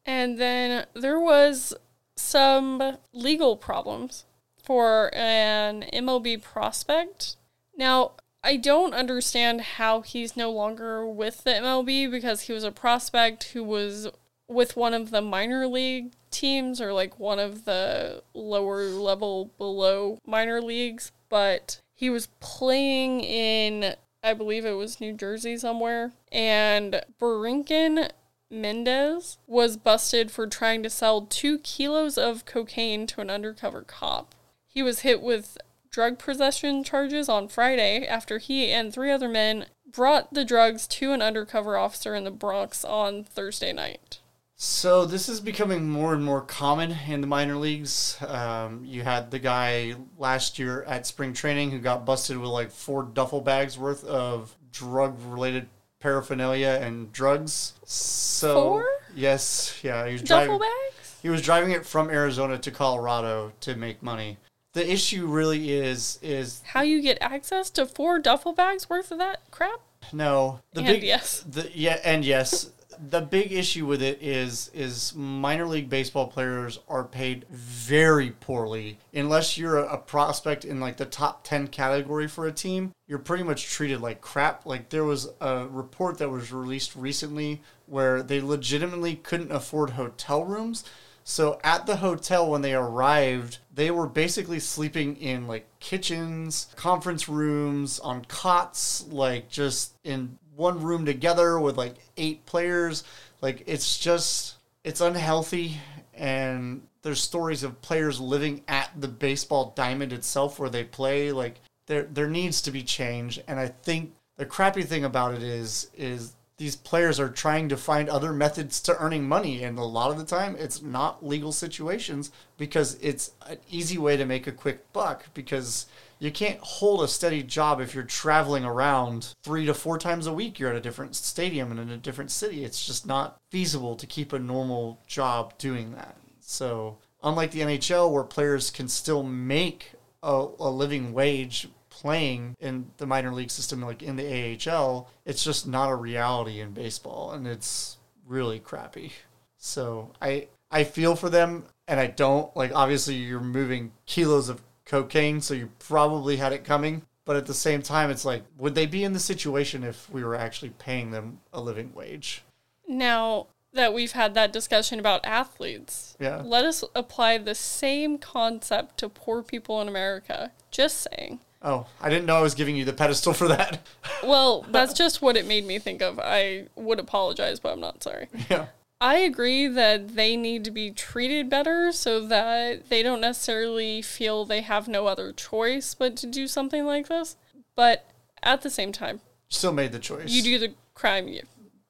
And 0.07 0.39
then 0.39 0.87
there 0.95 1.19
was 1.19 1.75
some 2.15 2.99
legal 3.13 3.57
problems 3.57 4.27
for 4.65 5.15
an 5.15 5.85
MLB 5.93 6.43
prospect. 6.43 7.37
Now, 7.77 8.13
I 8.43 8.57
don't 8.57 8.95
understand 8.95 9.61
how 9.61 10.01
he's 10.01 10.37
no 10.37 10.51
longer 10.51 11.07
with 11.07 11.45
the 11.45 11.51
MLB 11.51 12.11
because 12.11 12.43
he 12.43 12.53
was 12.53 12.65
a 12.65 12.71
prospect 12.71 13.45
who 13.53 13.63
was 13.63 14.09
with 14.49 14.77
one 14.77 14.95
of 14.95 15.11
the 15.11 15.23
minor 15.23 15.67
league 15.67 16.13
teams 16.31 16.81
or 16.81 16.93
like 16.93 17.19
one 17.19 17.39
of 17.39 17.65
the 17.65 18.23
lower 18.35 18.85
level 18.85 19.51
below 19.57 20.19
minor 20.27 20.61
leagues, 20.61 21.13
but 21.29 21.81
he 21.95 22.11
was 22.11 22.29
playing 22.41 23.21
in 23.21 23.95
I 24.23 24.33
believe 24.33 24.65
it 24.65 24.73
was 24.73 25.01
New 25.01 25.13
Jersey 25.13 25.57
somewhere 25.57 26.13
and 26.33 27.03
Barinkin 27.21 28.11
Mendez 28.51 29.39
was 29.47 29.77
busted 29.77 30.31
for 30.31 30.47
trying 30.47 30.83
to 30.83 30.91
sell 30.91 31.23
two 31.23 31.59
kilos 31.59 32.17
of 32.19 32.45
cocaine 32.45 33.07
to 33.09 33.21
an 33.21 33.31
undercover 33.31 33.83
cop. 33.83 34.35
He 34.75 34.83
was 34.83 35.01
hit 35.01 35.23
with 35.23 35.57
drug 35.91 36.19
possession 36.19 36.83
charges 36.83 37.29
on 37.29 37.47
Friday 37.47 38.05
after 38.05 38.39
he 38.39 38.73
and 38.73 38.93
three 38.93 39.13
other 39.13 39.29
men 39.29 39.67
brought 39.87 40.35
the 40.35 40.45
drugs 40.45 40.89
to 40.89 41.13
an 41.13 41.23
undercover 41.23 41.77
officer 41.77 42.17
in 42.17 42.25
the 42.25 42.33
Bronx 42.33 42.85
on 42.85 43.23
Thursday 43.23 43.73
night. 43.73 44.19
So 44.57 45.05
this 45.05 45.29
is 45.29 45.41
becoming 45.41 45.89
more 45.89 46.13
and 46.13 46.25
more 46.25 46.41
common 46.41 46.97
in 47.07 47.21
the 47.21 47.27
minor 47.29 47.55
leagues. 47.55 48.19
Um, 48.27 48.85
you 48.85 49.03
had 49.03 49.31
the 49.31 49.39
guy 49.39 49.95
last 50.19 50.59
year 50.59 50.83
at 50.85 51.07
spring 51.07 51.33
training 51.33 51.71
who 51.71 51.79
got 51.79 52.05
busted 52.05 52.37
with 52.39 52.51
like 52.51 52.73
four 52.73 53.05
duffel 53.05 53.41
bags 53.41 53.79
worth 53.79 54.05
of 54.05 54.57
drug-related 54.73 55.69
paraphernalia 56.01 56.81
and 56.83 57.13
drugs. 57.13 57.75
So 57.85 58.55
Four? 58.55 58.87
yes, 59.15 59.79
yeah, 59.85 60.05
he 60.07 60.15
was 60.15 60.23
Duffel 60.23 60.59
driving. 60.59 60.69
bags? 60.93 61.17
He 61.23 61.29
was 61.29 61.43
driving 61.43 61.71
it 61.71 61.87
from 61.87 62.11
Arizona 62.11 62.59
to 62.59 62.71
Colorado 62.73 63.53
to 63.61 63.77
make 63.77 64.03
money. 64.03 64.39
The 64.75 64.93
issue 64.93 65.27
really 65.27 65.73
is 65.73 66.19
is 66.21 66.63
How 66.67 66.83
you 66.83 67.01
get 67.01 67.19
access 67.21 67.71
to 67.71 67.87
four 67.87 68.19
duffel 68.19 68.53
bags 68.53 68.91
worth 68.91 69.11
of 69.11 69.19
that 69.19 69.51
crap? 69.51 69.81
no 70.13 70.61
the 70.75 70.81
and 70.81 70.87
big 70.87 71.03
yes. 71.03 71.45
The, 71.49 71.71
yeah, 71.73 71.99
and 72.05 72.25
yes, 72.25 72.71
the 73.09 73.21
big 73.21 73.53
issue 73.53 73.87
with 73.87 74.03
it 74.03 74.19
is 74.21 74.71
is 74.75 75.15
minor 75.15 75.67
league 75.67 75.89
baseball 75.89 76.27
players 76.27 76.79
are 76.89 77.05
paid 77.05 77.47
very 77.51 78.31
poorly. 78.31 78.99
Unless 79.13 79.59
you're 79.59 79.79
a, 79.79 79.95
a 79.95 79.99
prospect 79.99 80.65
in 80.65 80.81
like 80.81 80.97
the 80.97 81.07
top 81.07 81.45
10 81.45 81.69
category 81.69 82.29
for 82.29 82.47
a 82.47 82.53
team, 82.53 82.93
you're 83.07 83.19
pretty 83.19 83.45
much 83.45 83.67
treated 83.67 84.01
like 84.01 84.21
crap. 84.21 84.67
Like 84.67 84.91
there 84.91 85.05
was 85.05 85.29
a 85.41 85.67
report 85.67 86.19
that 86.19 86.31
was 86.31 86.53
released 86.53 86.95
recently 86.97 87.63
where 87.87 88.23
they 88.23 88.41
legitimately 88.41 89.17
couldn't 89.17 89.53
afford 89.53 89.91
hotel 89.91 90.45
rooms. 90.45 90.85
So 91.25 91.59
at 91.65 91.87
the 91.87 91.97
hotel 91.97 92.51
when 92.51 92.61
they 92.61 92.75
arrived, 92.75 93.59
they 93.75 93.91
were 93.91 94.07
basically 94.07 94.61
sleeping 94.61 95.17
in 95.17 95.47
like 95.47 95.67
kitchens, 95.81 96.69
conference 96.77 97.29
rooms, 97.29 97.99
on 97.99 98.27
cots, 98.27 99.07
like 99.09 99.49
just 99.49 99.95
in 100.05 100.39
one 100.55 100.83
room 100.83 101.07
together 101.07 101.59
with 101.59 101.79
like 101.79 101.95
eight 102.19 102.45
players. 102.45 103.05
Like 103.41 103.65
it's 103.67 103.99
just 103.99 104.57
it's 104.85 105.01
unhealthy 105.01 105.79
and 106.13 106.83
there's 107.03 107.21
stories 107.21 107.63
of 107.63 107.81
players 107.81 108.21
living 108.21 108.63
at 108.69 108.91
the 109.01 109.09
baseball 109.09 109.73
diamond 109.75 110.13
itself 110.13 110.59
where 110.59 110.71
they 110.71 110.85
play 110.85 111.33
like 111.33 111.61
there 111.87 112.05
there 112.05 112.29
needs 112.29 112.63
to 112.63 112.71
be 112.71 112.83
change 112.83 113.41
and 113.49 113.59
I 113.59 113.69
think 113.69 114.13
the 114.37 114.47
crappy 114.47 114.83
thing 114.83 115.05
about 115.05 115.35
it 115.35 115.43
is 115.43 115.91
is 115.97 116.35
these 116.57 116.77
players 116.77 117.19
are 117.19 117.29
trying 117.29 117.69
to 117.69 117.77
find 117.77 118.09
other 118.09 118.33
methods 118.33 118.81
to 118.81 118.97
earning 118.99 119.27
money 119.27 119.65
and 119.65 119.79
a 119.79 119.85
lot 119.85 120.11
of 120.11 120.19
the 120.19 120.25
time 120.25 120.55
it's 120.59 120.83
not 120.83 121.27
legal 121.27 121.51
situations 121.51 122.31
because 122.57 122.95
it's 123.01 123.33
an 123.47 123.59
easy 123.71 123.99
way 123.99 124.17
to 124.17 124.25
make 124.25 124.47
a 124.47 124.53
quick 124.53 124.93
buck 124.93 125.27
because 125.35 125.87
you 126.19 126.31
can't 126.31 126.61
hold 126.61 127.03
a 127.03 127.09
steady 127.09 127.43
job 127.43 127.81
if 127.81 127.95
you're 127.95 128.05
traveling 128.05 128.65
around 128.65 129.35
three 129.43 129.67
to 129.67 129.75
four 129.75 129.99
times 129.99 130.27
a 130.27 130.33
week. 130.33 130.59
You're 130.59 130.71
at 130.71 130.77
a 130.77 130.81
different 130.81 131.17
stadium 131.17 131.71
and 131.71 131.81
in 131.81 131.91
a 131.91 131.97
different 131.97 132.31
city. 132.31 132.65
It's 132.65 132.87
just 132.87 133.07
not 133.07 133.39
feasible 133.51 133.97
to 133.97 134.07
keep 134.07 134.33
a 134.33 134.39
normal 134.39 135.01
job 135.07 135.59
doing 135.59 135.93
that. 135.93 136.17
So 136.41 136.99
unlike 137.23 137.51
the 137.51 137.61
nhl 137.61 138.11
where 138.11 138.23
players 138.23 138.71
can 138.71 138.89
still 138.89 139.23
make 139.23 139.93
a, 140.23 140.47
a 140.59 140.71
living 140.71 141.13
wage 141.13 141.69
playing 142.05 142.55
in 142.61 142.85
the 142.99 143.07
minor 143.07 143.33
league 143.33 143.51
system 143.51 143.81
like 143.81 144.03
in 144.03 144.17
the 144.17 144.69
AHL, 144.71 145.09
it's 145.25 145.43
just 145.43 145.67
not 145.67 145.89
a 145.89 145.95
reality 145.95 146.61
in 146.61 146.71
baseball 146.73 147.33
and 147.33 147.47
it's 147.47 147.97
really 148.27 148.59
crappy. 148.59 149.13
So 149.57 150.11
I 150.21 150.49
I 150.71 150.85
feel 150.85 151.17
for 151.17 151.31
them 151.31 151.65
and 151.89 151.99
I 151.99 152.09
don't 152.09 152.55
like 152.55 152.73
obviously 152.75 153.15
you're 153.15 153.41
moving 153.41 153.93
kilos 154.05 154.51
of 154.51 154.61
cocaine 154.85 155.41
so 155.41 155.55
you 155.55 155.71
probably 155.79 156.37
had 156.37 156.53
it 156.53 156.63
coming, 156.63 157.07
but 157.25 157.37
at 157.37 157.47
the 157.47 157.55
same 157.55 157.81
time 157.81 158.11
it's 158.11 158.27
like 158.27 158.43
would 158.59 158.75
they 158.75 158.85
be 158.85 159.03
in 159.03 159.15
the 159.15 159.19
situation 159.19 159.83
if 159.83 160.11
we 160.11 160.23
were 160.23 160.35
actually 160.37 160.75
paying 160.79 161.11
them 161.11 161.41
a 161.55 161.61
living 161.63 161.91
wage? 161.95 162.43
Now, 162.87 163.47
that 163.73 163.95
we've 163.95 164.13
had 164.13 164.35
that 164.35 164.53
discussion 164.53 165.01
about 165.01 165.25
athletes. 165.25 166.17
Yeah. 166.21 166.43
Let 166.45 166.67
us 166.67 166.85
apply 166.95 167.39
the 167.39 167.55
same 167.55 168.19
concept 168.19 168.99
to 168.99 169.09
poor 169.09 169.43
people 169.43 169.81
in 169.81 169.89
America. 169.89 170.53
Just 170.71 171.09
saying. 171.11 171.41
Oh, 171.65 171.87
I 172.01 172.11
didn't 172.11 172.27
know 172.27 172.37
I 172.37 172.43
was 172.43 172.55
giving 172.55 172.77
you 172.77 172.85
the 172.85 172.93
pedestal 172.93 173.33
for 173.33 173.49
that. 173.49 173.81
Well, 174.23 174.65
that's 174.71 174.95
just 174.95 175.21
what 175.21 175.37
it 175.37 175.47
made 175.47 175.67
me 175.67 175.79
think 175.79 176.01
of. 176.01 176.19
I 176.19 176.69
would 176.77 176.99
apologize, 176.99 177.61
but 177.61 177.73
I'm 177.75 177.81
not 177.81 178.03
sorry. 178.03 178.29
yeah. 178.51 178.67
I 178.99 179.17
agree 179.17 179.67
that 179.69 180.15
they 180.17 180.35
need 180.35 180.65
to 180.65 180.71
be 180.71 180.91
treated 180.91 181.51
better 181.51 181.93
so 181.93 182.27
that 182.27 182.89
they 182.89 183.03
don't 183.03 183.21
necessarily 183.21 184.01
feel 184.01 184.47
they 184.47 184.63
have 184.63 184.89
no 184.89 185.07
other 185.07 185.31
choice 185.33 185.95
but 185.95 186.17
to 186.19 186.27
do 186.27 186.47
something 186.49 186.87
like 186.87 187.09
this. 187.09 187.37
But 187.77 188.07
at 188.43 188.63
the 188.63 188.71
same 188.71 188.93
time, 188.93 189.21
Still 189.51 189.73
made 189.73 189.93
the 189.93 189.99
choice. 189.99 190.31
you 190.31 190.43
do 190.43 190.59
the 190.59 190.73
crime, 190.95 191.29
you 191.29 191.43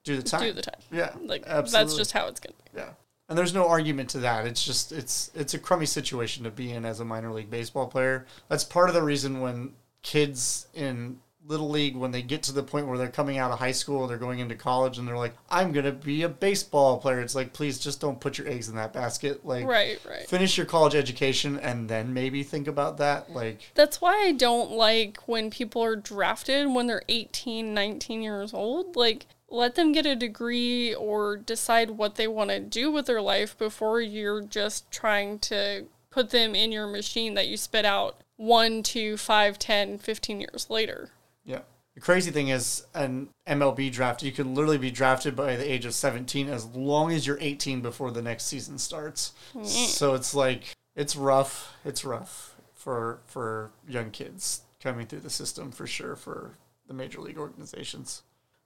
do 0.02 0.16
the 0.16 0.22
time. 0.24 0.40
do 0.42 0.52
the 0.52 0.62
time. 0.62 0.80
Yeah. 0.90 1.12
Like 1.22 1.44
absolutely. 1.46 1.70
that's 1.86 1.96
just 1.96 2.12
how 2.12 2.26
it's 2.26 2.40
gonna 2.40 2.54
be. 2.72 2.80
Yeah. 2.80 2.90
And 3.34 3.38
there's 3.40 3.52
no 3.52 3.66
argument 3.66 4.10
to 4.10 4.20
that. 4.20 4.46
It's 4.46 4.64
just 4.64 4.92
it's 4.92 5.32
it's 5.34 5.54
a 5.54 5.58
crummy 5.58 5.86
situation 5.86 6.44
to 6.44 6.52
be 6.52 6.70
in 6.70 6.84
as 6.84 7.00
a 7.00 7.04
minor 7.04 7.32
league 7.32 7.50
baseball 7.50 7.88
player. 7.88 8.26
That's 8.48 8.62
part 8.62 8.88
of 8.88 8.94
the 8.94 9.02
reason 9.02 9.40
when 9.40 9.72
kids 10.02 10.68
in 10.72 11.18
little 11.44 11.68
league 11.68 11.96
when 11.96 12.12
they 12.12 12.22
get 12.22 12.44
to 12.44 12.52
the 12.52 12.62
point 12.62 12.86
where 12.86 12.96
they're 12.96 13.08
coming 13.08 13.38
out 13.38 13.50
of 13.50 13.58
high 13.58 13.72
school, 13.72 14.02
and 14.02 14.10
they're 14.10 14.18
going 14.18 14.38
into 14.38 14.54
college 14.54 14.98
and 14.98 15.08
they're 15.08 15.18
like, 15.18 15.34
"I'm 15.50 15.72
going 15.72 15.84
to 15.84 15.90
be 15.90 16.22
a 16.22 16.28
baseball 16.28 16.98
player." 16.98 17.20
It's 17.20 17.34
like, 17.34 17.52
"Please 17.52 17.80
just 17.80 18.00
don't 18.00 18.20
put 18.20 18.38
your 18.38 18.46
eggs 18.46 18.68
in 18.68 18.76
that 18.76 18.92
basket." 18.92 19.44
Like 19.44 19.66
Right, 19.66 19.98
right. 20.08 20.28
finish 20.28 20.56
your 20.56 20.66
college 20.66 20.94
education 20.94 21.58
and 21.58 21.88
then 21.88 22.14
maybe 22.14 22.44
think 22.44 22.68
about 22.68 22.98
that. 22.98 23.32
Like 23.32 23.72
That's 23.74 24.00
why 24.00 24.12
I 24.26 24.30
don't 24.30 24.70
like 24.70 25.16
when 25.26 25.50
people 25.50 25.82
are 25.82 25.96
drafted 25.96 26.72
when 26.72 26.86
they're 26.86 27.02
18, 27.08 27.74
19 27.74 28.22
years 28.22 28.54
old. 28.54 28.94
Like, 28.94 29.26
let 29.54 29.76
them 29.76 29.92
get 29.92 30.06
a 30.06 30.16
degree 30.16 30.94
or 30.94 31.36
decide 31.36 31.90
what 31.90 32.16
they 32.16 32.26
want 32.26 32.50
to 32.50 32.60
do 32.60 32.90
with 32.90 33.06
their 33.06 33.22
life 33.22 33.56
before 33.56 34.00
you're 34.00 34.42
just 34.42 34.90
trying 34.90 35.38
to 35.38 35.86
put 36.10 36.30
them 36.30 36.54
in 36.54 36.72
your 36.72 36.86
machine 36.86 37.34
that 37.34 37.48
you 37.48 37.56
spit 37.56 37.84
out 37.84 38.16
one, 38.36 38.82
two, 38.82 39.16
five, 39.16 39.58
10, 39.58 39.98
15 39.98 40.40
years 40.40 40.68
later. 40.68 41.10
Yeah. 41.44 41.60
The 41.94 42.00
crazy 42.00 42.32
thing 42.32 42.48
is, 42.48 42.84
an 42.94 43.28
MLB 43.46 43.92
draft, 43.92 44.24
you 44.24 44.32
can 44.32 44.54
literally 44.54 44.78
be 44.78 44.90
drafted 44.90 45.36
by 45.36 45.54
the 45.54 45.70
age 45.70 45.84
of 45.84 45.94
17 45.94 46.48
as 46.48 46.66
long 46.66 47.12
as 47.12 47.26
you're 47.26 47.38
18 47.40 47.80
before 47.80 48.10
the 48.10 48.22
next 48.22 48.46
season 48.46 48.78
starts. 48.78 49.32
Mm. 49.54 49.66
So 49.66 50.14
it's 50.14 50.34
like, 50.34 50.72
it's 50.96 51.14
rough. 51.14 51.74
It's 51.84 52.04
rough 52.04 52.56
for, 52.72 53.20
for 53.26 53.70
young 53.88 54.10
kids 54.10 54.62
coming 54.82 55.06
through 55.06 55.20
the 55.20 55.30
system 55.30 55.70
for 55.70 55.86
sure 55.86 56.16
for 56.16 56.58
the 56.88 56.94
major 56.94 57.20
league 57.20 57.38
organizations. 57.38 58.22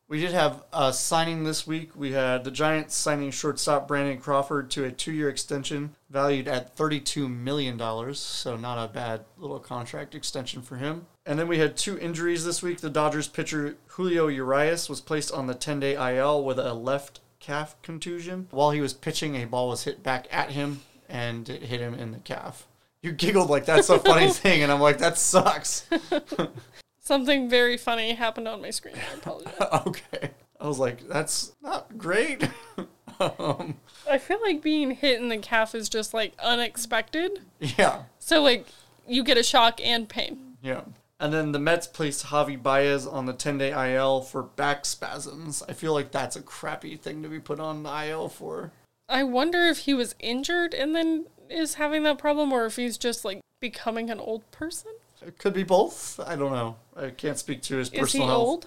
We 0.08 0.20
did 0.20 0.32
have 0.32 0.64
a 0.72 0.90
signing 0.90 1.44
this 1.44 1.66
week. 1.66 1.90
We 1.94 2.12
had 2.12 2.42
the 2.42 2.50
Giants 2.50 2.96
signing 2.96 3.30
shortstop 3.30 3.86
Brandon 3.86 4.16
Crawford 4.16 4.70
to 4.70 4.84
a 4.84 4.90
two 4.90 5.12
year 5.12 5.28
extension 5.28 5.94
valued 6.08 6.48
at 6.48 6.74
$32 6.74 7.30
million. 7.30 7.78
So, 8.14 8.56
not 8.56 8.82
a 8.82 8.90
bad 8.90 9.26
little 9.36 9.58
contract 9.58 10.14
extension 10.14 10.62
for 10.62 10.76
him. 10.76 11.06
And 11.26 11.38
then 11.38 11.46
we 11.46 11.58
had 11.58 11.76
two 11.76 11.98
injuries 11.98 12.46
this 12.46 12.62
week. 12.62 12.80
The 12.80 12.88
Dodgers 12.88 13.28
pitcher 13.28 13.76
Julio 13.88 14.28
Urias 14.28 14.88
was 14.88 15.02
placed 15.02 15.30
on 15.30 15.46
the 15.46 15.54
10 15.54 15.80
day 15.80 16.16
IL 16.16 16.42
with 16.42 16.58
a 16.58 16.72
left 16.72 17.20
calf 17.38 17.76
contusion. 17.82 18.48
While 18.50 18.70
he 18.70 18.80
was 18.80 18.94
pitching, 18.94 19.36
a 19.36 19.44
ball 19.44 19.68
was 19.68 19.84
hit 19.84 20.02
back 20.02 20.26
at 20.30 20.52
him 20.52 20.80
and 21.06 21.46
it 21.50 21.64
hit 21.64 21.80
him 21.80 21.92
in 21.92 22.12
the 22.12 22.18
calf. 22.18 22.66
You 23.02 23.12
giggled 23.12 23.50
like 23.50 23.66
that's 23.66 23.90
a 23.90 23.98
funny 23.98 24.28
thing, 24.32 24.62
and 24.62 24.72
I'm 24.72 24.80
like, 24.80 24.98
that 24.98 25.18
sucks. 25.18 25.86
Something 27.08 27.48
very 27.48 27.78
funny 27.78 28.12
happened 28.12 28.46
on 28.46 28.60
my 28.60 28.68
screen. 28.68 28.94
I 28.94 29.14
apologize. 29.14 29.54
okay. 29.86 30.30
I 30.60 30.68
was 30.68 30.78
like, 30.78 31.08
that's 31.08 31.52
not 31.62 31.96
great. 31.96 32.46
um, 33.18 33.76
I 34.10 34.18
feel 34.18 34.38
like 34.42 34.60
being 34.60 34.90
hit 34.90 35.18
in 35.18 35.30
the 35.30 35.38
calf 35.38 35.74
is 35.74 35.88
just 35.88 36.12
like 36.12 36.34
unexpected. 36.38 37.40
yeah, 37.60 38.02
So, 38.18 38.42
like, 38.42 38.66
you 39.06 39.24
get 39.24 39.38
a 39.38 39.42
shock 39.42 39.80
and 39.82 40.06
pain. 40.06 40.58
yeah. 40.60 40.82
And 41.18 41.32
then 41.32 41.52
the 41.52 41.58
Mets 41.58 41.86
placed 41.86 42.26
Javi 42.26 42.62
Baez 42.62 43.06
on 43.06 43.24
the 43.24 43.32
10 43.32 43.56
day 43.56 43.94
IL 43.94 44.20
for 44.20 44.42
back 44.42 44.84
spasms. 44.84 45.62
I 45.66 45.72
feel 45.72 45.94
like 45.94 46.12
that's 46.12 46.36
a 46.36 46.42
crappy 46.42 46.94
thing 46.96 47.22
to 47.22 47.30
be 47.30 47.40
put 47.40 47.58
on 47.58 47.84
the 47.84 48.06
IL 48.06 48.28
for. 48.28 48.70
I 49.08 49.22
wonder 49.22 49.60
if 49.64 49.78
he 49.78 49.94
was 49.94 50.14
injured 50.20 50.74
and 50.74 50.94
then 50.94 51.24
is 51.48 51.74
having 51.74 52.02
that 52.02 52.18
problem 52.18 52.52
or 52.52 52.66
if 52.66 52.76
he's 52.76 52.98
just 52.98 53.24
like 53.24 53.40
becoming 53.60 54.10
an 54.10 54.20
old 54.20 54.48
person. 54.50 54.92
It 55.26 55.38
could 55.38 55.54
be 55.54 55.64
both. 55.64 56.20
I 56.24 56.36
don't 56.36 56.52
know. 56.52 56.76
I 56.96 57.10
can't 57.10 57.38
speak 57.38 57.62
to 57.62 57.76
his 57.76 57.90
Is 57.90 57.98
personal 57.98 58.26
he 58.26 58.30
health. 58.30 58.46
old? 58.46 58.66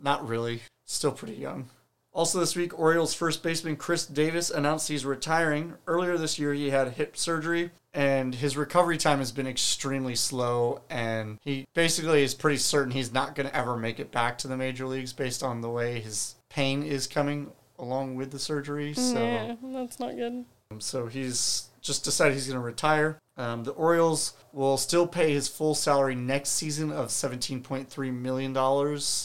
Not 0.00 0.26
really. 0.26 0.62
Still 0.84 1.12
pretty 1.12 1.34
young. 1.34 1.68
Also, 2.14 2.38
this 2.38 2.54
week, 2.54 2.78
Orioles 2.78 3.14
first 3.14 3.42
baseman 3.42 3.76
Chris 3.76 4.04
Davis 4.04 4.50
announced 4.50 4.88
he's 4.88 5.04
retiring. 5.04 5.74
Earlier 5.86 6.18
this 6.18 6.38
year, 6.38 6.52
he 6.52 6.68
had 6.68 6.88
hip 6.88 7.16
surgery, 7.16 7.70
and 7.94 8.34
his 8.34 8.54
recovery 8.54 8.98
time 8.98 9.18
has 9.18 9.32
been 9.32 9.46
extremely 9.46 10.14
slow. 10.14 10.82
And 10.90 11.38
he 11.42 11.64
basically 11.72 12.22
is 12.22 12.34
pretty 12.34 12.58
certain 12.58 12.92
he's 12.92 13.14
not 13.14 13.34
going 13.34 13.48
to 13.48 13.56
ever 13.56 13.78
make 13.78 13.98
it 13.98 14.12
back 14.12 14.36
to 14.38 14.48
the 14.48 14.58
major 14.58 14.86
leagues 14.86 15.14
based 15.14 15.42
on 15.42 15.62
the 15.62 15.70
way 15.70 16.00
his 16.00 16.34
pain 16.50 16.82
is 16.82 17.06
coming 17.06 17.50
along 17.78 18.16
with 18.16 18.30
the 18.30 18.38
surgery. 18.38 18.92
So. 18.92 19.18
Yeah, 19.18 19.54
that's 19.62 19.98
not 19.98 20.14
good. 20.14 20.44
Um, 20.70 20.80
so 20.82 21.06
he's 21.06 21.68
just 21.80 22.04
decided 22.04 22.34
he's 22.34 22.46
going 22.46 22.60
to 22.60 22.64
retire. 22.64 23.18
Um, 23.36 23.64
the 23.64 23.72
Orioles 23.72 24.34
will 24.52 24.76
still 24.76 25.06
pay 25.06 25.32
his 25.32 25.48
full 25.48 25.74
salary 25.74 26.14
next 26.14 26.50
season 26.50 26.92
of 26.92 27.08
$17.3 27.08 28.14
million 28.14 28.52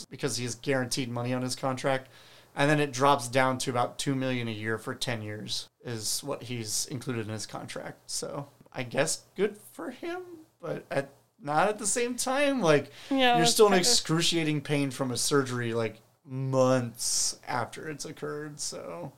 because 0.09 0.37
he 0.37 0.43
has 0.45 0.55
guaranteed 0.55 1.09
money 1.09 1.33
on 1.33 1.41
his 1.41 1.55
contract. 1.55 2.09
And 2.55 2.69
then 2.69 2.79
it 2.79 2.91
drops 2.91 3.27
down 3.27 3.57
to 3.59 3.69
about 3.69 3.99
2 3.99 4.15
million 4.15 4.47
a 4.47 4.51
year 4.51 4.77
for 4.77 4.95
10 4.95 5.21
years 5.21 5.69
is 5.83 6.21
what 6.23 6.43
he's 6.43 6.87
included 6.87 7.27
in 7.27 7.33
his 7.33 7.45
contract. 7.45 8.09
So 8.09 8.47
I 8.73 8.83
guess 8.83 9.23
good 9.35 9.57
for 9.73 9.91
him, 9.91 10.21
but 10.61 10.85
at 10.89 11.09
not 11.39 11.69
at 11.69 11.77
the 11.77 11.85
same 11.85 12.15
time. 12.15 12.61
Like 12.61 12.91
Yeah, 13.11 13.37
you're 13.37 13.45
still 13.45 13.67
in 13.67 13.73
excruciating 13.73 14.61
pain 14.61 14.89
from 14.89 15.11
a 15.11 15.17
surgery 15.17 15.73
like 15.73 16.01
months 16.25 17.39
after 17.47 17.89
it's 17.89 18.05
occurred. 18.05 18.59
So 18.59 19.13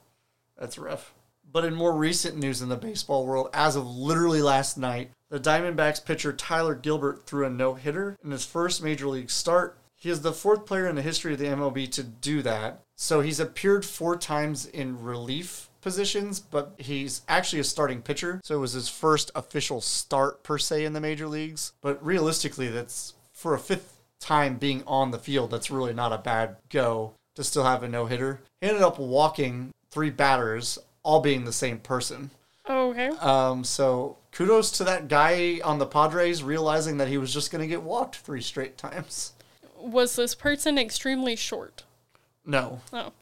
that's 0.58 0.78
rough. 0.78 1.14
But 1.52 1.66
in 1.66 1.74
more 1.74 1.96
recent 1.96 2.38
news 2.38 2.62
in 2.62 2.70
the 2.70 2.76
baseball 2.76 3.26
world, 3.26 3.50
as 3.54 3.76
of 3.76 3.88
literally 3.88 4.42
last 4.42 4.78
night, 4.78 5.12
the 5.30 5.40
Diamondbacks 5.40 6.04
pitcher 6.04 6.34
Tyler 6.34 6.76
Gilbert 6.76 7.26
threw 7.26 7.46
a 7.46 7.50
no 7.50 7.74
hitter 7.74 8.18
in 8.24 8.32
his 8.32 8.46
first 8.46 8.84
major 8.84 9.08
league 9.08 9.32
start. 9.32 9.78
He 9.96 10.10
is 10.10 10.22
the 10.22 10.32
fourth 10.32 10.66
player 10.66 10.88
in 10.88 10.96
the 10.96 11.02
history 11.02 11.34
of 11.34 11.40
the 11.40 11.46
MLB 11.46 11.92
to 11.92 12.04
do 12.04 12.42
that. 12.44 12.82
So 12.96 13.22
he's 13.22 13.40
appeared 13.40 13.86
four 13.86 14.16
times 14.16 14.66
in 14.66 15.02
relief 15.02 15.70
positions, 15.82 16.40
but 16.40 16.76
he's 16.78 17.22
actually 17.28 17.60
a 17.60 17.66
starting 17.66 18.02
pitcher. 18.02 18.42
So 18.44 18.56
it 18.56 18.60
was 18.60 18.74
his 18.74 18.90
first 18.90 19.32
official 19.36 19.82
start, 19.82 20.44
per 20.44 20.58
se, 20.58 20.86
in 20.86 20.94
the 20.94 21.02
major 21.02 21.28
leagues. 21.28 21.74
But 21.82 22.04
realistically, 22.06 22.70
that's 22.70 23.14
for 23.34 23.54
a 23.54 23.60
fifth 23.60 24.00
time 24.20 24.58
being 24.58 24.84
on 24.86 25.12
the 25.12 25.20
field, 25.20 25.52
that's 25.52 25.72
really 25.72 25.94
not 25.94 26.14
a 26.14 26.18
bad 26.18 26.58
go 26.70 27.14
to 27.36 27.44
still 27.44 27.64
have 27.64 27.84
a 27.84 27.88
no 27.88 28.06
hitter. 28.06 28.42
He 28.62 28.68
ended 28.68 28.84
up 28.84 29.00
walking 29.00 29.72
three 29.92 30.10
batters, 30.10 30.78
all 31.04 31.22
being 31.22 31.46
the 31.46 31.54
same 31.54 31.80
person. 31.80 32.32
Oh, 32.68 32.92
okay. 32.92 33.10
Um, 33.20 33.64
so 33.64 34.18
kudos 34.32 34.72
to 34.72 34.84
that 34.84 35.08
guy 35.08 35.60
on 35.64 35.80
the 35.80 35.86
Padres 35.86 36.44
realizing 36.44 36.98
that 36.98 37.08
he 37.08 37.18
was 37.18 37.34
just 37.34 37.52
going 37.52 37.62
to 37.62 37.68
get 37.68 37.82
walked 37.82 38.18
three 38.18 38.42
straight 38.42 38.78
times. 38.78 39.34
Was 39.80 40.16
this 40.16 40.36
person 40.36 40.78
extremely 40.78 41.36
short? 41.36 41.84
No, 42.46 42.82
No. 42.92 43.14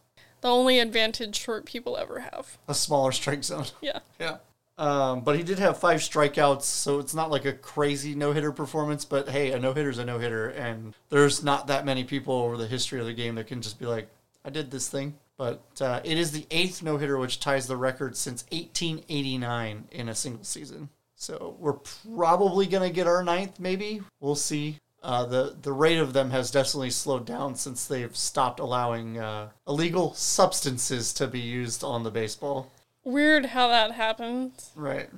The 0.42 0.50
only 0.50 0.80
advantage 0.80 1.36
short 1.36 1.66
people 1.66 1.98
ever 1.98 2.20
have. 2.20 2.58
a 2.68 2.74
smaller 2.76 3.12
strike 3.12 3.44
zone. 3.44 3.66
Yeah. 3.82 4.00
yeah. 4.20 4.38
Um, 4.78 5.22
but 5.22 5.36
he 5.36 5.42
did 5.42 5.58
have 5.58 5.80
five 5.80 6.00
strikeouts, 6.02 6.62
so 6.62 7.00
it's 7.00 7.16
not 7.16 7.32
like 7.32 7.46
a 7.46 7.54
crazy 7.54 8.14
no 8.14 8.32
hitter 8.34 8.52
performance. 8.52 9.04
But 9.04 9.30
hey, 9.30 9.52
a 9.52 9.60
no 9.60 9.74
hitter's 9.74 9.98
a 9.98 10.06
no 10.06 10.20
hitter, 10.20 10.50
and 10.50 10.94
there's 11.10 11.44
not 11.44 11.66
that 11.68 11.86
many 11.86 12.04
people 12.04 12.36
over 12.36 12.58
the 12.58 12.68
history 12.68 13.00
of 13.00 13.08
the 13.08 13.14
game 13.14 13.34
that 13.36 13.48
can 13.48 13.62
just 13.64 13.80
be 13.80 13.88
like, 13.88 14.08
I 14.46 14.52
did 14.52 14.70
this 14.70 14.88
thing. 14.88 15.16
But 15.38 15.62
uh, 15.80 16.02
it 16.04 16.18
is 16.18 16.32
the 16.32 16.48
eighth 16.50 16.82
no 16.82 16.98
hitter, 16.98 17.18
which 17.18 17.40
ties 17.40 17.68
the 17.68 17.78
record 17.78 18.18
since 18.18 18.44
1889 18.52 19.88
in 19.92 20.10
a 20.10 20.16
single 20.16 20.44
season. 20.44 20.90
So 21.16 21.56
we're 21.60 21.74
probably 21.74 22.66
gonna 22.66 22.90
get 22.90 23.08
our 23.08 23.24
ninth, 23.24 23.60
maybe. 23.60 24.02
We'll 24.20 24.36
see. 24.36 24.80
Uh, 25.04 25.26
the 25.26 25.56
the 25.62 25.72
rate 25.72 26.00
of 26.00 26.14
them 26.14 26.32
has 26.32 26.52
definitely 26.52 26.90
slowed 26.90 27.26
down 27.26 27.56
since 27.56 27.86
they've 27.86 28.16
stopped 28.16 28.60
allowing 28.60 29.20
uh, 29.20 29.50
illegal 29.68 30.14
substances 30.16 31.14
to 31.14 31.28
be 31.28 31.40
used 31.40 31.84
on 31.84 32.04
the 32.04 32.12
baseball. 32.12 32.72
Weird 33.04 33.48
how 33.48 33.68
that 33.68 33.92
happens. 33.92 34.72
Right. 34.76 35.10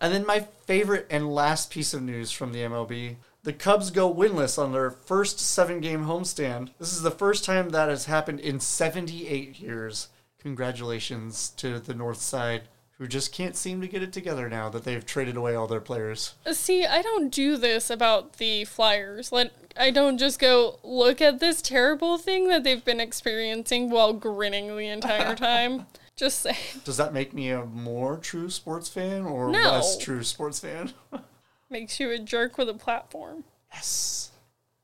And 0.00 0.12
then 0.12 0.26
my 0.26 0.40
favorite 0.66 1.06
and 1.10 1.34
last 1.34 1.70
piece 1.70 1.94
of 1.94 2.02
news 2.02 2.30
from 2.30 2.52
the 2.52 2.60
MLB 2.60 3.16
the 3.44 3.52
Cubs 3.52 3.90
go 3.90 4.12
winless 4.12 4.58
on 4.62 4.72
their 4.72 4.90
first 4.90 5.38
seven 5.38 5.80
game 5.80 6.04
homestand. 6.06 6.70
This 6.78 6.92
is 6.92 7.02
the 7.02 7.10
first 7.10 7.44
time 7.44 7.70
that 7.70 7.88
has 7.88 8.06
happened 8.06 8.40
in 8.40 8.58
78 8.60 9.58
years. 9.60 10.08
Congratulations 10.40 11.50
to 11.56 11.78
the 11.78 11.94
North 11.94 12.18
Side, 12.20 12.62
who 12.98 13.06
just 13.06 13.32
can't 13.32 13.56
seem 13.56 13.80
to 13.80 13.88
get 13.88 14.02
it 14.02 14.12
together 14.12 14.48
now 14.48 14.68
that 14.70 14.84
they've 14.84 15.04
traded 15.04 15.36
away 15.36 15.54
all 15.54 15.66
their 15.66 15.80
players. 15.80 16.34
Uh, 16.46 16.52
See, 16.52 16.86
I 16.86 17.02
don't 17.02 17.30
do 17.30 17.56
this 17.56 17.90
about 17.90 18.34
the 18.34 18.64
Flyers. 18.64 19.32
Let 19.32 19.52
I 19.76 19.90
don't 19.90 20.18
just 20.18 20.38
go 20.38 20.78
look 20.84 21.20
at 21.20 21.40
this 21.40 21.60
terrible 21.60 22.16
thing 22.18 22.48
that 22.48 22.62
they've 22.62 22.84
been 22.84 23.00
experiencing 23.00 23.90
while 23.90 24.12
grinning 24.12 24.68
the 24.76 24.86
entire 24.88 25.34
time. 25.36 25.86
Just 26.16 26.40
say. 26.40 26.56
Does 26.84 26.96
that 26.98 27.12
make 27.12 27.34
me 27.34 27.50
a 27.50 27.64
more 27.64 28.16
true 28.16 28.48
sports 28.48 28.88
fan 28.88 29.22
or 29.24 29.50
No. 29.50 29.58
less 29.72 29.98
true 29.98 30.22
sports 30.22 30.60
fan? 30.60 30.92
Makes 31.74 31.98
you 31.98 32.08
a 32.12 32.20
jerk 32.20 32.56
with 32.56 32.68
a 32.68 32.74
platform. 32.74 33.42
yes. 33.72 34.30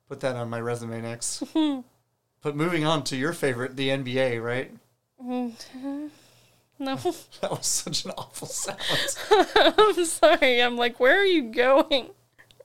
Put 0.08 0.18
that 0.22 0.34
on 0.34 0.50
my 0.50 0.60
resume 0.60 1.00
next. 1.00 1.38
Hmm. 1.52 1.82
but 2.42 2.56
moving 2.56 2.84
on 2.84 3.04
to 3.04 3.16
your 3.16 3.32
favorite, 3.32 3.76
the 3.76 3.90
NBA, 3.90 4.42
right? 4.42 4.72
Mm-hmm. 5.24 6.08
No. 6.80 6.96
That 7.42 7.50
was 7.52 7.66
such 7.66 8.04
an 8.06 8.10
awful 8.18 8.48
sound. 8.48 8.80
I'm 9.54 10.04
sorry. 10.04 10.60
I'm 10.60 10.76
like, 10.76 10.98
where 10.98 11.16
are 11.20 11.24
you 11.24 11.52
going? 11.52 12.10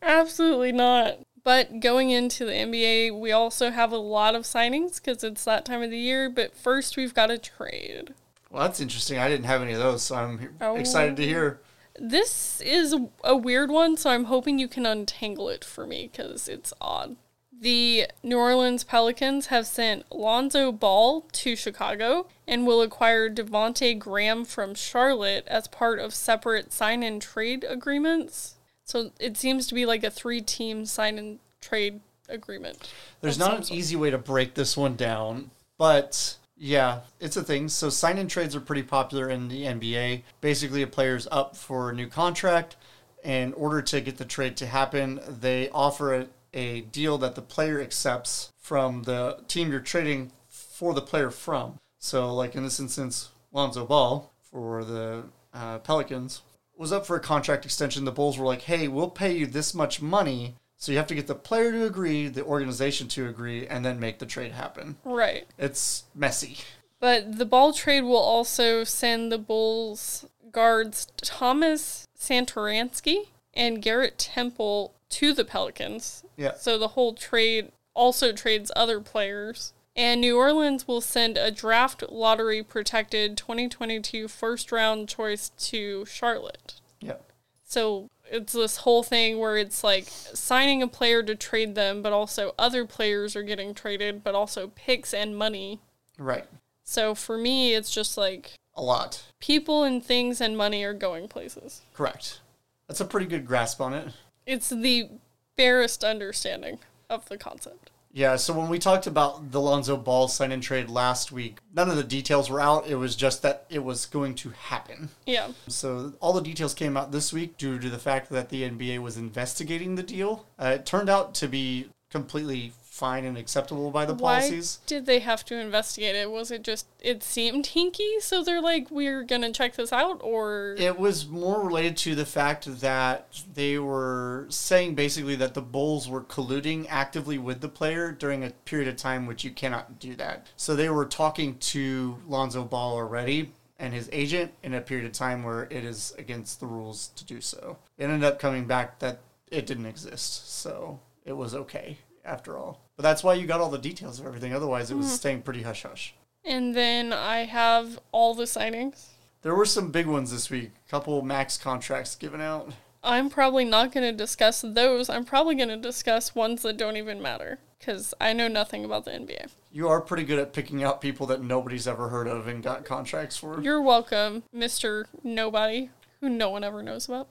Absolutely 0.02 0.72
not. 0.72 1.20
But 1.44 1.80
going 1.80 2.10
into 2.10 2.46
the 2.46 2.52
NBA, 2.54 3.20
we 3.20 3.32
also 3.32 3.70
have 3.70 3.92
a 3.92 3.98
lot 3.98 4.34
of 4.34 4.42
signings 4.42 4.96
because 4.96 5.24
it's 5.24 5.46
that 5.46 5.66
time 5.66 5.84
of 5.84 5.92
the 5.92 6.00
year. 6.00 6.32
But 6.32 6.56
first, 6.58 6.98
we've 6.98 7.14
got 7.14 7.30
a 7.30 7.38
trade. 7.38 8.16
Well, 8.50 8.64
that's 8.64 8.80
interesting. 8.82 9.20
I 9.20 9.30
didn't 9.30 9.46
have 9.46 9.62
any 9.62 9.74
of 9.74 9.80
those, 9.80 10.02
so 10.02 10.16
I'm 10.16 10.56
Oh. 10.62 10.78
excited 10.78 11.16
to 11.18 11.24
hear. 11.24 11.60
This 12.00 12.62
is 12.62 12.96
a 13.24 13.36
weird 13.36 13.70
one, 13.72 13.98
so 13.98 14.10
I'm 14.10 14.26
hoping 14.26 14.60
you 14.60 14.68
can 14.68 14.86
untangle 14.86 15.50
it 15.50 15.64
for 15.64 15.88
me 15.88 16.10
because 16.12 16.48
it's 16.48 16.74
odd. 16.82 17.16
The 17.58 18.08
New 18.22 18.38
Orleans 18.38 18.84
Pelicans 18.84 19.48
have 19.48 19.66
sent 19.66 20.12
Lonzo 20.12 20.72
Ball 20.74 21.22
to 21.32 21.56
Chicago 21.56 22.28
and 22.46 22.68
will 22.68 22.82
acquire 22.82 23.30
Devonte 23.30 23.98
Graham 23.98 24.44
from 24.44 24.76
Charlotte 24.76 25.48
as 25.48 25.68
part 25.70 26.00
of 26.00 26.14
separate 26.14 26.74
sign 26.74 27.02
and 27.02 27.22
trade 27.22 27.66
agreements. 27.68 28.56
So 28.84 29.12
it 29.20 29.38
seems 29.38 29.68
to 29.68 29.74
be 29.74 29.86
like 29.86 30.04
a 30.04 30.12
three 30.12 30.42
team 30.42 30.86
sign 30.86 31.18
and 31.18 31.40
trade 31.62 32.02
agreement. 32.28 32.92
There's 33.22 33.40
not 33.40 33.58
an 33.58 33.74
easy 33.74 33.96
way 33.96 34.12
to 34.12 34.18
break 34.18 34.54
this 34.54 34.76
one 34.76 34.96
down, 34.96 35.52
but 35.78 36.36
yeah, 36.58 37.02
it's 37.20 37.38
a 37.38 37.44
thing. 37.44 37.70
So 37.70 37.90
sign 37.90 38.18
in 38.18 38.28
trades 38.28 38.56
are 38.56 38.62
pretty 38.62 38.84
popular 38.84 39.30
in 39.30 39.48
the 39.48 39.64
NBA. 39.64 40.24
Basically, 40.42 40.82
a 40.82 40.88
player's 40.88 41.28
up 41.32 41.56
for 41.56 41.90
a 41.90 41.94
new 41.94 42.08
contract. 42.08 42.76
And 43.24 43.54
in 43.54 43.60
order 43.60 43.82
to 43.82 44.02
get 44.02 44.18
the 44.18 44.26
trade 44.26 44.56
to 44.58 44.68
happen, 44.68 45.20
they 45.28 45.70
offer 45.70 46.14
a, 46.14 46.28
a 46.54 46.82
deal 46.82 47.18
that 47.18 47.36
the 47.36 47.42
player 47.42 47.82
accepts 47.82 48.52
from 48.58 49.04
the 49.04 49.40
team 49.48 49.72
you're 49.72 49.80
trading 49.80 50.32
for 50.48 50.94
the 50.94 51.02
player 51.02 51.32
from. 51.32 51.80
So, 52.00 52.34
like 52.34 52.56
in 52.56 52.64
this 52.64 52.80
instance, 52.80 53.30
Lonzo 53.52 53.86
Ball 53.86 54.32
for 54.52 54.84
the 54.84 55.24
uh, 55.54 55.80
Pelicans 55.80 56.42
was 56.78 56.92
up 56.92 57.06
for 57.06 57.16
a 57.16 57.22
contract 57.22 57.66
extension. 57.66 58.06
The 58.06 58.12
Bulls 58.12 58.38
were 58.38 58.46
like, 58.46 58.64
hey, 58.64 58.88
we'll 58.88 59.10
pay 59.10 59.36
you 59.36 59.46
this 59.48 59.74
much 59.74 60.02
money. 60.02 60.56
So 60.86 60.92
you 60.92 61.00
have 61.00 61.08
to 61.08 61.16
get 61.16 61.26
the 61.26 61.34
player 61.34 61.72
to 61.72 61.84
agree, 61.86 62.28
the 62.28 62.44
organization 62.44 63.08
to 63.08 63.28
agree, 63.28 63.66
and 63.66 63.84
then 63.84 64.00
make 64.00 64.20
the 64.20 64.26
trade 64.28 64.52
happen. 64.52 64.98
Right. 65.04 65.48
It's 65.58 66.04
messy. 66.14 66.60
But 67.00 67.40
the 67.40 67.46
ball 67.46 67.74
trade 67.74 68.04
will 68.04 68.18
also 68.18 68.84
send 68.84 69.32
the 69.32 69.40
Bulls 69.40 70.28
guards 70.52 71.08
Thomas 71.18 72.06
Satoransky 72.16 73.30
and 73.56 73.82
Garrett 73.82 74.20
Temple 74.20 74.94
to 75.10 75.34
the 75.34 75.44
Pelicans. 75.44 76.24
Yeah. 76.38 76.54
So 76.54 76.78
the 76.78 76.90
whole 76.90 77.16
trade 77.16 77.72
also 77.96 78.32
trades 78.32 78.72
other 78.76 79.02
players. 79.02 79.74
And 79.96 80.22
New 80.22 80.38
Orleans 80.38 80.88
will 80.88 81.02
send 81.02 81.36
a 81.36 81.50
draft 81.50 82.04
lottery 82.12 82.62
protected 82.62 83.38
2022 83.38 84.28
first 84.28 84.72
round 84.72 85.10
choice 85.10 85.50
to 85.50 86.06
Charlotte. 86.06 86.76
Yeah. 87.02 87.16
So 87.64 88.12
it's 88.32 88.54
this 88.54 88.78
whole 88.78 89.04
thing 89.04 89.38
where 89.40 89.58
it's 89.58 89.84
like 89.84 90.06
signing 90.08 90.82
a 90.82 90.88
player 90.88 91.22
to 91.24 91.36
trade 91.36 91.76
them, 91.76 92.02
but 92.02 92.14
also 92.14 92.54
other 92.58 92.86
players 92.86 93.36
are 93.36 93.44
getting 93.44 93.74
traded, 93.74 94.24
but 94.24 94.36
also 94.36 94.72
picks 94.76 95.14
and 95.14 95.38
money. 95.38 95.80
Right. 96.18 96.46
So 96.84 97.16
for 97.16 97.38
me, 97.38 97.74
it's 97.74 97.92
just 97.92 98.18
like 98.18 98.54
A 98.76 98.82
lot. 98.82 99.24
people 99.40 99.84
and 99.84 100.04
things 100.04 100.40
and 100.42 100.58
money 100.58 100.84
are 100.84 100.94
going 100.94 101.28
places. 101.28 101.82
Correct. 101.94 102.40
That's 102.88 103.02
a 103.02 103.06
pretty 103.06 103.26
good 103.26 103.46
grasp 103.46 103.82
on 103.82 103.94
it. 103.94 104.10
It's 104.46 104.70
the 104.70 105.10
barest 105.56 106.04
understanding 106.04 106.80
of 107.10 107.28
the 107.30 107.38
concept. 107.38 107.90
Yeah, 108.16 108.38
so 108.38 108.54
when 108.54 108.70
we 108.70 108.80
talked 108.80 109.08
about 109.08 109.52
the 109.52 109.60
Lonzo 109.60 109.98
Ball 109.98 110.30
sign 110.30 110.54
and 110.54 110.64
trade 110.64 110.90
last 110.90 111.34
week, 111.34 111.58
none 111.74 111.90
of 111.90 111.98
the 111.98 112.04
details 112.04 112.50
were 112.50 112.62
out. 112.62 112.88
It 112.88 112.96
was 112.96 113.14
just 113.14 113.42
that 113.42 113.66
it 113.70 113.84
was 113.84 114.06
going 114.06 114.36
to 114.36 114.52
happen. 114.52 115.10
Yeah. 115.26 115.50
So 115.68 116.14
all 116.22 116.32
the 116.32 116.42
details 116.42 116.74
came 116.74 116.96
out 116.96 117.12
this 117.12 117.34
week 117.34 117.58
due 117.58 117.78
to 117.78 117.90
the 117.90 118.00
fact 118.00 118.30
that 118.30 118.48
the 118.48 118.62
NBA 118.62 119.00
was 119.00 119.18
investigating 119.18 119.96
the 119.96 120.04
deal. 120.04 120.48
Uh, 120.58 120.76
it 120.76 120.86
turned 120.86 121.10
out 121.10 121.36
to 121.36 121.50
be 121.50 121.90
completely 122.10 122.72
fine 122.96 123.26
and 123.26 123.38
acceptable 123.38 123.92
by 123.92 124.06
the 124.06 124.14
Why 124.14 124.40
policies. 124.40 124.80
did 124.86 125.06
they 125.06 125.20
have 125.20 125.44
to 125.46 125.60
investigate 125.60 126.16
it? 126.16 126.32
Was 126.32 126.50
it 126.50 126.64
just 126.64 126.88
it 127.02 127.24
seemed 127.24 127.66
hinky, 127.66 128.22
so 128.22 128.42
they're 128.42 128.62
like, 128.62 128.90
we're 128.90 129.24
gonna 129.24 129.52
check 129.52 129.76
this 129.76 129.92
out, 129.92 130.22
or 130.24 130.76
It 130.78 130.98
was 130.98 131.28
more 131.28 131.62
related 131.62 131.98
to 131.98 132.16
the 132.16 132.26
fact 132.26 132.80
that 132.80 133.28
they 133.54 133.78
were 133.78 134.48
saying 134.50 134.96
basically 134.96 135.36
that 135.36 135.54
the 135.54 135.62
Bulls 135.62 136.08
were 136.10 136.24
colluding 136.24 136.88
actively 136.90 137.38
with 137.38 137.60
the 137.60 137.70
player 137.70 138.12
during 138.14 138.44
a 138.44 138.52
period 138.52 138.88
of 138.88 138.96
time 138.96 139.26
which 139.26 139.44
you 139.44 139.52
cannot 139.52 140.00
do 140.00 140.16
that. 140.16 140.48
So 140.56 140.76
they 140.76 140.90
were 140.90 141.06
talking 141.06 141.58
to 141.58 142.18
Lonzo 142.28 142.64
Ball 142.64 142.94
already 142.94 143.52
and 143.78 143.94
his 143.94 144.10
agent 144.14 144.54
in 144.64 144.74
a 144.74 144.80
period 144.80 145.06
of 145.06 145.12
time 145.12 145.44
where 145.44 145.64
it 145.64 145.84
is 145.84 146.14
against 146.18 146.62
the 146.62 146.66
rules 146.66 147.10
to 147.18 147.26
do 147.26 147.42
so. 147.42 147.78
It 147.98 148.06
ended 148.06 148.24
up 148.24 148.40
coming 148.40 148.66
back 148.66 149.00
that 149.00 149.20
it 149.52 149.66
didn't 149.66 149.86
exist. 149.86 150.50
So 150.50 151.02
it 151.26 151.34
was 151.34 151.54
okay 151.54 151.98
after 152.24 152.58
all. 152.58 152.85
But 152.96 153.04
that's 153.04 153.24
why 153.24 153.34
you 153.34 153.46
got 153.46 153.60
all 153.60 153.70
the 153.70 153.78
details 153.78 154.20
of 154.20 154.26
everything. 154.26 154.54
Otherwise, 154.54 154.92
it 154.92 154.96
was 154.96 155.08
mm-hmm. 155.08 155.16
staying 155.16 155.42
pretty 155.42 155.64
hush 155.64 155.84
hush. 155.84 156.14
and 156.44 156.76
then 156.76 157.12
I 157.12 157.46
have 157.46 158.00
all 158.12 158.34
the 158.34 158.44
signings. 158.44 159.08
There 159.42 159.56
were 159.56 159.66
some 159.66 159.92
big 159.92 160.08
ones 160.08 160.32
this 160.32 160.50
week. 160.50 160.72
A 160.88 160.90
couple 160.90 161.22
max 161.22 161.58
contracts 161.58 162.16
given 162.16 162.42
out. 162.42 162.72
I'm 163.04 163.30
probably 163.30 163.64
not 163.64 163.92
going 163.92 164.04
to 164.10 164.12
discuss 164.12 164.62
those. 164.68 165.10
I'm 165.10 165.26
probably 165.26 165.54
going 165.54 165.70
to 165.70 165.78
discuss 165.78 166.34
ones 166.34 166.64
that 166.64 166.78
don't 166.78 166.98
even 166.98 167.22
matter 167.22 167.60
because 167.78 168.16
I 168.20 168.34
know 168.34 168.48
nothing 168.48 168.84
about 168.84 169.06
the 169.06 169.12
NBA. 169.12 169.52
You 169.72 169.88
are 169.88 170.02
pretty 170.02 170.24
good 170.24 170.40
at 170.40 170.54
picking 170.54 170.84
out 170.84 171.02
people 171.02 171.28
that 171.28 171.44
nobody's 171.44 171.88
ever 171.88 172.10
heard 172.10 172.28
of 172.28 172.48
and 172.48 172.64
got 172.64 172.86
contracts 172.86 173.38
for. 173.38 173.62
You're 173.62 173.82
welcome, 173.82 174.42
Mr. 174.56 175.06
Nobody, 175.24 175.92
who 176.22 176.30
no 176.30 176.50
one 176.50 176.64
ever 176.64 176.82
knows 176.82 177.08
about. 177.08 177.28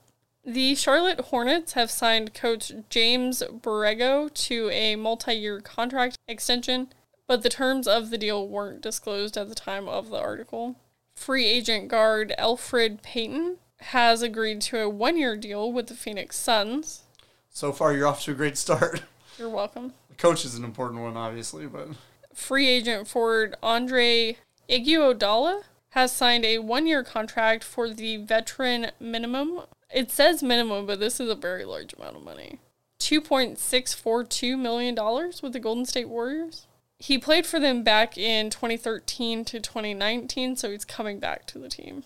The 0.46 0.74
Charlotte 0.74 1.20
Hornets 1.20 1.72
have 1.72 1.90
signed 1.90 2.34
coach 2.34 2.70
James 2.90 3.42
Borrego 3.62 4.32
to 4.34 4.70
a 4.70 4.94
multi 4.94 5.32
year 5.32 5.60
contract 5.60 6.18
extension, 6.28 6.88
but 7.26 7.42
the 7.42 7.48
terms 7.48 7.88
of 7.88 8.10
the 8.10 8.18
deal 8.18 8.46
weren't 8.46 8.82
disclosed 8.82 9.38
at 9.38 9.48
the 9.48 9.54
time 9.54 9.88
of 9.88 10.10
the 10.10 10.18
article. 10.18 10.76
Free 11.16 11.46
agent 11.46 11.88
guard 11.88 12.34
Elfrid 12.38 13.02
Payton 13.02 13.56
has 13.80 14.20
agreed 14.20 14.60
to 14.62 14.80
a 14.80 14.88
one 14.88 15.16
year 15.16 15.34
deal 15.34 15.72
with 15.72 15.86
the 15.86 15.94
Phoenix 15.94 16.36
Suns. 16.36 17.04
So 17.48 17.72
far, 17.72 17.94
you're 17.94 18.06
off 18.06 18.22
to 18.24 18.32
a 18.32 18.34
great 18.34 18.58
start. 18.58 19.02
You're 19.38 19.48
welcome. 19.48 19.94
The 20.10 20.14
coach 20.14 20.44
is 20.44 20.54
an 20.54 20.64
important 20.64 21.02
one, 21.02 21.16
obviously, 21.16 21.66
but 21.66 21.88
free 22.32 22.68
agent 22.68 23.08
forward 23.08 23.56
Andre 23.62 24.36
Iguodala 24.68 25.62
has 25.90 26.12
signed 26.12 26.44
a 26.44 26.58
one-year 26.58 27.02
contract 27.02 27.64
for 27.64 27.88
the 27.88 28.18
veteran 28.18 28.90
minimum. 29.00 29.62
It 29.94 30.10
says 30.10 30.42
minimum, 30.42 30.86
but 30.86 30.98
this 30.98 31.20
is 31.20 31.30
a 31.30 31.36
very 31.36 31.64
large 31.64 31.94
amount 31.94 32.16
of 32.16 32.24
money. 32.24 32.58
$2.642 32.98 34.58
million 34.58 34.94
with 35.42 35.52
the 35.52 35.60
Golden 35.60 35.86
State 35.86 36.08
Warriors. 36.08 36.66
He 36.98 37.18
played 37.18 37.46
for 37.46 37.60
them 37.60 37.82
back 37.84 38.18
in 38.18 38.50
2013 38.50 39.44
to 39.46 39.60
2019, 39.60 40.56
so 40.56 40.70
he's 40.70 40.84
coming 40.84 41.18
back 41.20 41.46
to 41.46 41.58
the 41.58 41.68
team. 41.68 42.04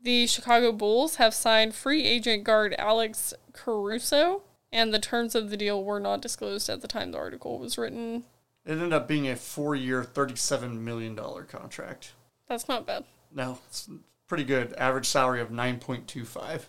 The 0.00 0.26
Chicago 0.26 0.72
Bulls 0.72 1.16
have 1.16 1.34
signed 1.34 1.74
free 1.74 2.04
agent 2.04 2.44
guard 2.44 2.74
Alex 2.78 3.34
Caruso, 3.52 4.42
and 4.72 4.94
the 4.94 4.98
terms 4.98 5.34
of 5.34 5.50
the 5.50 5.56
deal 5.56 5.82
were 5.82 6.00
not 6.00 6.22
disclosed 6.22 6.68
at 6.70 6.82
the 6.82 6.88
time 6.88 7.10
the 7.12 7.18
article 7.18 7.58
was 7.58 7.76
written. 7.76 8.24
it 8.64 8.72
ended 8.72 8.92
up 8.92 9.08
being 9.08 9.28
a 9.28 9.34
four-year, 9.36 10.04
thirty-seven 10.04 10.84
million 10.84 11.14
dollar 11.14 11.42
contract. 11.42 12.12
That's 12.48 12.68
not 12.68 12.86
bad. 12.86 13.04
No, 13.34 13.58
it's 13.66 13.88
pretty 14.28 14.44
good. 14.44 14.72
Average 14.74 15.06
salary 15.06 15.40
of 15.40 15.50
nine 15.50 15.78
point 15.80 16.06
two 16.06 16.24
five. 16.24 16.68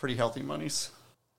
Pretty 0.00 0.16
healthy 0.16 0.42
monies. 0.42 0.90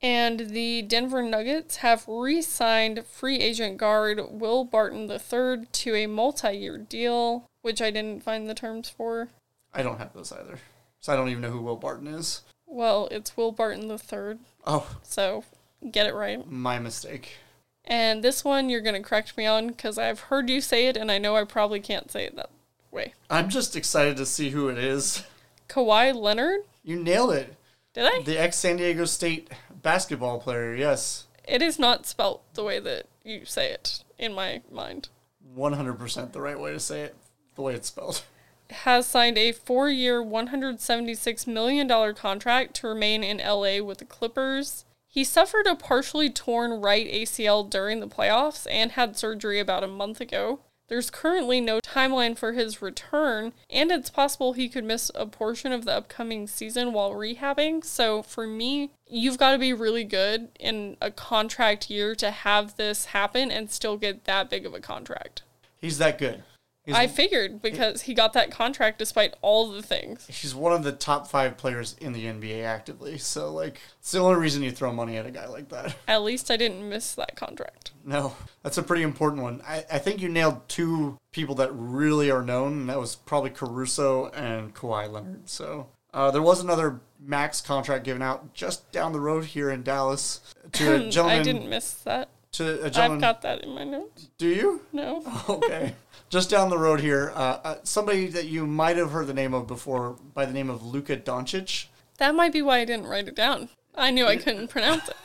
And 0.04 0.52
the 0.52 0.84
Denver 0.84 1.22
Nuggets 1.22 1.78
have 1.78 2.06
re 2.08 2.42
signed 2.42 3.06
free 3.06 3.40
agent 3.40 3.78
guard 3.78 4.22
Will 4.30 4.64
Barton 4.64 5.10
III 5.12 5.66
to 5.72 5.96
a 5.96 6.08
multi 6.08 6.54
year 6.54 6.78
deal, 6.78 7.46
which 7.64 7.82
I 7.82 7.92
didn't 7.92 8.24
find 8.24 8.48
the 8.48 8.54
terms 8.54 8.88
for. 8.88 9.30
I 9.74 9.84
don't 9.84 9.98
have 9.98 10.14
those 10.14 10.32
either, 10.32 10.60
so 11.00 11.12
I 11.12 11.16
don't 11.16 11.30
even 11.30 11.42
know 11.42 11.52
who 11.52 11.62
Will 11.62 11.76
Barton 11.76 12.08
is. 12.08 12.42
Well, 12.68 13.08
it's 13.12 13.36
Will 13.36 13.52
Barton 13.52 13.90
III, 13.92 14.38
Oh, 14.66 14.96
so 15.04 15.44
get 15.92 16.08
it 16.08 16.14
right. 16.14 16.50
my 16.50 16.78
mistake. 16.80 17.38
And 17.84 18.24
this 18.24 18.46
one 18.46 18.70
you're 18.70 18.82
going 18.82 19.02
to 19.02 19.08
correct 19.08 19.36
me 19.38 19.46
on 19.48 19.68
because 19.68 19.98
I've 19.98 20.20
heard 20.22 20.50
you 20.50 20.62
say 20.62 20.88
it 20.88 20.96
and 20.98 21.12
I 21.12 21.18
know 21.18 21.36
I 21.36 21.44
probably 21.46 21.80
can't 21.80 22.12
say 22.12 22.26
it 22.26 22.36
that 22.36 22.52
way. 22.92 23.14
I'm 23.30 23.50
just 23.50 23.76
excited 23.76 24.18
to 24.18 24.26
see 24.26 24.52
who 24.52 24.70
it 24.70 24.78
is. 24.78 25.24
Kawhi 25.68 26.14
Leonard? 26.16 26.62
You 26.84 27.02
nailed 27.02 27.34
it. 27.34 27.56
Did 27.94 28.06
I? 28.06 28.22
The 28.24 28.40
ex 28.40 28.58
San 28.58 28.78
Diego 28.78 29.06
State 29.06 29.50
basketball 29.82 30.40
player, 30.40 30.76
yes. 30.76 31.28
It 31.48 31.62
is 31.62 31.78
not 31.78 32.06
spelt 32.06 32.42
the 32.54 32.64
way 32.64 32.80
that 32.80 33.08
you 33.24 33.46
say 33.46 33.72
it 33.72 34.04
in 34.18 34.34
my 34.34 34.62
mind. 34.72 35.10
100% 35.58 36.32
the 36.32 36.42
right 36.42 36.60
way 36.60 36.72
to 36.72 36.80
say 36.80 37.02
it, 37.02 37.16
the 37.56 37.62
way 37.62 37.74
it's 37.74 37.88
spelled. 37.90 38.24
has 38.72 39.06
signed 39.06 39.38
a 39.38 39.52
four 39.52 39.90
year, 39.90 40.24
$176 40.24 41.48
million 41.48 42.16
contract 42.16 42.76
to 42.76 42.88
remain 42.88 43.24
in 43.24 43.38
LA 43.38 43.84
with 43.84 43.98
the 43.98 44.06
Clippers. 44.06 44.86
He 45.08 45.26
suffered 45.26 45.68
a 45.68 45.76
partially 45.76 46.30
torn 46.30 46.80
right 46.80 47.06
ACL 47.06 47.70
during 47.70 48.00
the 48.00 48.08
playoffs 48.08 48.66
and 48.70 48.94
had 48.94 49.18
surgery 49.18 49.60
about 49.60 49.84
a 49.84 49.88
month 49.88 50.22
ago. 50.22 50.62
There's 50.92 51.10
currently 51.10 51.62
no 51.62 51.80
timeline 51.80 52.38
for 52.38 52.52
his 52.52 52.82
return, 52.82 53.54
and 53.70 53.92
it's 53.92 54.10
possible 54.10 54.52
he 54.52 54.68
could 54.68 54.84
miss 54.84 55.10
a 55.16 55.26
portion 55.26 55.72
of 55.72 55.86
the 55.86 55.94
upcoming 55.94 56.48
season 56.48 56.92
while 56.92 57.12
rehabbing. 57.12 57.86
So, 57.86 58.22
for 58.22 58.46
me, 58.46 58.92
you've 59.08 59.38
got 59.38 59.54
to 59.54 59.58
be 59.58 59.72
really 59.72 60.04
good 60.04 60.50
in 60.60 60.98
a 61.00 61.10
contract 61.10 61.90
year 61.90 62.14
to 62.16 62.30
have 62.30 62.76
this 62.76 63.06
happen 63.06 63.52
and 63.52 63.72
still 63.72 63.96
get 63.96 64.26
that 64.26 64.50
big 64.50 64.66
of 64.66 64.74
a 64.74 64.82
contract. 64.82 65.44
He's 65.80 65.98
that 66.00 66.18
good. 66.18 66.44
He's, 66.86 66.96
I 66.96 67.06
figured 67.06 67.62
because 67.62 68.04
he 68.04 68.16
got 68.16 68.34
that 68.34 68.50
contract 68.50 68.98
despite 68.98 69.36
all 69.42 69.70
the 69.70 69.84
things. 69.84 70.26
he's 70.28 70.56
one 70.56 70.74
of 70.74 70.84
the 70.84 70.92
top 70.92 71.28
five 71.28 71.56
players 71.56 71.96
in 72.02 72.12
the 72.12 72.26
NBA 72.26 72.64
actively. 72.64 73.20
So, 73.20 73.54
like, 73.54 73.80
it's 74.00 74.12
the 74.12 74.20
only 74.20 74.40
reason 74.40 74.64
you 74.64 74.72
throw 74.72 74.92
money 74.92 75.16
at 75.18 75.28
a 75.28 75.32
guy 75.32 75.46
like 75.48 75.70
that. 75.70 75.96
At 76.08 76.24
least 76.24 76.50
I 76.50 76.58
didn't 76.58 76.90
miss 76.90 77.14
that 77.14 77.36
contract. 77.36 77.92
No, 78.04 78.36
that's 78.64 78.80
a 78.80 78.84
pretty 78.84 79.04
important 79.04 79.44
one. 79.44 79.62
I, 79.68 79.86
I 79.92 80.00
think 80.00 80.22
you 80.22 80.30
nailed 80.30 80.68
two 80.68 81.20
people 81.32 81.54
that 81.56 81.70
really 81.72 82.32
are 82.32 82.42
known, 82.42 82.74
and 82.74 82.90
that 82.90 83.00
was 83.00 83.16
probably 83.16 83.52
Caruso 83.52 84.32
and 84.32 84.74
Kawhi 84.74 85.12
Leonard. 85.12 85.50
So, 85.50 85.88
uh, 86.16 86.32
there 86.32 86.42
was 86.42 86.62
another 86.62 87.00
max 87.20 87.62
contract 87.62 88.04
given 88.04 88.24
out 88.24 88.56
just 88.56 88.92
down 88.92 89.14
the 89.14 89.20
road 89.20 89.46
here 89.46 89.70
in 89.70 89.84
Dallas 89.84 90.42
to 90.74 90.96
a 90.96 91.00
gentleman. 91.12 91.40
I 91.42 91.44
didn't 91.44 91.70
miss 91.70 91.94
that. 92.06 92.30
To 92.54 92.84
a 92.84 92.86
I've 92.88 93.22
got 93.22 93.44
that 93.44 93.64
in 93.64 93.70
my 93.70 93.86
notes. 93.86 94.30
Do 94.38 94.48
you? 94.48 94.82
No. 94.92 95.24
okay. 95.50 95.94
Just 96.32 96.50
down 96.50 96.70
the 96.70 96.78
road 96.78 97.02
here, 97.02 97.34
uh, 97.36 97.60
uh, 97.64 97.76
somebody 97.84 98.28
that 98.28 98.46
you 98.46 98.66
might 98.66 98.96
have 98.96 99.12
heard 99.12 99.28
the 99.28 99.34
name 99.34 99.54
of 99.54 99.68
before 99.68 100.16
by 100.34 100.46
the 100.46 100.54
name 100.54 100.70
of 100.70 100.82
Luka 100.82 101.18
Doncic. 101.18 101.88
That 102.20 102.34
might 102.34 102.54
be 102.54 102.62
why 102.62 102.80
I 102.80 102.86
didn't 102.86 103.08
write 103.08 103.28
it 103.28 103.36
down. 103.36 103.68
I 103.96 104.12
knew 104.12 104.26
I 104.26 104.38
couldn't 104.38 104.70
pronounce 104.70 105.10
it. 105.10 105.18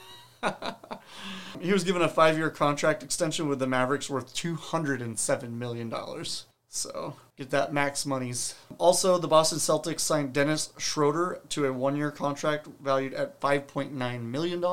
He 1.61 1.73
was 1.73 1.85
given 1.85 2.03
a 2.03 2.09
five 2.09 2.37
year 2.37 2.51
contract 2.51 3.03
extension 3.03 3.49
with 3.49 3.59
the 3.59 3.67
Mavericks 3.67 4.11
worth 4.11 4.35
$207 4.35 5.51
million. 5.53 5.93
So 6.77 7.15
get 7.37 7.51
that 7.51 7.73
max 7.73 8.05
monies. 8.05 8.55
Also, 8.79 9.19
the 9.19 9.29
Boston 9.29 9.59
Celtics 9.59 10.01
signed 10.01 10.33
Dennis 10.33 10.73
Schroeder 10.77 11.41
to 11.51 11.65
a 11.65 11.73
one 11.73 11.97
year 11.97 12.11
contract 12.11 12.69
valued 12.83 13.15
at 13.15 13.41
$5.9 13.41 14.23
million. 14.23 14.65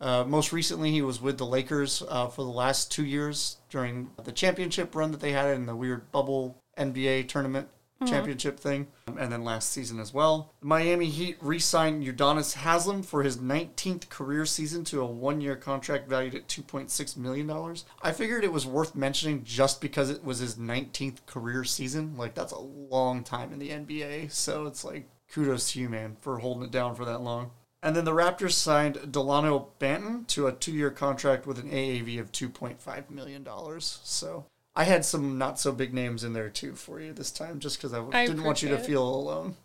Uh, 0.00 0.24
most 0.24 0.52
recently, 0.52 0.90
he 0.90 1.02
was 1.02 1.20
with 1.20 1.38
the 1.38 1.46
Lakers 1.46 2.02
uh, 2.08 2.26
for 2.28 2.42
the 2.42 2.50
last 2.50 2.90
two 2.90 3.04
years 3.04 3.58
during 3.68 4.10
the 4.24 4.32
championship 4.32 4.94
run 4.94 5.12
that 5.12 5.20
they 5.20 5.32
had 5.32 5.54
in 5.54 5.66
the 5.66 5.76
weird 5.76 6.10
bubble 6.10 6.56
NBA 6.78 7.28
tournament 7.28 7.68
Mm-hmm. 8.02 8.14
championship 8.14 8.58
thing, 8.60 8.86
um, 9.08 9.18
and 9.18 9.32
then 9.32 9.44
last 9.44 9.70
season 9.70 9.98
as 9.98 10.12
well. 10.12 10.52
The 10.60 10.66
Miami 10.66 11.06
Heat 11.06 11.36
re-signed 11.40 12.04
Udonis 12.04 12.54
Haslam 12.54 13.02
for 13.02 13.22
his 13.22 13.38
19th 13.38 14.08
career 14.08 14.46
season 14.46 14.84
to 14.84 15.00
a 15.00 15.06
one-year 15.06 15.56
contract 15.56 16.08
valued 16.08 16.34
at 16.34 16.48
2.6 16.48 17.16
million 17.16 17.46
dollars. 17.46 17.84
I 18.02 18.12
figured 18.12 18.44
it 18.44 18.52
was 18.52 18.66
worth 18.66 18.94
mentioning 18.94 19.44
just 19.44 19.80
because 19.80 20.10
it 20.10 20.24
was 20.24 20.38
his 20.38 20.56
19th 20.56 21.24
career 21.26 21.64
season. 21.64 22.16
Like 22.16 22.34
that's 22.34 22.52
a 22.52 22.58
long 22.58 23.24
time 23.24 23.52
in 23.52 23.58
the 23.58 23.70
NBA, 23.70 24.30
so 24.32 24.66
it's 24.66 24.84
like 24.84 25.08
kudos 25.32 25.72
to 25.72 25.80
you, 25.80 25.88
man, 25.88 26.16
for 26.20 26.38
holding 26.38 26.64
it 26.64 26.70
down 26.70 26.94
for 26.94 27.04
that 27.04 27.22
long. 27.22 27.50
And 27.84 27.96
then 27.96 28.04
the 28.04 28.12
Raptors 28.12 28.52
signed 28.52 29.10
Delano 29.10 29.70
Banton 29.80 30.26
to 30.28 30.46
a 30.46 30.52
two-year 30.52 30.90
contract 30.90 31.46
with 31.46 31.58
an 31.58 31.68
AAV 31.68 32.20
of 32.20 32.30
2.5 32.30 33.10
million 33.10 33.42
dollars. 33.42 34.00
So. 34.04 34.46
I 34.74 34.84
had 34.84 35.04
some 35.04 35.36
not 35.38 35.58
so 35.58 35.72
big 35.72 35.92
names 35.92 36.24
in 36.24 36.32
there 36.32 36.48
too 36.48 36.74
for 36.74 37.00
you 37.00 37.12
this 37.12 37.30
time, 37.30 37.60
just 37.60 37.78
because 37.78 37.92
I, 37.92 38.02
I 38.12 38.26
didn't 38.26 38.44
want 38.44 38.62
you 38.62 38.70
to 38.70 38.78
feel 38.78 39.06
alone. 39.06 39.56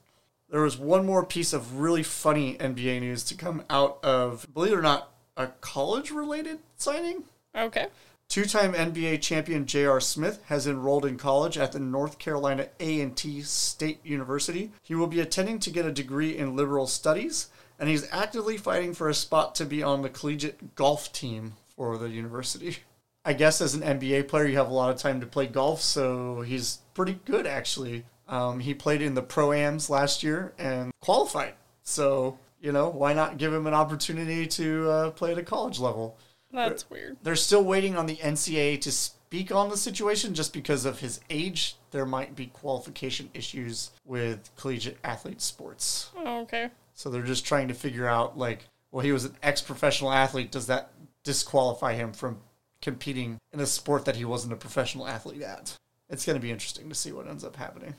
There 0.50 0.62
was 0.62 0.78
one 0.78 1.06
more 1.06 1.26
piece 1.26 1.54
of 1.54 1.80
really 1.80 2.04
funny 2.04 2.56
NBA 2.56 3.02
news 3.02 3.24
to 3.26 3.36
come 3.36 3.64
out 3.70 4.00
of, 4.04 4.48
believe 4.54 4.74
it 4.74 4.78
or 4.78 4.82
not, 4.82 5.12
a 5.36 5.48
college 5.62 6.12
related 6.12 6.60
signing. 6.78 7.24
Okay. 7.56 7.88
Two 8.30 8.46
time 8.46 8.74
NBA 8.74 9.22
champion 9.22 9.66
J.R. 9.66 10.02
Smith 10.02 10.42
has 10.48 10.68
enrolled 10.68 11.06
in 11.06 11.18
college 11.18 11.58
at 11.58 11.72
the 11.72 11.80
North 11.80 12.20
Carolina 12.20 12.68
A&T 12.80 13.42
State 13.44 14.06
University. 14.06 14.72
He 14.84 14.96
will 14.96 15.08
be 15.08 15.22
attending 15.22 15.60
to 15.60 15.70
get 15.70 15.86
a 15.86 15.92
degree 15.92 16.38
in 16.38 16.56
liberal 16.56 16.88
studies, 16.88 17.48
and 17.80 17.88
he's 17.88 18.12
actively 18.12 18.58
fighting 18.58 18.94
for 18.94 19.08
a 19.08 19.14
spot 19.14 19.56
to 19.56 19.66
be 19.66 19.82
on 19.82 20.02
the 20.02 20.10
collegiate 20.10 20.76
golf 20.76 21.14
team 21.14 21.54
for 21.76 21.98
the 21.98 22.10
university. 22.10 22.78
I 23.28 23.34
guess 23.34 23.60
as 23.60 23.74
an 23.74 23.82
NBA 23.82 24.30
player, 24.30 24.46
you 24.46 24.56
have 24.56 24.70
a 24.70 24.74
lot 24.74 24.90
of 24.90 24.96
time 24.96 25.20
to 25.20 25.28
play 25.28 25.48
golf, 25.48 25.82
so 25.82 26.42
he's 26.42 26.80
pretty 26.94 27.20
good 27.26 27.46
actually. 27.46 28.06
Um, 28.30 28.62
he 28.62 28.74
played 28.74 29.02
in 29.02 29.16
the 29.16 29.22
pro 29.22 29.52
ams 29.52 29.90
last 29.90 30.24
year 30.24 30.54
and 30.58 30.92
qualified. 31.02 31.56
So 31.84 32.40
you 32.62 32.72
know, 32.72 32.88
why 32.88 33.14
not 33.14 33.38
give 33.38 33.54
him 33.54 33.68
an 33.68 33.74
opportunity 33.74 34.48
to 34.48 34.90
uh, 34.90 35.12
play 35.12 35.34
at 35.34 35.38
a 35.38 35.44
college 35.44 35.78
level? 35.78 36.18
That's 36.54 36.90
weird. 36.90 37.18
They're 37.22 37.36
still 37.36 37.66
waiting 37.66 37.98
on 37.98 38.06
the 38.06 38.16
NCAA 38.16 38.80
to 38.82 38.92
speak 38.94 39.52
on 39.52 39.70
the 39.70 39.78
situation 39.78 40.34
just 40.34 40.54
because 40.54 40.86
of 40.86 41.02
his 41.02 41.20
age. 41.30 41.76
There 41.92 42.06
might 42.06 42.34
be 42.34 42.48
qualification 42.48 43.30
issues 43.34 43.92
with 44.06 44.50
collegiate 44.56 45.00
athlete 45.04 45.42
sports. 45.42 46.12
Oh, 46.16 46.40
okay. 46.44 46.70
So 46.94 47.10
they're 47.10 47.24
just 47.24 47.46
trying 47.46 47.68
to 47.68 47.74
figure 47.74 48.08
out, 48.08 48.38
like, 48.38 48.70
well, 48.92 49.04
he 49.04 49.12
was 49.12 49.26
an 49.26 49.36
ex 49.44 49.62
professional 49.62 50.14
athlete. 50.14 50.50
Does 50.50 50.68
that 50.68 50.92
disqualify 51.24 51.94
him 51.94 52.14
from 52.14 52.40
competing 52.82 53.38
in 53.54 53.60
a 53.60 53.66
sport 53.66 54.06
that 54.06 54.16
he 54.16 54.26
wasn't 54.26 54.54
a 54.54 54.58
professional 54.58 55.08
athlete 55.08 55.42
at? 55.42 55.76
It's 56.10 56.26
going 56.26 56.36
to 56.38 56.42
be 56.42 56.52
interesting 56.52 56.90
to 56.90 56.96
see 56.96 57.12
what 57.12 57.28
ends 57.28 57.44
up 57.44 57.56
happening. 57.58 57.96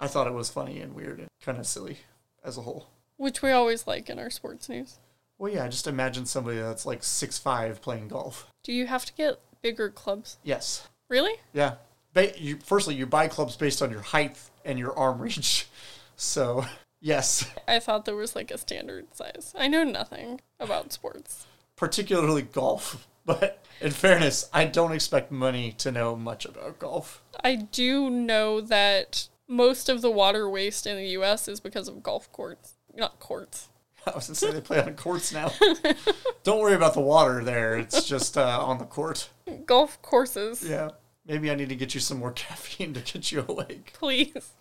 I 0.00 0.06
thought 0.06 0.26
it 0.26 0.32
was 0.32 0.50
funny 0.50 0.80
and 0.80 0.94
weird 0.94 1.18
and 1.20 1.28
kind 1.42 1.58
of 1.58 1.66
silly 1.66 1.98
as 2.42 2.56
a 2.56 2.62
whole. 2.62 2.88
Which 3.16 3.42
we 3.42 3.50
always 3.52 3.86
like 3.86 4.08
in 4.10 4.18
our 4.18 4.30
sports 4.30 4.68
news. 4.68 4.98
Well, 5.38 5.52
yeah, 5.52 5.68
just 5.68 5.86
imagine 5.86 6.26
somebody 6.26 6.58
that's 6.58 6.86
like 6.86 7.02
six 7.04 7.38
five 7.38 7.80
playing 7.82 8.08
golf. 8.08 8.46
Do 8.62 8.72
you 8.72 8.86
have 8.86 9.04
to 9.04 9.12
get 9.14 9.40
bigger 9.62 9.90
clubs? 9.90 10.38
Yes. 10.42 10.88
Really? 11.08 11.34
Yeah. 11.52 11.74
Ba- 12.12 12.38
you, 12.40 12.58
firstly, 12.64 12.94
you 12.94 13.06
buy 13.06 13.28
clubs 13.28 13.56
based 13.56 13.82
on 13.82 13.90
your 13.90 14.00
height 14.00 14.38
and 14.64 14.78
your 14.78 14.96
arm 14.98 15.20
reach. 15.20 15.66
So, 16.16 16.64
yes, 17.00 17.44
I 17.66 17.80
thought 17.80 18.04
there 18.04 18.14
was 18.14 18.36
like 18.36 18.52
a 18.52 18.56
standard 18.58 19.12
size. 19.16 19.52
I 19.58 19.66
know 19.66 19.82
nothing 19.82 20.40
about 20.60 20.92
sports. 20.92 21.44
particularly 21.74 22.42
golf. 22.42 23.08
But 23.26 23.64
in 23.80 23.90
fairness, 23.90 24.48
I 24.52 24.64
don't 24.66 24.92
expect 24.92 25.30
money 25.30 25.72
to 25.78 25.90
know 25.90 26.16
much 26.16 26.44
about 26.44 26.78
golf. 26.78 27.22
I 27.42 27.56
do 27.56 28.10
know 28.10 28.60
that 28.60 29.28
most 29.48 29.88
of 29.88 30.02
the 30.02 30.10
water 30.10 30.48
waste 30.48 30.86
in 30.86 30.96
the 30.96 31.08
US 31.18 31.48
is 31.48 31.60
because 31.60 31.88
of 31.88 32.02
golf 32.02 32.30
courts. 32.32 32.74
Not 32.94 33.18
courts. 33.20 33.68
I 34.06 34.14
was 34.14 34.26
going 34.26 34.34
to 34.34 34.40
say 34.40 34.52
they 34.52 34.60
play 34.60 34.82
on 34.82 34.94
courts 34.96 35.32
now. 35.32 35.50
don't 36.42 36.60
worry 36.60 36.74
about 36.74 36.94
the 36.94 37.00
water 37.00 37.42
there. 37.42 37.76
It's 37.76 38.04
just 38.04 38.36
uh, 38.36 38.62
on 38.62 38.78
the 38.78 38.84
court. 38.84 39.30
Golf 39.64 40.00
courses. 40.02 40.62
Yeah. 40.62 40.90
Maybe 41.26 41.50
I 41.50 41.54
need 41.54 41.70
to 41.70 41.76
get 41.76 41.94
you 41.94 42.00
some 42.00 42.18
more 42.18 42.32
caffeine 42.36 42.92
to 42.94 43.00
get 43.00 43.32
you 43.32 43.44
awake. 43.48 43.92
Please 43.94 44.52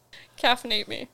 caffeinate 0.42 0.88
me. 0.88 1.10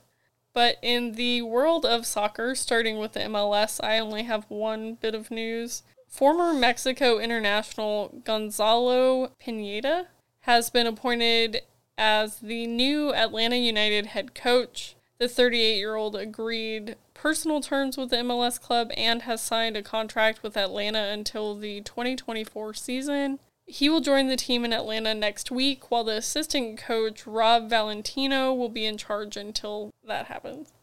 But 0.53 0.77
in 0.81 1.13
the 1.13 1.41
world 1.43 1.85
of 1.85 2.05
soccer, 2.05 2.55
starting 2.55 2.97
with 2.97 3.13
the 3.13 3.21
MLS, 3.21 3.83
I 3.83 3.99
only 3.99 4.23
have 4.23 4.45
one 4.49 4.95
bit 4.95 5.15
of 5.15 5.31
news. 5.31 5.83
Former 6.09 6.53
Mexico 6.53 7.19
international 7.19 8.21
Gonzalo 8.25 9.31
Pineda 9.39 10.07
has 10.41 10.69
been 10.69 10.87
appointed 10.87 11.61
as 11.97 12.39
the 12.39 12.65
new 12.65 13.13
Atlanta 13.13 13.55
United 13.55 14.07
head 14.07 14.33
coach. 14.33 14.95
The 15.19 15.27
38 15.29 15.77
year 15.77 15.95
old 15.95 16.15
agreed 16.15 16.95
personal 17.13 17.61
terms 17.61 17.95
with 17.95 18.09
the 18.09 18.17
MLS 18.17 18.59
club 18.59 18.91
and 18.97 19.21
has 19.21 19.41
signed 19.41 19.77
a 19.77 19.83
contract 19.83 20.41
with 20.41 20.57
Atlanta 20.57 20.99
until 20.99 21.55
the 21.55 21.81
2024 21.81 22.73
season. 22.73 23.39
He 23.65 23.87
will 23.87 24.01
join 24.01 24.27
the 24.27 24.35
team 24.35 24.65
in 24.65 24.73
Atlanta 24.73 25.13
next 25.13 25.51
week, 25.51 25.91
while 25.91 26.03
the 26.03 26.17
assistant 26.17 26.79
coach, 26.79 27.27
Rob 27.27 27.69
Valentino, 27.69 28.51
will 28.51 28.69
be 28.69 28.85
in 28.85 28.97
charge 28.97 29.37
until 29.37 29.91
that 30.07 30.25
happens. 30.25 30.73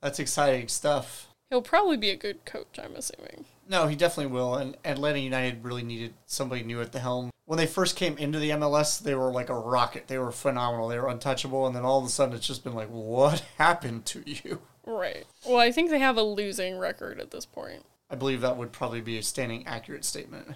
That's 0.00 0.18
exciting 0.18 0.66
stuff. 0.66 1.28
He'll 1.48 1.62
probably 1.62 1.96
be 1.96 2.10
a 2.10 2.16
good 2.16 2.44
coach, 2.44 2.78
I'm 2.82 2.96
assuming. 2.96 3.44
No, 3.68 3.86
he 3.86 3.96
definitely 3.96 4.32
will. 4.32 4.54
And 4.56 4.76
Atlanta 4.84 5.18
United 5.18 5.64
really 5.64 5.82
needed 5.82 6.14
somebody 6.26 6.62
new 6.62 6.80
at 6.80 6.92
the 6.92 7.00
helm. 7.00 7.30
When 7.46 7.58
they 7.58 7.66
first 7.66 7.96
came 7.96 8.16
into 8.16 8.38
the 8.38 8.50
MLS, 8.50 8.98
they 9.02 9.14
were 9.14 9.32
like 9.32 9.48
a 9.50 9.54
rocket. 9.54 10.08
They 10.08 10.18
were 10.18 10.32
phenomenal. 10.32 10.88
They 10.88 10.98
were 10.98 11.08
untouchable. 11.08 11.66
And 11.66 11.76
then 11.76 11.84
all 11.84 11.98
of 11.98 12.06
a 12.06 12.08
sudden, 12.08 12.34
it's 12.34 12.46
just 12.46 12.64
been 12.64 12.74
like, 12.74 12.88
what 12.88 13.40
happened 13.58 14.06
to 14.06 14.22
you? 14.24 14.62
Right. 14.86 15.24
Well, 15.46 15.58
I 15.58 15.72
think 15.72 15.90
they 15.90 15.98
have 15.98 16.16
a 16.16 16.22
losing 16.22 16.78
record 16.78 17.20
at 17.20 17.30
this 17.30 17.46
point. 17.46 17.84
I 18.10 18.16
believe 18.16 18.42
that 18.42 18.56
would 18.56 18.72
probably 18.72 19.00
be 19.00 19.18
a 19.18 19.22
standing 19.22 19.66
accurate 19.66 20.04
statement. 20.04 20.48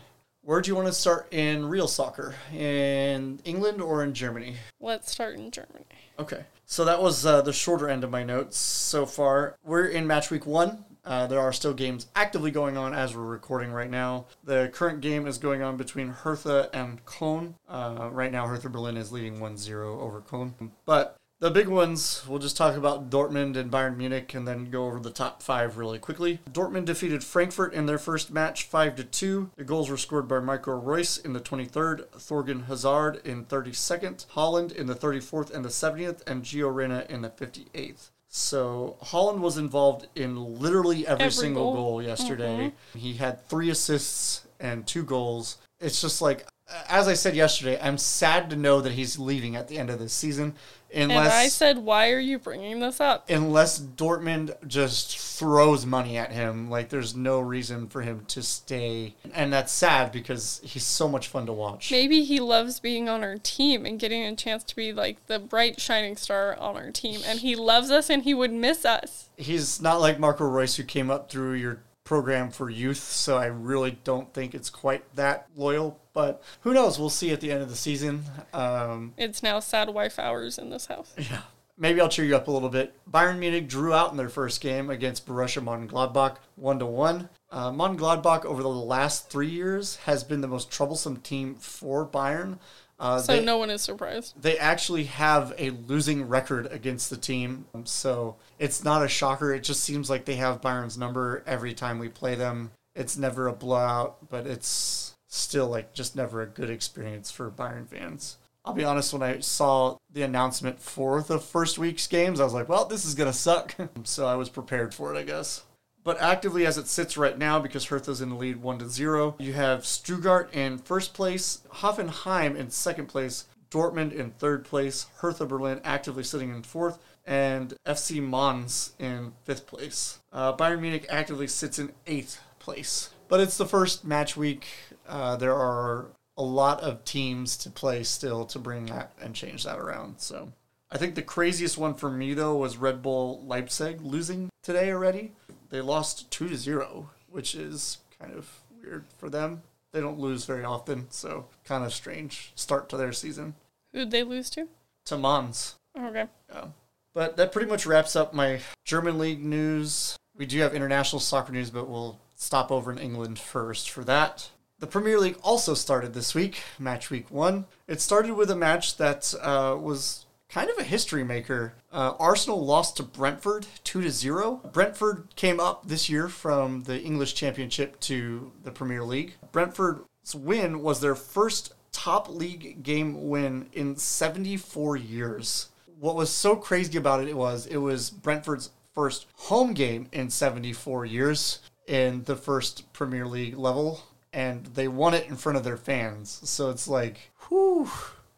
Where 0.43 0.61
do 0.61 0.69
you 0.69 0.77
want 0.77 0.87
to 0.87 0.95
start 0.95 1.29
in 1.31 1.67
real 1.67 1.89
soccer? 1.89 2.35
In 2.55 3.41
England 3.45 3.83
or 3.83 4.03
in 4.03 4.15
Germany? 4.15 4.57
Let's 4.81 5.11
start 5.11 5.37
in 5.37 5.51
Germany. 5.51 5.85
Okay. 6.19 6.45
So 6.65 6.85
that 6.85 7.03
was 7.03 7.27
uh, 7.27 7.43
the 7.43 7.53
shorter 7.53 7.89
end 7.89 8.05
of 8.05 8.11
my 8.11 8.23
notes 8.23 8.57
so 8.57 9.07
far. 9.07 9.57
We're 9.65 9.87
in 9.87 10.07
match 10.07 10.31
week 10.31 10.47
one. 10.47 10.85
Uh, 11.05 11.27
there 11.27 11.41
are 11.41 11.53
still 11.53 11.73
games 11.75 12.07
actively 12.15 12.51
going 12.51 12.77
on 12.77 12.93
as 12.95 13.17
we're 13.17 13.23
recording 13.25 13.73
right 13.73 13.91
now. 13.91 14.27
The 14.45 14.71
current 14.73 15.01
game 15.01 15.27
is 15.27 15.39
going 15.39 15.63
on 15.63 15.77
between 15.77 16.09
Hertha 16.09 16.69
and 16.73 17.05
Cologne. 17.05 17.55
Uh, 17.69 18.11
right 18.13 18.33
now, 18.33 18.47
Hertha 18.47 18.69
Berlin 18.69 18.97
is 18.97 19.13
leading 19.13 19.41
1 19.41 19.57
0 19.57 20.01
over 20.01 20.21
Cologne. 20.21 20.55
But 20.85 21.17
The 21.41 21.51
big 21.53 21.69
ones, 21.69 22.25
we'll 22.27 22.41
just 22.41 22.57
talk 22.57 22.77
about 22.77 23.11
Dortmund 23.11 23.57
and 23.57 23.71
Bayern 23.71 23.97
Munich 23.97 24.35
and 24.35 24.47
then 24.47 24.71
go 24.73 24.87
over 24.87 24.99
the 24.99 25.13
top 25.13 25.41
five 25.41 25.79
really 25.79 26.01
quickly. 26.01 26.41
Dortmund 26.51 26.87
defeated 26.87 27.23
Frankfurt 27.23 27.73
in 27.73 27.87
their 27.87 27.97
first 27.99 28.33
match 28.33 28.65
5 28.65 28.97
to 28.97 29.05
2. 29.05 29.51
The 29.57 29.63
goals 29.63 29.89
were 29.89 29.97
scored 29.97 30.27
by 30.27 30.41
Michael 30.41 30.81
Reus 30.81 31.17
in 31.17 31.35
the 31.35 31.41
23rd, 31.41 32.07
Thorgan 32.17 32.67
Hazard 32.67 33.21
in 33.25 33.45
32nd, 33.45 34.27
Haaland 34.35 34.73
in 34.73 34.89
the 34.89 34.97
34th 34.97 35.55
and 35.55 35.65
the 35.65 35.69
70th, 35.69 36.27
and 36.27 36.43
Gio 36.43 36.75
Reyna 36.75 37.07
in 37.09 37.23
the 37.23 37.31
58th. 37.31 38.11
So 38.29 38.97
Haaland 39.03 39.39
was 39.39 39.57
involved 39.57 40.07
in 40.15 40.59
literally 40.59 41.07
every, 41.07 41.25
Every 41.25 41.33
single 41.33 41.73
goal. 41.73 41.75
goal, 41.75 42.03
yesterday. 42.03 42.73
Mm-hmm. 42.93 42.99
He 42.99 43.15
had 43.15 43.47
three 43.49 43.71
assists 43.71 44.47
and 44.61 44.87
two 44.87 45.03
goals. 45.03 45.57
It's 45.81 46.01
just 46.01 46.21
like, 46.21 46.47
as 46.89 47.09
I 47.09 47.15
said 47.15 47.35
yesterday, 47.35 47.79
I'm 47.81 47.97
sad 47.97 48.51
to 48.51 48.57
know 48.57 48.81
that 48.83 48.93
he's 48.93 49.19
leaving 49.19 49.57
at 49.57 49.69
the 49.69 49.79
end 49.79 49.89
of 49.89 49.99
this 49.99 50.13
season, 50.13 50.55
And 50.93 51.13
unless 51.13 51.33
I 51.33 51.49
said, 51.49 51.79
why 51.79 52.13
are 52.13 52.19
you 52.19 52.39
bringing 52.39 52.81
this 52.81 53.01
up? 53.01 53.29
unless 53.31 53.79
Dortmund 53.79 54.55
just 54.67 55.19
throws 55.19 55.85
money 55.85 56.17
at 56.17 56.33
him. 56.33 56.71
Like 56.71 56.89
there's 56.89 57.15
no 57.15 57.41
reason 57.41 57.89
for 57.89 58.03
him 58.03 58.25
to 58.29 58.43
stay, 58.43 59.15
and 59.35 59.53
that's 59.53 59.73
sad 59.73 60.13
because 60.13 60.61
he's 60.65 60.85
so 60.85 61.09
much 61.09 61.29
fun 61.29 61.47
to 61.47 61.53
watch. 61.53 61.91
Maybe 61.91 62.25
he 62.25 62.41
loves 62.41 62.81
being 62.81 63.09
on 63.09 63.23
our 63.23 63.37
team 63.37 63.85
and 63.85 63.99
getting 63.99 64.23
a 64.23 64.35
chance 64.35 64.65
to 64.65 64.77
be 64.77 64.93
like 64.93 65.27
the 65.27 65.39
bright 65.39 65.81
shining 65.81 66.17
star 66.17 66.57
on 66.59 66.77
our 66.77 66.91
team. 66.91 67.21
And 67.27 67.41
he 67.41 67.55
loves 67.55 67.91
us 67.91 68.11
and 68.11 68.23
he 68.23 68.35
would 68.35 68.53
miss 68.53 68.85
us. 68.85 69.29
He's 69.37 69.81
not 69.81 70.01
like 70.01 70.19
Marco 70.19 70.45
Reus 70.45 70.77
who 70.77 70.83
came 70.85 71.11
up 71.11 71.31
through 71.31 71.55
your 71.55 71.83
program 72.05 72.51
for 72.51 72.71
youth, 72.71 73.03
so 73.03 73.37
I 73.37 73.47
really 73.47 73.99
don't 74.03 74.33
think 74.33 74.55
it's 74.55 74.71
quite 74.71 75.05
that 75.17 75.47
loyal. 75.55 76.01
But 76.19 76.43
who 76.63 76.75
knows? 76.75 76.99
We'll 76.99 77.11
see 77.11 77.31
at 77.31 77.41
the 77.41 77.53
end 77.53 77.63
of 77.63 77.69
the 77.69 77.77
season. 77.77 78.25
Um, 78.53 79.15
It's 79.17 79.41
now 79.41 79.61
sad 79.61 79.91
wife 79.91 80.19
hours 80.19 80.59
in 80.59 80.69
this 80.71 80.87
house. 80.87 81.15
Yeah. 81.31 81.43
Maybe 81.81 82.01
I'll 82.01 82.09
cheer 82.09 82.25
you 82.25 82.35
up 82.35 82.49
a 82.49 82.51
little 82.51 82.71
bit. 82.71 82.93
Bayern 83.09 83.39
Munich 83.39 83.69
drew 83.69 83.95
out 83.95 84.11
in 84.11 84.17
their 84.17 84.29
first 84.29 84.61
game 84.61 84.91
against 84.91 85.25
Borussia 85.29 85.63
Mönchengladbach, 85.63 86.39
one 86.57 86.81
to 86.81 86.87
one. 86.87 87.29
Uh, 87.53 87.71
Mönchengladbach 87.71 88.45
over 88.45 88.65
the 88.65 88.69
last 88.69 89.31
three 89.31 89.49
years 89.49 89.95
has 89.99 90.25
been 90.25 90.41
the 90.41 90.49
most 90.49 90.73
troublesome 90.73 91.19
team 91.19 91.55
for 91.55 92.05
Bayern. 92.05 92.59
Uh, 92.99 93.21
So 93.21 93.37
they, 93.37 93.45
no 93.45 93.59
one 93.59 93.71
is 93.71 93.81
surprised. 93.83 94.35
they 94.43 94.59
actually 94.59 95.05
have 95.05 95.55
a 95.57 95.71
losing 95.71 96.27
record 96.29 96.67
against 96.73 97.11
the 97.11 97.17
team, 97.17 97.67
Um, 97.73 97.87
so 97.87 98.35
it's 98.59 98.83
not 98.83 99.05
a 99.05 99.09
shocker. 99.09 99.55
It 99.55 99.63
just 99.63 99.85
seems 99.85 100.11
like 100.11 100.25
they 100.25 100.35
have 100.35 100.61
Bayern's 100.61 100.99
number 100.99 101.45
every 101.47 101.75
time 101.75 102.01
we 102.01 102.09
play 102.09 102.35
them. 102.35 102.73
It's 102.97 103.17
never 103.17 103.47
a 103.47 103.53
blowout, 103.53 104.29
but 104.29 104.49
it's 104.49 105.08
still 105.29 105.69
like 105.69 105.95
just 105.95 106.17
never 106.17 106.43
a 106.43 106.47
good 106.47 106.71
experience 106.71 107.31
for 107.31 107.51
Bayern 107.51 107.87
fans. 107.87 108.39
I'll 108.65 108.75
be 108.75 108.85
honest, 108.85 109.13
when 109.13 109.23
I 109.23 109.41
saw 109.41 109.97
the 110.13 110.23
announcement 110.23 110.81
for 110.81 111.23
the 111.23 111.39
first 111.39 111.79
week's 111.79 112.07
games, 112.07 112.41
I 112.41 112.45
was 112.45 112.53
like, 112.53 112.69
well, 112.69 112.85
this 112.85 113.05
is 113.05 113.15
going 113.15 113.31
to 113.31 113.37
suck. 113.39 113.75
so 114.05 114.27
I 114.27 114.35
was 114.35 114.49
prepared 114.49 114.93
for 114.93 115.15
it, 115.15 115.19
I 115.19 115.23
guess. 115.23 115.63
But 116.05 116.21
actively 116.21 116.67
as 116.67 116.77
it 116.79 116.87
sits 116.87 117.17
right 117.17 117.37
now, 117.37 117.59
because 117.59 117.87
Hertha's 117.87 118.21
in 118.21 118.31
the 118.31 118.35
lead 118.35 118.57
1 118.57 118.79
to 118.81 118.89
0, 118.89 119.37
you 119.39 119.53
have 119.55 119.87
Stuttgart 119.87 120.53
in 120.55 120.79
first 120.79 121.15
place, 121.15 121.63
Hoffenheim 121.77 122.57
in 122.57 122.71
second 122.71 123.07
place, 123.07 123.47
Dortmund 123.71 124.13
in 124.13 124.31
third 124.31 124.65
place, 124.65 125.07
Hertha 125.17 125.47
Berlin 125.47 125.81
actively 125.85 126.25
sitting 126.25 126.51
in 126.51 126.63
fourth, 126.63 126.99
and 127.27 127.75
FC 127.87 128.23
Mons 128.23 128.93
in 128.99 129.33
fifth 129.45 129.67
place. 129.67 130.19
Uh, 130.33 130.57
Bayern 130.57 130.81
Munich 130.81 131.07
actively 131.11 131.47
sits 131.47 131.79
in 131.79 131.93
eighth 132.07 132.41
place. 132.59 133.11
But 133.29 133.41
it's 133.41 133.59
the 133.59 133.67
first 133.67 134.05
match 134.05 134.37
week. 134.37 134.67
Uh, 135.07 135.37
there 135.37 135.55
are 135.55 136.07
a 136.37 136.43
lot 136.43 136.81
of 136.81 137.05
teams 137.05 137.57
to 137.59 137.71
play 137.71 138.03
still 138.05 138.47
to 138.47 138.59
bring 138.59 138.87
that 138.87 139.13
and 139.21 139.35
change 139.35 139.65
that 139.65 139.79
around. 139.79 140.21
So 140.21 140.53
I 140.91 140.97
think 140.97 141.15
the 141.15 141.23
craziest 141.23 141.77
one 141.77 141.95
for 141.95 142.11
me 142.11 142.33
though 142.35 142.57
was 142.57 142.77
Red 142.77 143.03
Bull 143.03 143.43
Leipzig 143.45 144.01
losing 144.01 144.49
today 144.63 144.91
already. 144.93 145.33
They 145.71 145.81
lost 145.81 146.31
two 146.31 146.49
to 146.49 146.57
zero, 146.57 147.11
which 147.29 147.55
is 147.55 147.99
kind 148.19 148.33
of 148.33 148.49
weird 148.83 149.05
for 149.19 149.29
them. 149.29 149.63
They 149.93 150.01
don't 150.01 150.19
lose 150.19 150.45
very 150.45 150.65
often, 150.65 151.07
so 151.11 151.47
kind 151.65 151.85
of 151.85 151.93
strange 151.93 152.53
start 152.55 152.89
to 152.91 152.97
their 152.97 153.13
season. 153.13 153.55
Who'd 153.93 154.11
they 154.11 154.23
lose 154.23 154.51
to? 154.51 154.69
To 155.07 155.19
Mons. 155.19 155.77
Okay. 155.99 156.27
Yeah. 156.53 156.67
But 157.15 157.37
that 157.37 157.53
pretty 157.53 157.69
much 157.69 157.87
wraps 157.87 158.15
up 158.15 158.33
my 158.33 158.61
German 158.85 159.19
league 159.19 159.45
news. 159.45 160.17
We 160.37 160.47
do 160.47 160.61
have 160.61 160.75
international 160.75 161.21
soccer 161.21 161.53
news, 161.53 161.71
but 161.71 161.89
we'll 161.89 162.21
stop 162.39 162.71
over 162.71 162.91
in 162.91 162.99
England 162.99 163.39
first 163.39 163.91
for 163.91 164.05
that. 164.05 164.51
The 164.79 164.87
Premier 164.87 165.19
League 165.19 165.39
also 165.43 165.75
started 165.75 166.15
this 166.15 166.35
week, 166.35 166.63
match 166.79 167.11
week 167.11 167.31
one. 167.31 167.67
It 167.89 168.01
started 168.01 168.35
with 168.35 168.49
a 168.51 168.57
match 168.57 168.97
that 168.97 169.35
uh, 169.43 169.77
was 169.79 170.25
kind 170.49 170.71
of 170.71 170.79
a 170.79 170.85
history 170.85 171.25
maker. 171.25 171.75
Uh, 171.93 172.15
Arsenal 172.19 172.65
lost 172.65 172.97
to 172.97 173.03
Brentford 173.03 173.67
2 173.83 174.03
to 174.03 174.11
0. 174.11 174.61
Brentford 174.73 175.35
came 175.35 175.59
up 175.59 175.89
this 175.89 176.09
year 176.09 176.29
from 176.29 176.85
the 176.85 177.03
English 177.03 177.35
Championship 177.35 177.99
to 178.01 178.53
the 178.63 178.71
Premier 178.71 179.03
League. 179.03 179.35
Brentford's 179.51 180.35
win 180.35 180.81
was 180.81 181.01
their 181.01 181.17
first 181.17 181.75
top 181.91 182.29
league 182.29 182.85
game 182.85 183.29
win 183.29 183.67
in 183.73 183.97
74 183.97 184.97
years. 184.97 185.71
What 185.99 186.15
was 186.15 186.31
so 186.31 186.55
crazy 186.55 186.97
about 186.97 187.27
it 187.27 187.37
was 187.37 187.67
it 187.67 187.79
was 187.79 188.11
Brentford's 188.11 188.71
first 188.95 189.27
home 189.35 189.75
game 189.75 190.09
in 190.13 190.31
74 190.31 191.05
years 191.05 191.61
in 191.89 192.25
the 192.25 192.37
first 192.37 192.93
Premier 192.93 193.27
League 193.27 193.57
level 193.57 194.03
and 194.33 194.67
they 194.67 194.89
won 194.89 195.15
it 195.15 195.27
in 195.29 195.37
front 195.37 195.57
of 195.59 195.65
their 195.65 195.77
fans. 195.79 196.41
So 196.45 196.71
it's 196.71 196.87
like, 196.87 197.31
whew, 197.49 197.91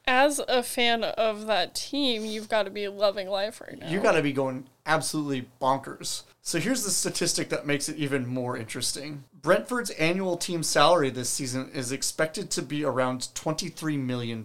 As 0.07 0.41
a 0.49 0.63
fan 0.63 1.03
of 1.05 1.47
that 1.47 1.75
team, 1.75 2.25
you've 2.25 2.49
got 2.49 2.63
to 2.63 2.71
be 2.71 2.87
loving 2.89 3.29
life 3.29 3.61
right 3.61 3.79
now. 3.79 3.89
you 3.89 4.01
got 4.01 4.13
to 4.13 4.23
be 4.23 4.33
going 4.33 4.67
absolutely 4.87 5.49
bonkers. 5.61 6.23
So 6.43 6.59
here's 6.59 6.85
the 6.85 6.91
statistic 6.91 7.49
that 7.51 7.67
makes 7.67 7.89
it 7.89 7.97
even 7.97 8.27
more 8.27 8.57
interesting. 8.57 9.25
Brentford's 9.43 9.91
annual 9.91 10.37
team 10.37 10.63
salary 10.63 11.11
this 11.11 11.29
season 11.29 11.71
is 11.75 11.93
expected 11.93 12.51
to 12.53 12.63
be 12.63 12.85
around 12.85 13.29
$23 13.35 13.99
million. 13.99 14.45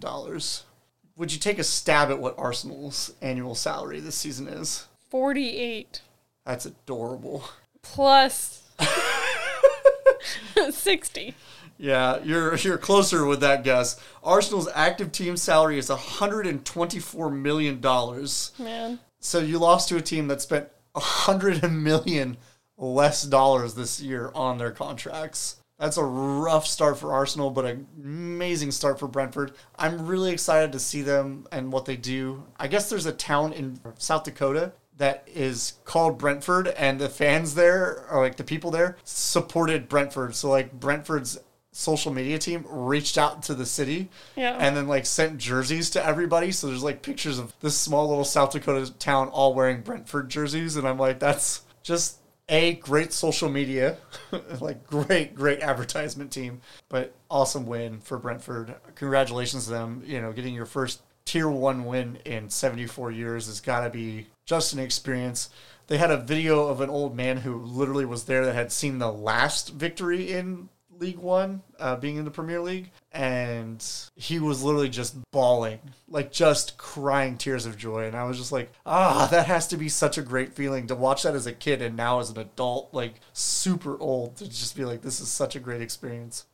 Would 1.18 1.32
you 1.32 1.40
take 1.40 1.60
a 1.60 1.64
stab 1.64 2.10
at 2.10 2.20
what 2.20 2.36
Arsenal's 2.38 3.14
annual 3.22 3.56
salary 3.56 4.00
this 4.00 4.16
season 4.16 4.48
is? 4.48 4.88
48 5.10 6.02
That's 6.46 6.66
adorable. 6.66 7.46
plus 7.82 8.64
60. 10.72 11.36
Yeah, 11.78 12.20
you're 12.24 12.56
you're 12.56 12.78
closer 12.78 13.26
with 13.26 13.42
that 13.42 13.64
guess. 13.64 14.00
Arsenal's 14.24 14.70
active 14.74 15.12
team 15.12 15.36
salary 15.36 15.78
is 15.78 15.90
124 15.90 17.30
million 17.30 17.82
dollars. 17.82 18.52
Man. 18.58 19.00
So 19.20 19.40
you 19.40 19.60
lost 19.60 19.90
to 19.90 19.98
a 19.98 20.02
team 20.02 20.28
that 20.28 20.42
spent 20.42 20.70
a 20.94 21.00
hundred 21.00 21.70
million 21.70 22.38
less 22.78 23.24
dollars 23.24 23.74
this 23.74 24.02
year 24.02 24.32
on 24.34 24.58
their 24.58 24.72
contracts. 24.72 25.58
That's 25.78 25.98
a 25.98 26.04
rough 26.06 26.66
start 26.66 26.98
for 26.98 27.12
Arsenal, 27.12 27.50
but 27.50 27.66
an 27.66 27.88
amazing 28.02 28.72
start 28.72 28.98
for 28.98 29.10
Brentford. 29.10 29.52
I'm 29.78 30.08
really 30.08 30.32
excited 30.32 30.72
to 30.72 30.80
see 30.80 31.02
them 31.02 31.48
and 31.52 31.70
what 31.74 31.84
they 31.84 31.98
do. 31.98 32.46
I 32.58 32.68
guess 32.70 32.90
there's 32.90 33.06
a 33.06 33.12
town 33.12 33.52
in 33.52 33.82
South 33.98 34.24
Dakota 34.24 34.72
that 34.98 35.28
is 35.28 35.74
called 35.84 36.18
Brentford, 36.18 36.68
and 36.70 37.00
the 37.00 37.10
fans 37.10 37.56
there, 37.56 38.06
or 38.10 38.22
like 38.24 38.38
the 38.38 38.44
people 38.44 38.72
there, 38.72 38.98
supported 39.04 39.90
Brentford. 39.90 40.36
So 40.36 40.50
like 40.50 40.72
Brentford's 40.72 41.38
social 41.72 42.14
media 42.14 42.40
team 42.40 42.64
reached 42.70 43.18
out 43.18 43.44
to 43.44 43.54
the 43.54 43.66
city 43.66 44.08
Yeah. 44.38 44.56
and 44.58 44.78
then 44.78 44.88
like 44.88 45.06
sent 45.06 45.38
jerseys 45.38 45.90
to 45.90 46.06
everybody. 46.06 46.52
So 46.54 46.68
there's 46.68 46.84
like 46.84 47.02
pictures 47.02 47.38
of 47.38 47.54
this 47.60 47.78
small 47.78 48.08
little 48.08 48.24
South 48.24 48.52
Dakota 48.52 48.94
town 48.98 49.28
all 49.28 49.54
wearing 49.54 49.82
Brentford 49.82 50.30
jerseys, 50.30 50.78
and 50.78 50.88
I'm 50.88 50.98
like, 50.98 51.20
that's 51.20 51.64
just 51.84 52.20
a 52.48 52.76
great 52.76 53.12
social 53.12 53.50
media, 53.50 53.98
like 54.62 54.86
great 54.88 55.36
great 55.36 55.60
advertisement 55.62 56.32
team, 56.32 56.62
but 56.88 57.14
awesome 57.30 57.66
win 57.66 58.00
for 58.00 58.18
Brentford. 58.18 58.74
Congratulations 58.96 59.66
to 59.66 59.72
them. 59.72 60.02
You 60.06 60.22
know, 60.22 60.32
getting 60.32 60.54
your 60.54 60.68
first 60.68 61.02
tier 61.26 61.50
one 61.50 61.86
win 61.86 62.20
in 62.24 62.50
74 62.50 63.12
years 63.12 63.48
has 63.48 63.60
got 63.60 63.84
to 63.84 63.90
be 63.90 64.28
just 64.46 64.74
an 64.74 64.80
experience. 64.80 65.50
They 65.88 65.98
had 65.98 66.12
a 66.12 66.18
video 66.18 66.68
of 66.68 66.82
an 66.82 66.90
old 66.90 67.16
man 67.16 67.38
who 67.38 67.64
literally 67.64 68.06
was 68.06 68.26
there 68.26 68.46
that 68.46 68.56
had 68.56 68.72
seen 68.72 68.98
the 68.98 69.12
last 69.12 69.70
victory 69.70 70.32
in 70.32 70.70
League 71.00 71.18
One, 71.18 71.62
uh, 71.80 71.96
being 71.98 72.16
in 72.16 72.26
the 72.26 72.32
Premier 72.32 72.62
League, 72.62 72.92
and 73.12 73.86
he 74.16 74.40
was 74.40 74.64
literally 74.64 74.90
just 74.90 75.16
bawling, 75.32 75.80
like 76.08 76.32
just 76.32 76.78
crying 76.78 77.38
tears 77.38 77.66
of 77.66 77.78
joy. 77.78 78.06
And 78.06 78.16
I 78.16 78.24
was 78.24 78.38
just 78.38 78.52
like, 78.52 78.72
ah, 78.86 79.28
that 79.32 79.48
has 79.48 79.68
to 79.68 79.78
be 79.78 79.90
such 79.90 80.18
a 80.18 80.22
great 80.22 80.54
feeling 80.54 80.88
to 80.88 80.96
watch 80.96 81.24
that 81.24 81.36
as 81.36 81.46
a 81.46 81.54
kid 81.54 81.82
and 81.82 81.96
now 81.96 82.20
as 82.20 82.30
an 82.30 82.40
adult, 82.40 82.94
like 82.94 83.16
super 83.34 84.00
old, 84.00 84.38
to 84.38 84.48
just 84.48 84.76
be 84.76 84.86
like, 84.86 85.02
this 85.02 85.20
is 85.20 85.28
such 85.28 85.56
a 85.56 85.60
great 85.60 85.82
experience. 85.82 86.46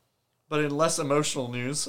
But 0.49 0.63
in 0.63 0.75
less 0.75 0.99
emotional 0.99 1.49
news, 1.49 1.87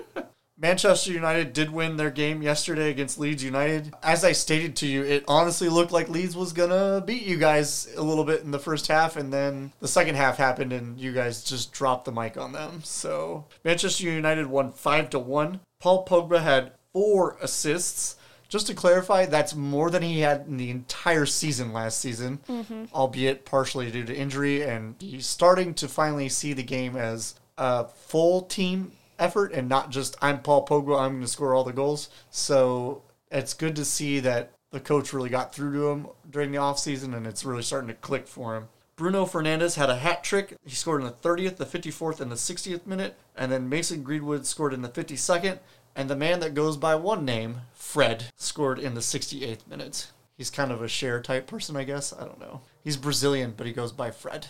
Manchester 0.62 1.10
United 1.10 1.52
did 1.52 1.70
win 1.70 1.96
their 1.96 2.10
game 2.10 2.40
yesterday 2.40 2.88
against 2.88 3.18
Leeds 3.18 3.42
United. 3.42 3.92
As 4.00 4.24
I 4.24 4.30
stated 4.30 4.76
to 4.76 4.86
you, 4.86 5.02
it 5.02 5.24
honestly 5.26 5.68
looked 5.68 5.90
like 5.90 6.08
Leeds 6.08 6.36
was 6.36 6.52
gonna 6.52 7.02
beat 7.04 7.24
you 7.24 7.36
guys 7.36 7.92
a 7.96 8.02
little 8.02 8.22
bit 8.22 8.42
in 8.42 8.52
the 8.52 8.60
first 8.60 8.86
half, 8.86 9.16
and 9.16 9.32
then 9.32 9.72
the 9.80 9.88
second 9.88 10.14
half 10.14 10.36
happened, 10.36 10.72
and 10.72 11.00
you 11.00 11.12
guys 11.12 11.42
just 11.42 11.72
dropped 11.72 12.04
the 12.04 12.12
mic 12.12 12.36
on 12.36 12.52
them. 12.52 12.80
So 12.84 13.46
Manchester 13.64 14.04
United 14.04 14.46
won 14.46 14.70
five 14.70 15.10
to 15.10 15.18
one. 15.18 15.58
Paul 15.80 16.06
Pogba 16.06 16.40
had 16.40 16.72
four 16.92 17.36
assists. 17.42 18.16
Just 18.48 18.68
to 18.68 18.74
clarify, 18.74 19.26
that's 19.26 19.56
more 19.56 19.90
than 19.90 20.02
he 20.02 20.20
had 20.20 20.44
in 20.46 20.58
the 20.58 20.70
entire 20.70 21.26
season 21.26 21.72
last 21.72 21.98
season, 21.98 22.38
mm-hmm. 22.48 22.84
albeit 22.94 23.46
partially 23.46 23.90
due 23.90 24.04
to 24.04 24.14
injury. 24.14 24.62
And 24.62 24.94
he's 25.00 25.26
starting 25.26 25.74
to 25.74 25.88
finally 25.88 26.28
see 26.28 26.52
the 26.52 26.62
game 26.62 26.94
as 26.94 27.34
a 27.56 27.86
full 27.86 28.42
team 28.42 28.92
effort 29.18 29.52
and 29.52 29.68
not 29.68 29.90
just 29.90 30.16
I'm 30.20 30.40
Paul 30.40 30.66
Pogba, 30.66 31.00
I'm 31.00 31.12
going 31.12 31.20
to 31.22 31.28
score 31.28 31.54
all 31.54 31.64
the 31.64 31.72
goals. 31.72 32.08
So 32.30 33.02
it's 33.30 33.54
good 33.54 33.76
to 33.76 33.84
see 33.84 34.20
that 34.20 34.52
the 34.70 34.80
coach 34.80 35.12
really 35.12 35.28
got 35.28 35.54
through 35.54 35.72
to 35.74 35.88
him 35.88 36.06
during 36.28 36.50
the 36.50 36.58
offseason 36.58 37.14
and 37.14 37.26
it's 37.26 37.44
really 37.44 37.62
starting 37.62 37.88
to 37.88 37.94
click 37.94 38.26
for 38.26 38.56
him. 38.56 38.68
Bruno 38.96 39.24
Fernandes 39.24 39.76
had 39.76 39.90
a 39.90 39.96
hat 39.96 40.22
trick. 40.22 40.56
He 40.64 40.74
scored 40.74 41.00
in 41.00 41.06
the 41.06 41.12
30th, 41.12 41.56
the 41.56 41.66
54th, 41.66 42.20
and 42.20 42.30
the 42.30 42.36
60th 42.36 42.86
minute. 42.86 43.16
And 43.36 43.50
then 43.50 43.68
Mason 43.68 44.02
Greenwood 44.02 44.46
scored 44.46 44.74
in 44.74 44.82
the 44.82 44.88
52nd. 44.88 45.58
And 45.96 46.08
the 46.08 46.16
man 46.16 46.40
that 46.40 46.54
goes 46.54 46.76
by 46.76 46.94
one 46.94 47.24
name, 47.24 47.62
Fred, 47.74 48.26
scored 48.36 48.78
in 48.78 48.94
the 48.94 49.00
68th 49.00 49.66
minute. 49.66 50.10
He's 50.36 50.50
kind 50.50 50.70
of 50.70 50.82
a 50.82 50.88
Cher 50.88 51.20
type 51.20 51.46
person, 51.46 51.76
I 51.76 51.84
guess. 51.84 52.12
I 52.12 52.24
don't 52.24 52.40
know. 52.40 52.60
He's 52.82 52.96
Brazilian, 52.96 53.54
but 53.56 53.66
he 53.66 53.72
goes 53.72 53.92
by 53.92 54.10
Fred. 54.10 54.46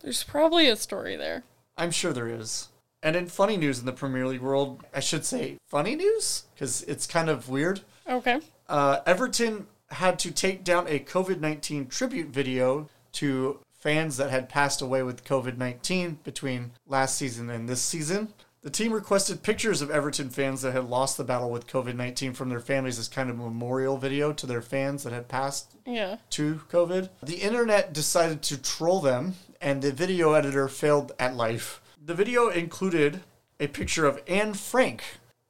There's 0.00 0.22
probably 0.22 0.68
a 0.68 0.76
story 0.76 1.16
there. 1.16 1.44
I'm 1.76 1.90
sure 1.90 2.12
there 2.12 2.28
is. 2.28 2.68
And 3.02 3.14
in 3.16 3.26
funny 3.26 3.56
news 3.56 3.78
in 3.78 3.86
the 3.86 3.92
Premier 3.92 4.26
League 4.26 4.40
world, 4.40 4.82
I 4.94 5.00
should 5.00 5.24
say 5.24 5.58
funny 5.66 5.94
news 5.94 6.44
because 6.54 6.82
it's 6.84 7.06
kind 7.06 7.28
of 7.28 7.48
weird. 7.48 7.80
Okay. 8.08 8.40
Uh, 8.68 9.00
Everton 9.06 9.66
had 9.90 10.18
to 10.20 10.30
take 10.32 10.64
down 10.64 10.86
a 10.88 10.98
COVID 10.98 11.40
19 11.40 11.86
tribute 11.86 12.28
video 12.28 12.88
to 13.12 13.60
fans 13.78 14.16
that 14.16 14.30
had 14.30 14.48
passed 14.48 14.82
away 14.82 15.02
with 15.02 15.24
COVID 15.24 15.56
19 15.56 16.18
between 16.24 16.72
last 16.86 17.16
season 17.16 17.50
and 17.50 17.68
this 17.68 17.82
season. 17.82 18.32
The 18.62 18.70
team 18.70 18.92
requested 18.92 19.44
pictures 19.44 19.80
of 19.80 19.92
Everton 19.92 20.28
fans 20.28 20.62
that 20.62 20.72
had 20.72 20.88
lost 20.90 21.16
the 21.16 21.22
battle 21.22 21.50
with 21.50 21.68
COVID 21.68 21.94
19 21.94 22.32
from 22.32 22.48
their 22.48 22.58
families 22.58 22.98
as 22.98 23.06
kind 23.06 23.30
of 23.30 23.38
a 23.38 23.42
memorial 23.44 23.96
video 23.96 24.32
to 24.32 24.46
their 24.46 24.62
fans 24.62 25.04
that 25.04 25.12
had 25.12 25.28
passed 25.28 25.76
Yeah. 25.84 26.16
to 26.30 26.62
COVID. 26.72 27.10
The 27.22 27.36
internet 27.36 27.92
decided 27.92 28.42
to 28.42 28.60
troll 28.60 29.00
them, 29.00 29.34
and 29.60 29.82
the 29.82 29.92
video 29.92 30.32
editor 30.32 30.66
failed 30.66 31.12
at 31.20 31.36
life. 31.36 31.80
The 32.06 32.14
video 32.14 32.50
included 32.50 33.24
a 33.58 33.66
picture 33.66 34.06
of 34.06 34.22
Anne 34.28 34.54
Frank 34.54 35.02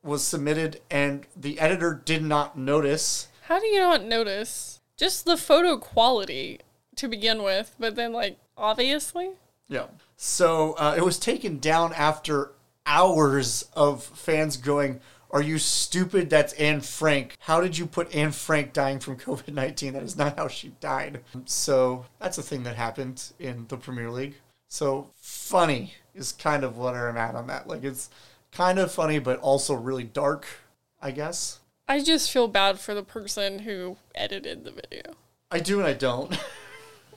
was 0.03 0.25
submitted, 0.25 0.81
and 0.91 1.27
the 1.37 1.61
editor 1.61 2.01
did 2.03 2.23
not 2.23 2.57
notice. 2.57 3.29
How 3.43 3.61
do 3.61 3.67
you 3.67 3.79
not 3.79 4.07
notice? 4.07 4.81
Just 4.97 5.27
the 5.27 5.37
photo 5.37 5.77
quality 5.77 6.61
to 6.95 7.09
begin 7.09 7.43
with, 7.43 7.77
but 7.79 7.95
then, 7.95 8.15
like, 8.15 8.39
obviously? 8.57 9.33
Yeah. 9.69 9.89
So 10.17 10.73
uh, 10.79 10.95
it 10.97 11.05
was 11.05 11.19
taken 11.19 11.59
down 11.59 11.93
after 11.93 12.53
hours 12.87 13.69
of 13.75 14.03
fans 14.03 14.57
going, 14.57 15.01
Are 15.31 15.43
you 15.43 15.59
stupid? 15.59 16.31
That's 16.31 16.55
Anne 16.55 16.81
Frank. 16.81 17.37
How 17.41 17.61
did 17.61 17.77
you 17.77 17.85
put 17.85 18.15
Anne 18.15 18.33
Frank 18.33 18.73
dying 18.73 18.99
from 18.99 19.19
COVID 19.19 19.53
19? 19.53 19.93
That 19.93 20.03
is 20.03 20.17
not 20.17 20.39
how 20.39 20.49
she 20.49 20.69
died. 20.81 21.21
So 21.45 22.07
that's 22.19 22.39
a 22.39 22.43
thing 22.43 22.63
that 22.63 22.77
happened 22.77 23.33
in 23.39 23.67
the 23.69 23.77
Premier 23.77 24.11
League. 24.11 24.37
So 24.69 25.11
funny 25.17 25.93
is 26.17 26.33
kind 26.33 26.65
of 26.65 26.77
what 26.77 26.95
I'm 26.95 27.17
at 27.17 27.35
on 27.35 27.47
that. 27.49 27.69
Like 27.69 27.85
it's 27.85 28.11
kind 28.53 28.79
of 28.79 28.91
funny, 28.91 29.19
but 29.19 29.39
also 29.41 29.75
really 29.75 30.05
dark, 30.05 30.47
I 31.01 31.11
guess. 31.11 31.61
I 31.89 32.01
just 32.03 32.33
feel 32.33 32.49
bad 32.49 32.81
for 32.81 32.95
the 32.95 33.03
person 33.03 33.61
who 33.61 33.97
edited 34.15 34.65
the 34.65 34.73
video. 34.73 35.15
I 35.51 35.61
do 35.61 35.79
and 35.79 35.87
I 35.87 35.93
don't. 35.93 36.37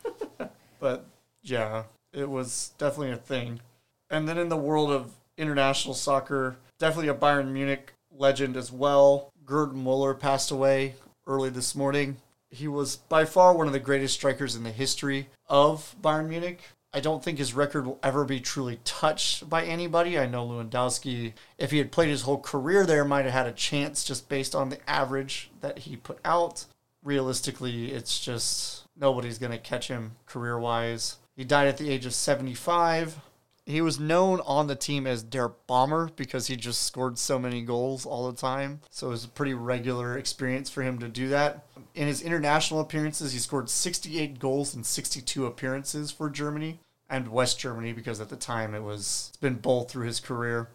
but 0.79 1.05
yeah, 1.41 1.83
it 2.13 2.29
was 2.29 2.71
definitely 2.77 3.11
a 3.11 3.17
thing. 3.17 3.61
And 4.09 4.27
then 4.27 4.37
in 4.37 4.49
the 4.49 4.57
world 4.57 4.91
of 4.91 5.11
international 5.37 5.95
soccer, 5.95 6.57
definitely 6.77 7.09
a 7.09 7.15
Bayern 7.15 7.51
Munich 7.51 7.93
legend 8.11 8.55
as 8.55 8.71
well. 8.71 9.31
Gerd 9.45 9.73
Muller 9.73 10.13
passed 10.13 10.51
away 10.51 10.95
early 11.25 11.49
this 11.49 11.75
morning. 11.75 12.17
He 12.51 12.67
was 12.67 12.97
by 12.97 13.25
far 13.25 13.55
one 13.55 13.67
of 13.67 13.73
the 13.73 13.79
greatest 13.79 14.15
strikers 14.15 14.55
in 14.55 14.63
the 14.63 14.71
history 14.71 15.27
of 15.47 15.95
Bayern 16.01 16.27
Munich. 16.27 16.61
I 16.91 16.99
don't 17.01 17.23
think 17.23 17.37
his 17.37 17.53
record 17.53 17.85
will 17.85 17.99
ever 18.01 18.25
be 18.25 18.39
truly 18.39 18.79
touched 18.83 19.47
by 19.47 19.63
anybody. 19.63 20.17
I 20.17 20.25
know 20.25 20.47
Lewandowski, 20.47 21.33
if 21.57 21.69
he 21.69 21.77
had 21.77 21.91
played 21.91 22.09
his 22.09 22.23
whole 22.23 22.39
career 22.39 22.85
there, 22.85 23.05
might 23.05 23.25
have 23.25 23.33
had 23.33 23.45
a 23.45 23.51
chance 23.51 24.03
just 24.03 24.27
based 24.27 24.55
on 24.55 24.69
the 24.69 24.89
average 24.89 25.51
that 25.61 25.79
he 25.79 25.95
put 25.95 26.19
out. 26.25 26.65
Realistically, 27.03 27.91
it's 27.91 28.19
just 28.19 28.85
nobody's 28.99 29.37
going 29.37 29.51
to 29.51 29.59
catch 29.59 29.87
him 29.87 30.15
career 30.25 30.57
wise. 30.57 31.17
He 31.35 31.43
died 31.43 31.67
at 31.67 31.77
the 31.77 31.89
age 31.89 32.05
of 32.05 32.13
75. 32.13 33.19
He 33.69 33.81
was 33.81 33.99
known 33.99 34.41
on 34.47 34.65
the 34.65 34.75
team 34.75 35.05
as 35.05 35.21
Der 35.21 35.49
Bomber 35.67 36.09
because 36.15 36.47
he 36.47 36.55
just 36.55 36.81
scored 36.87 37.19
so 37.19 37.37
many 37.37 37.61
goals 37.61 38.03
all 38.03 38.25
the 38.25 38.35
time. 38.35 38.81
So 38.89 39.07
it 39.07 39.11
was 39.11 39.25
a 39.25 39.29
pretty 39.29 39.53
regular 39.53 40.17
experience 40.17 40.71
for 40.71 40.81
him 40.81 40.97
to 40.97 41.07
do 41.07 41.29
that. 41.29 41.67
In 41.93 42.07
his 42.07 42.23
international 42.23 42.79
appearances, 42.79 43.31
he 43.31 43.37
scored 43.37 43.69
68 43.69 44.39
goals 44.39 44.73
in 44.73 44.83
62 44.83 45.45
appearances 45.45 46.09
for 46.09 46.31
Germany 46.31 46.79
and 47.11 47.27
West 47.27 47.59
Germany 47.59 47.93
because 47.93 48.19
at 48.19 48.29
the 48.29 48.35
time 48.35 48.73
it 48.73 48.81
was 48.81 49.27
it's 49.29 49.37
been 49.37 49.57
both 49.57 49.91
through 49.91 50.07
his 50.07 50.19
career. 50.19 50.69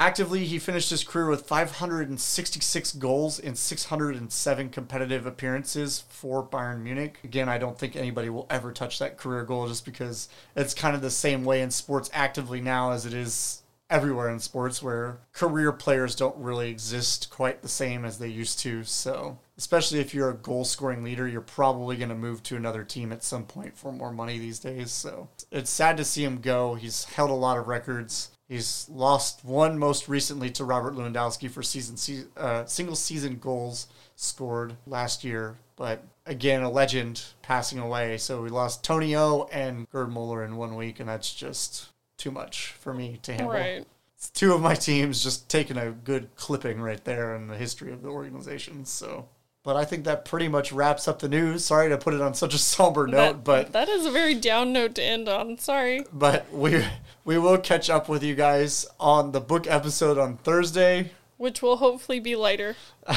Actively, 0.00 0.44
he 0.44 0.60
finished 0.60 0.90
his 0.90 1.02
career 1.02 1.28
with 1.28 1.48
566 1.48 2.92
goals 2.92 3.40
in 3.40 3.56
607 3.56 4.68
competitive 4.70 5.26
appearances 5.26 6.04
for 6.08 6.46
Bayern 6.46 6.82
Munich. 6.82 7.18
Again, 7.24 7.48
I 7.48 7.58
don't 7.58 7.76
think 7.76 7.96
anybody 7.96 8.30
will 8.30 8.46
ever 8.48 8.70
touch 8.70 9.00
that 9.00 9.18
career 9.18 9.42
goal 9.42 9.66
just 9.66 9.84
because 9.84 10.28
it's 10.54 10.72
kind 10.72 10.94
of 10.94 11.02
the 11.02 11.10
same 11.10 11.44
way 11.44 11.62
in 11.62 11.72
sports 11.72 12.10
actively 12.12 12.60
now 12.60 12.92
as 12.92 13.06
it 13.06 13.12
is 13.12 13.62
everywhere 13.90 14.28
in 14.28 14.38
sports 14.38 14.82
where 14.82 15.18
career 15.32 15.72
players 15.72 16.14
don't 16.14 16.36
really 16.36 16.70
exist 16.70 17.28
quite 17.30 17.62
the 17.62 17.68
same 17.68 18.04
as 18.04 18.18
they 18.18 18.28
used 18.28 18.60
to. 18.60 18.84
So, 18.84 19.38
especially 19.56 19.98
if 19.98 20.14
you're 20.14 20.30
a 20.30 20.34
goal 20.34 20.64
scoring 20.64 21.02
leader, 21.02 21.26
you're 21.26 21.40
probably 21.40 21.96
going 21.96 22.10
to 22.10 22.14
move 22.14 22.44
to 22.44 22.56
another 22.56 22.84
team 22.84 23.10
at 23.10 23.24
some 23.24 23.44
point 23.44 23.76
for 23.76 23.90
more 23.90 24.12
money 24.12 24.38
these 24.38 24.60
days. 24.60 24.92
So, 24.92 25.28
it's 25.50 25.70
sad 25.70 25.96
to 25.96 26.04
see 26.04 26.22
him 26.22 26.40
go. 26.40 26.74
He's 26.74 27.04
held 27.04 27.30
a 27.30 27.34
lot 27.34 27.58
of 27.58 27.66
records. 27.66 28.30
He's 28.48 28.88
lost 28.88 29.44
one 29.44 29.78
most 29.78 30.08
recently 30.08 30.48
to 30.50 30.64
Robert 30.64 30.94
Lewandowski 30.94 31.50
for 31.50 31.62
season 31.62 31.98
se- 31.98 32.24
uh, 32.36 32.64
single 32.64 32.96
season 32.96 33.38
goals 33.38 33.88
scored 34.16 34.74
last 34.86 35.22
year. 35.22 35.58
But 35.76 36.02
again, 36.24 36.62
a 36.62 36.70
legend 36.70 37.22
passing 37.42 37.78
away. 37.78 38.16
So 38.16 38.42
we 38.42 38.48
lost 38.48 38.82
Tony 38.82 39.14
O 39.14 39.48
and 39.52 39.88
Gerd 39.90 40.10
Muller 40.10 40.42
in 40.44 40.56
one 40.56 40.76
week, 40.76 40.98
and 40.98 41.08
that's 41.08 41.34
just 41.34 41.88
too 42.16 42.30
much 42.30 42.74
for 42.80 42.94
me 42.94 43.18
to 43.22 43.32
handle. 43.32 43.50
Right. 43.50 43.86
It's 44.16 44.30
two 44.30 44.52
of 44.54 44.60
my 44.60 44.74
teams 44.74 45.22
just 45.22 45.48
taking 45.48 45.76
a 45.76 45.90
good 45.92 46.34
clipping 46.34 46.80
right 46.80 47.04
there 47.04 47.36
in 47.36 47.48
the 47.48 47.56
history 47.56 47.92
of 47.92 48.02
the 48.02 48.08
organization. 48.08 48.84
So, 48.84 49.28
but 49.64 49.76
I 49.76 49.84
think 49.84 50.04
that 50.04 50.24
pretty 50.24 50.48
much 50.48 50.72
wraps 50.72 51.06
up 51.08 51.18
the 51.18 51.28
news. 51.28 51.64
Sorry 51.64 51.88
to 51.88 51.98
put 51.98 52.14
it 52.14 52.20
on 52.20 52.34
such 52.34 52.54
a 52.54 52.58
somber 52.58 53.06
note, 53.06 53.16
That- 53.16 53.44
but 53.44 53.72
that 53.72 53.88
is 53.88 54.06
a 54.06 54.10
very 54.10 54.34
down 54.34 54.72
note 54.72 54.94
to 54.96 55.02
end 55.02 55.28
on. 55.28 55.58
Sorry. 55.58 56.04
but 56.12 56.50
we 56.52 56.84
we 57.24 57.38
will 57.38 57.58
catch 57.58 57.90
up 57.90 58.08
with 58.08 58.22
you 58.22 58.34
guys 58.34 58.86
on 58.98 59.32
the 59.32 59.40
book 59.40 59.66
episode 59.66 60.16
on 60.18 60.36
Thursday. 60.38 61.10
Which 61.36 61.60
will 61.62 61.76
hopefully 61.76 62.18
be 62.20 62.34
lighter. 62.36 62.76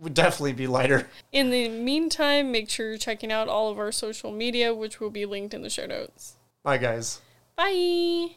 Would 0.00 0.14
definitely 0.14 0.54
be 0.54 0.66
lighter. 0.66 1.08
In 1.32 1.50
the 1.50 1.68
meantime, 1.68 2.50
make 2.50 2.68
sure 2.68 2.88
you're 2.90 2.98
checking 2.98 3.30
out 3.30 3.48
all 3.48 3.70
of 3.70 3.78
our 3.78 3.92
social 3.92 4.32
media, 4.32 4.74
which 4.74 4.98
will 5.00 5.08
be 5.10 5.24
linked 5.24 5.54
in 5.54 5.62
the 5.62 5.70
show 5.70 5.86
notes. 5.86 6.34
Bye, 6.64 6.78
guys. 6.78 7.20
Bye. 7.56 8.36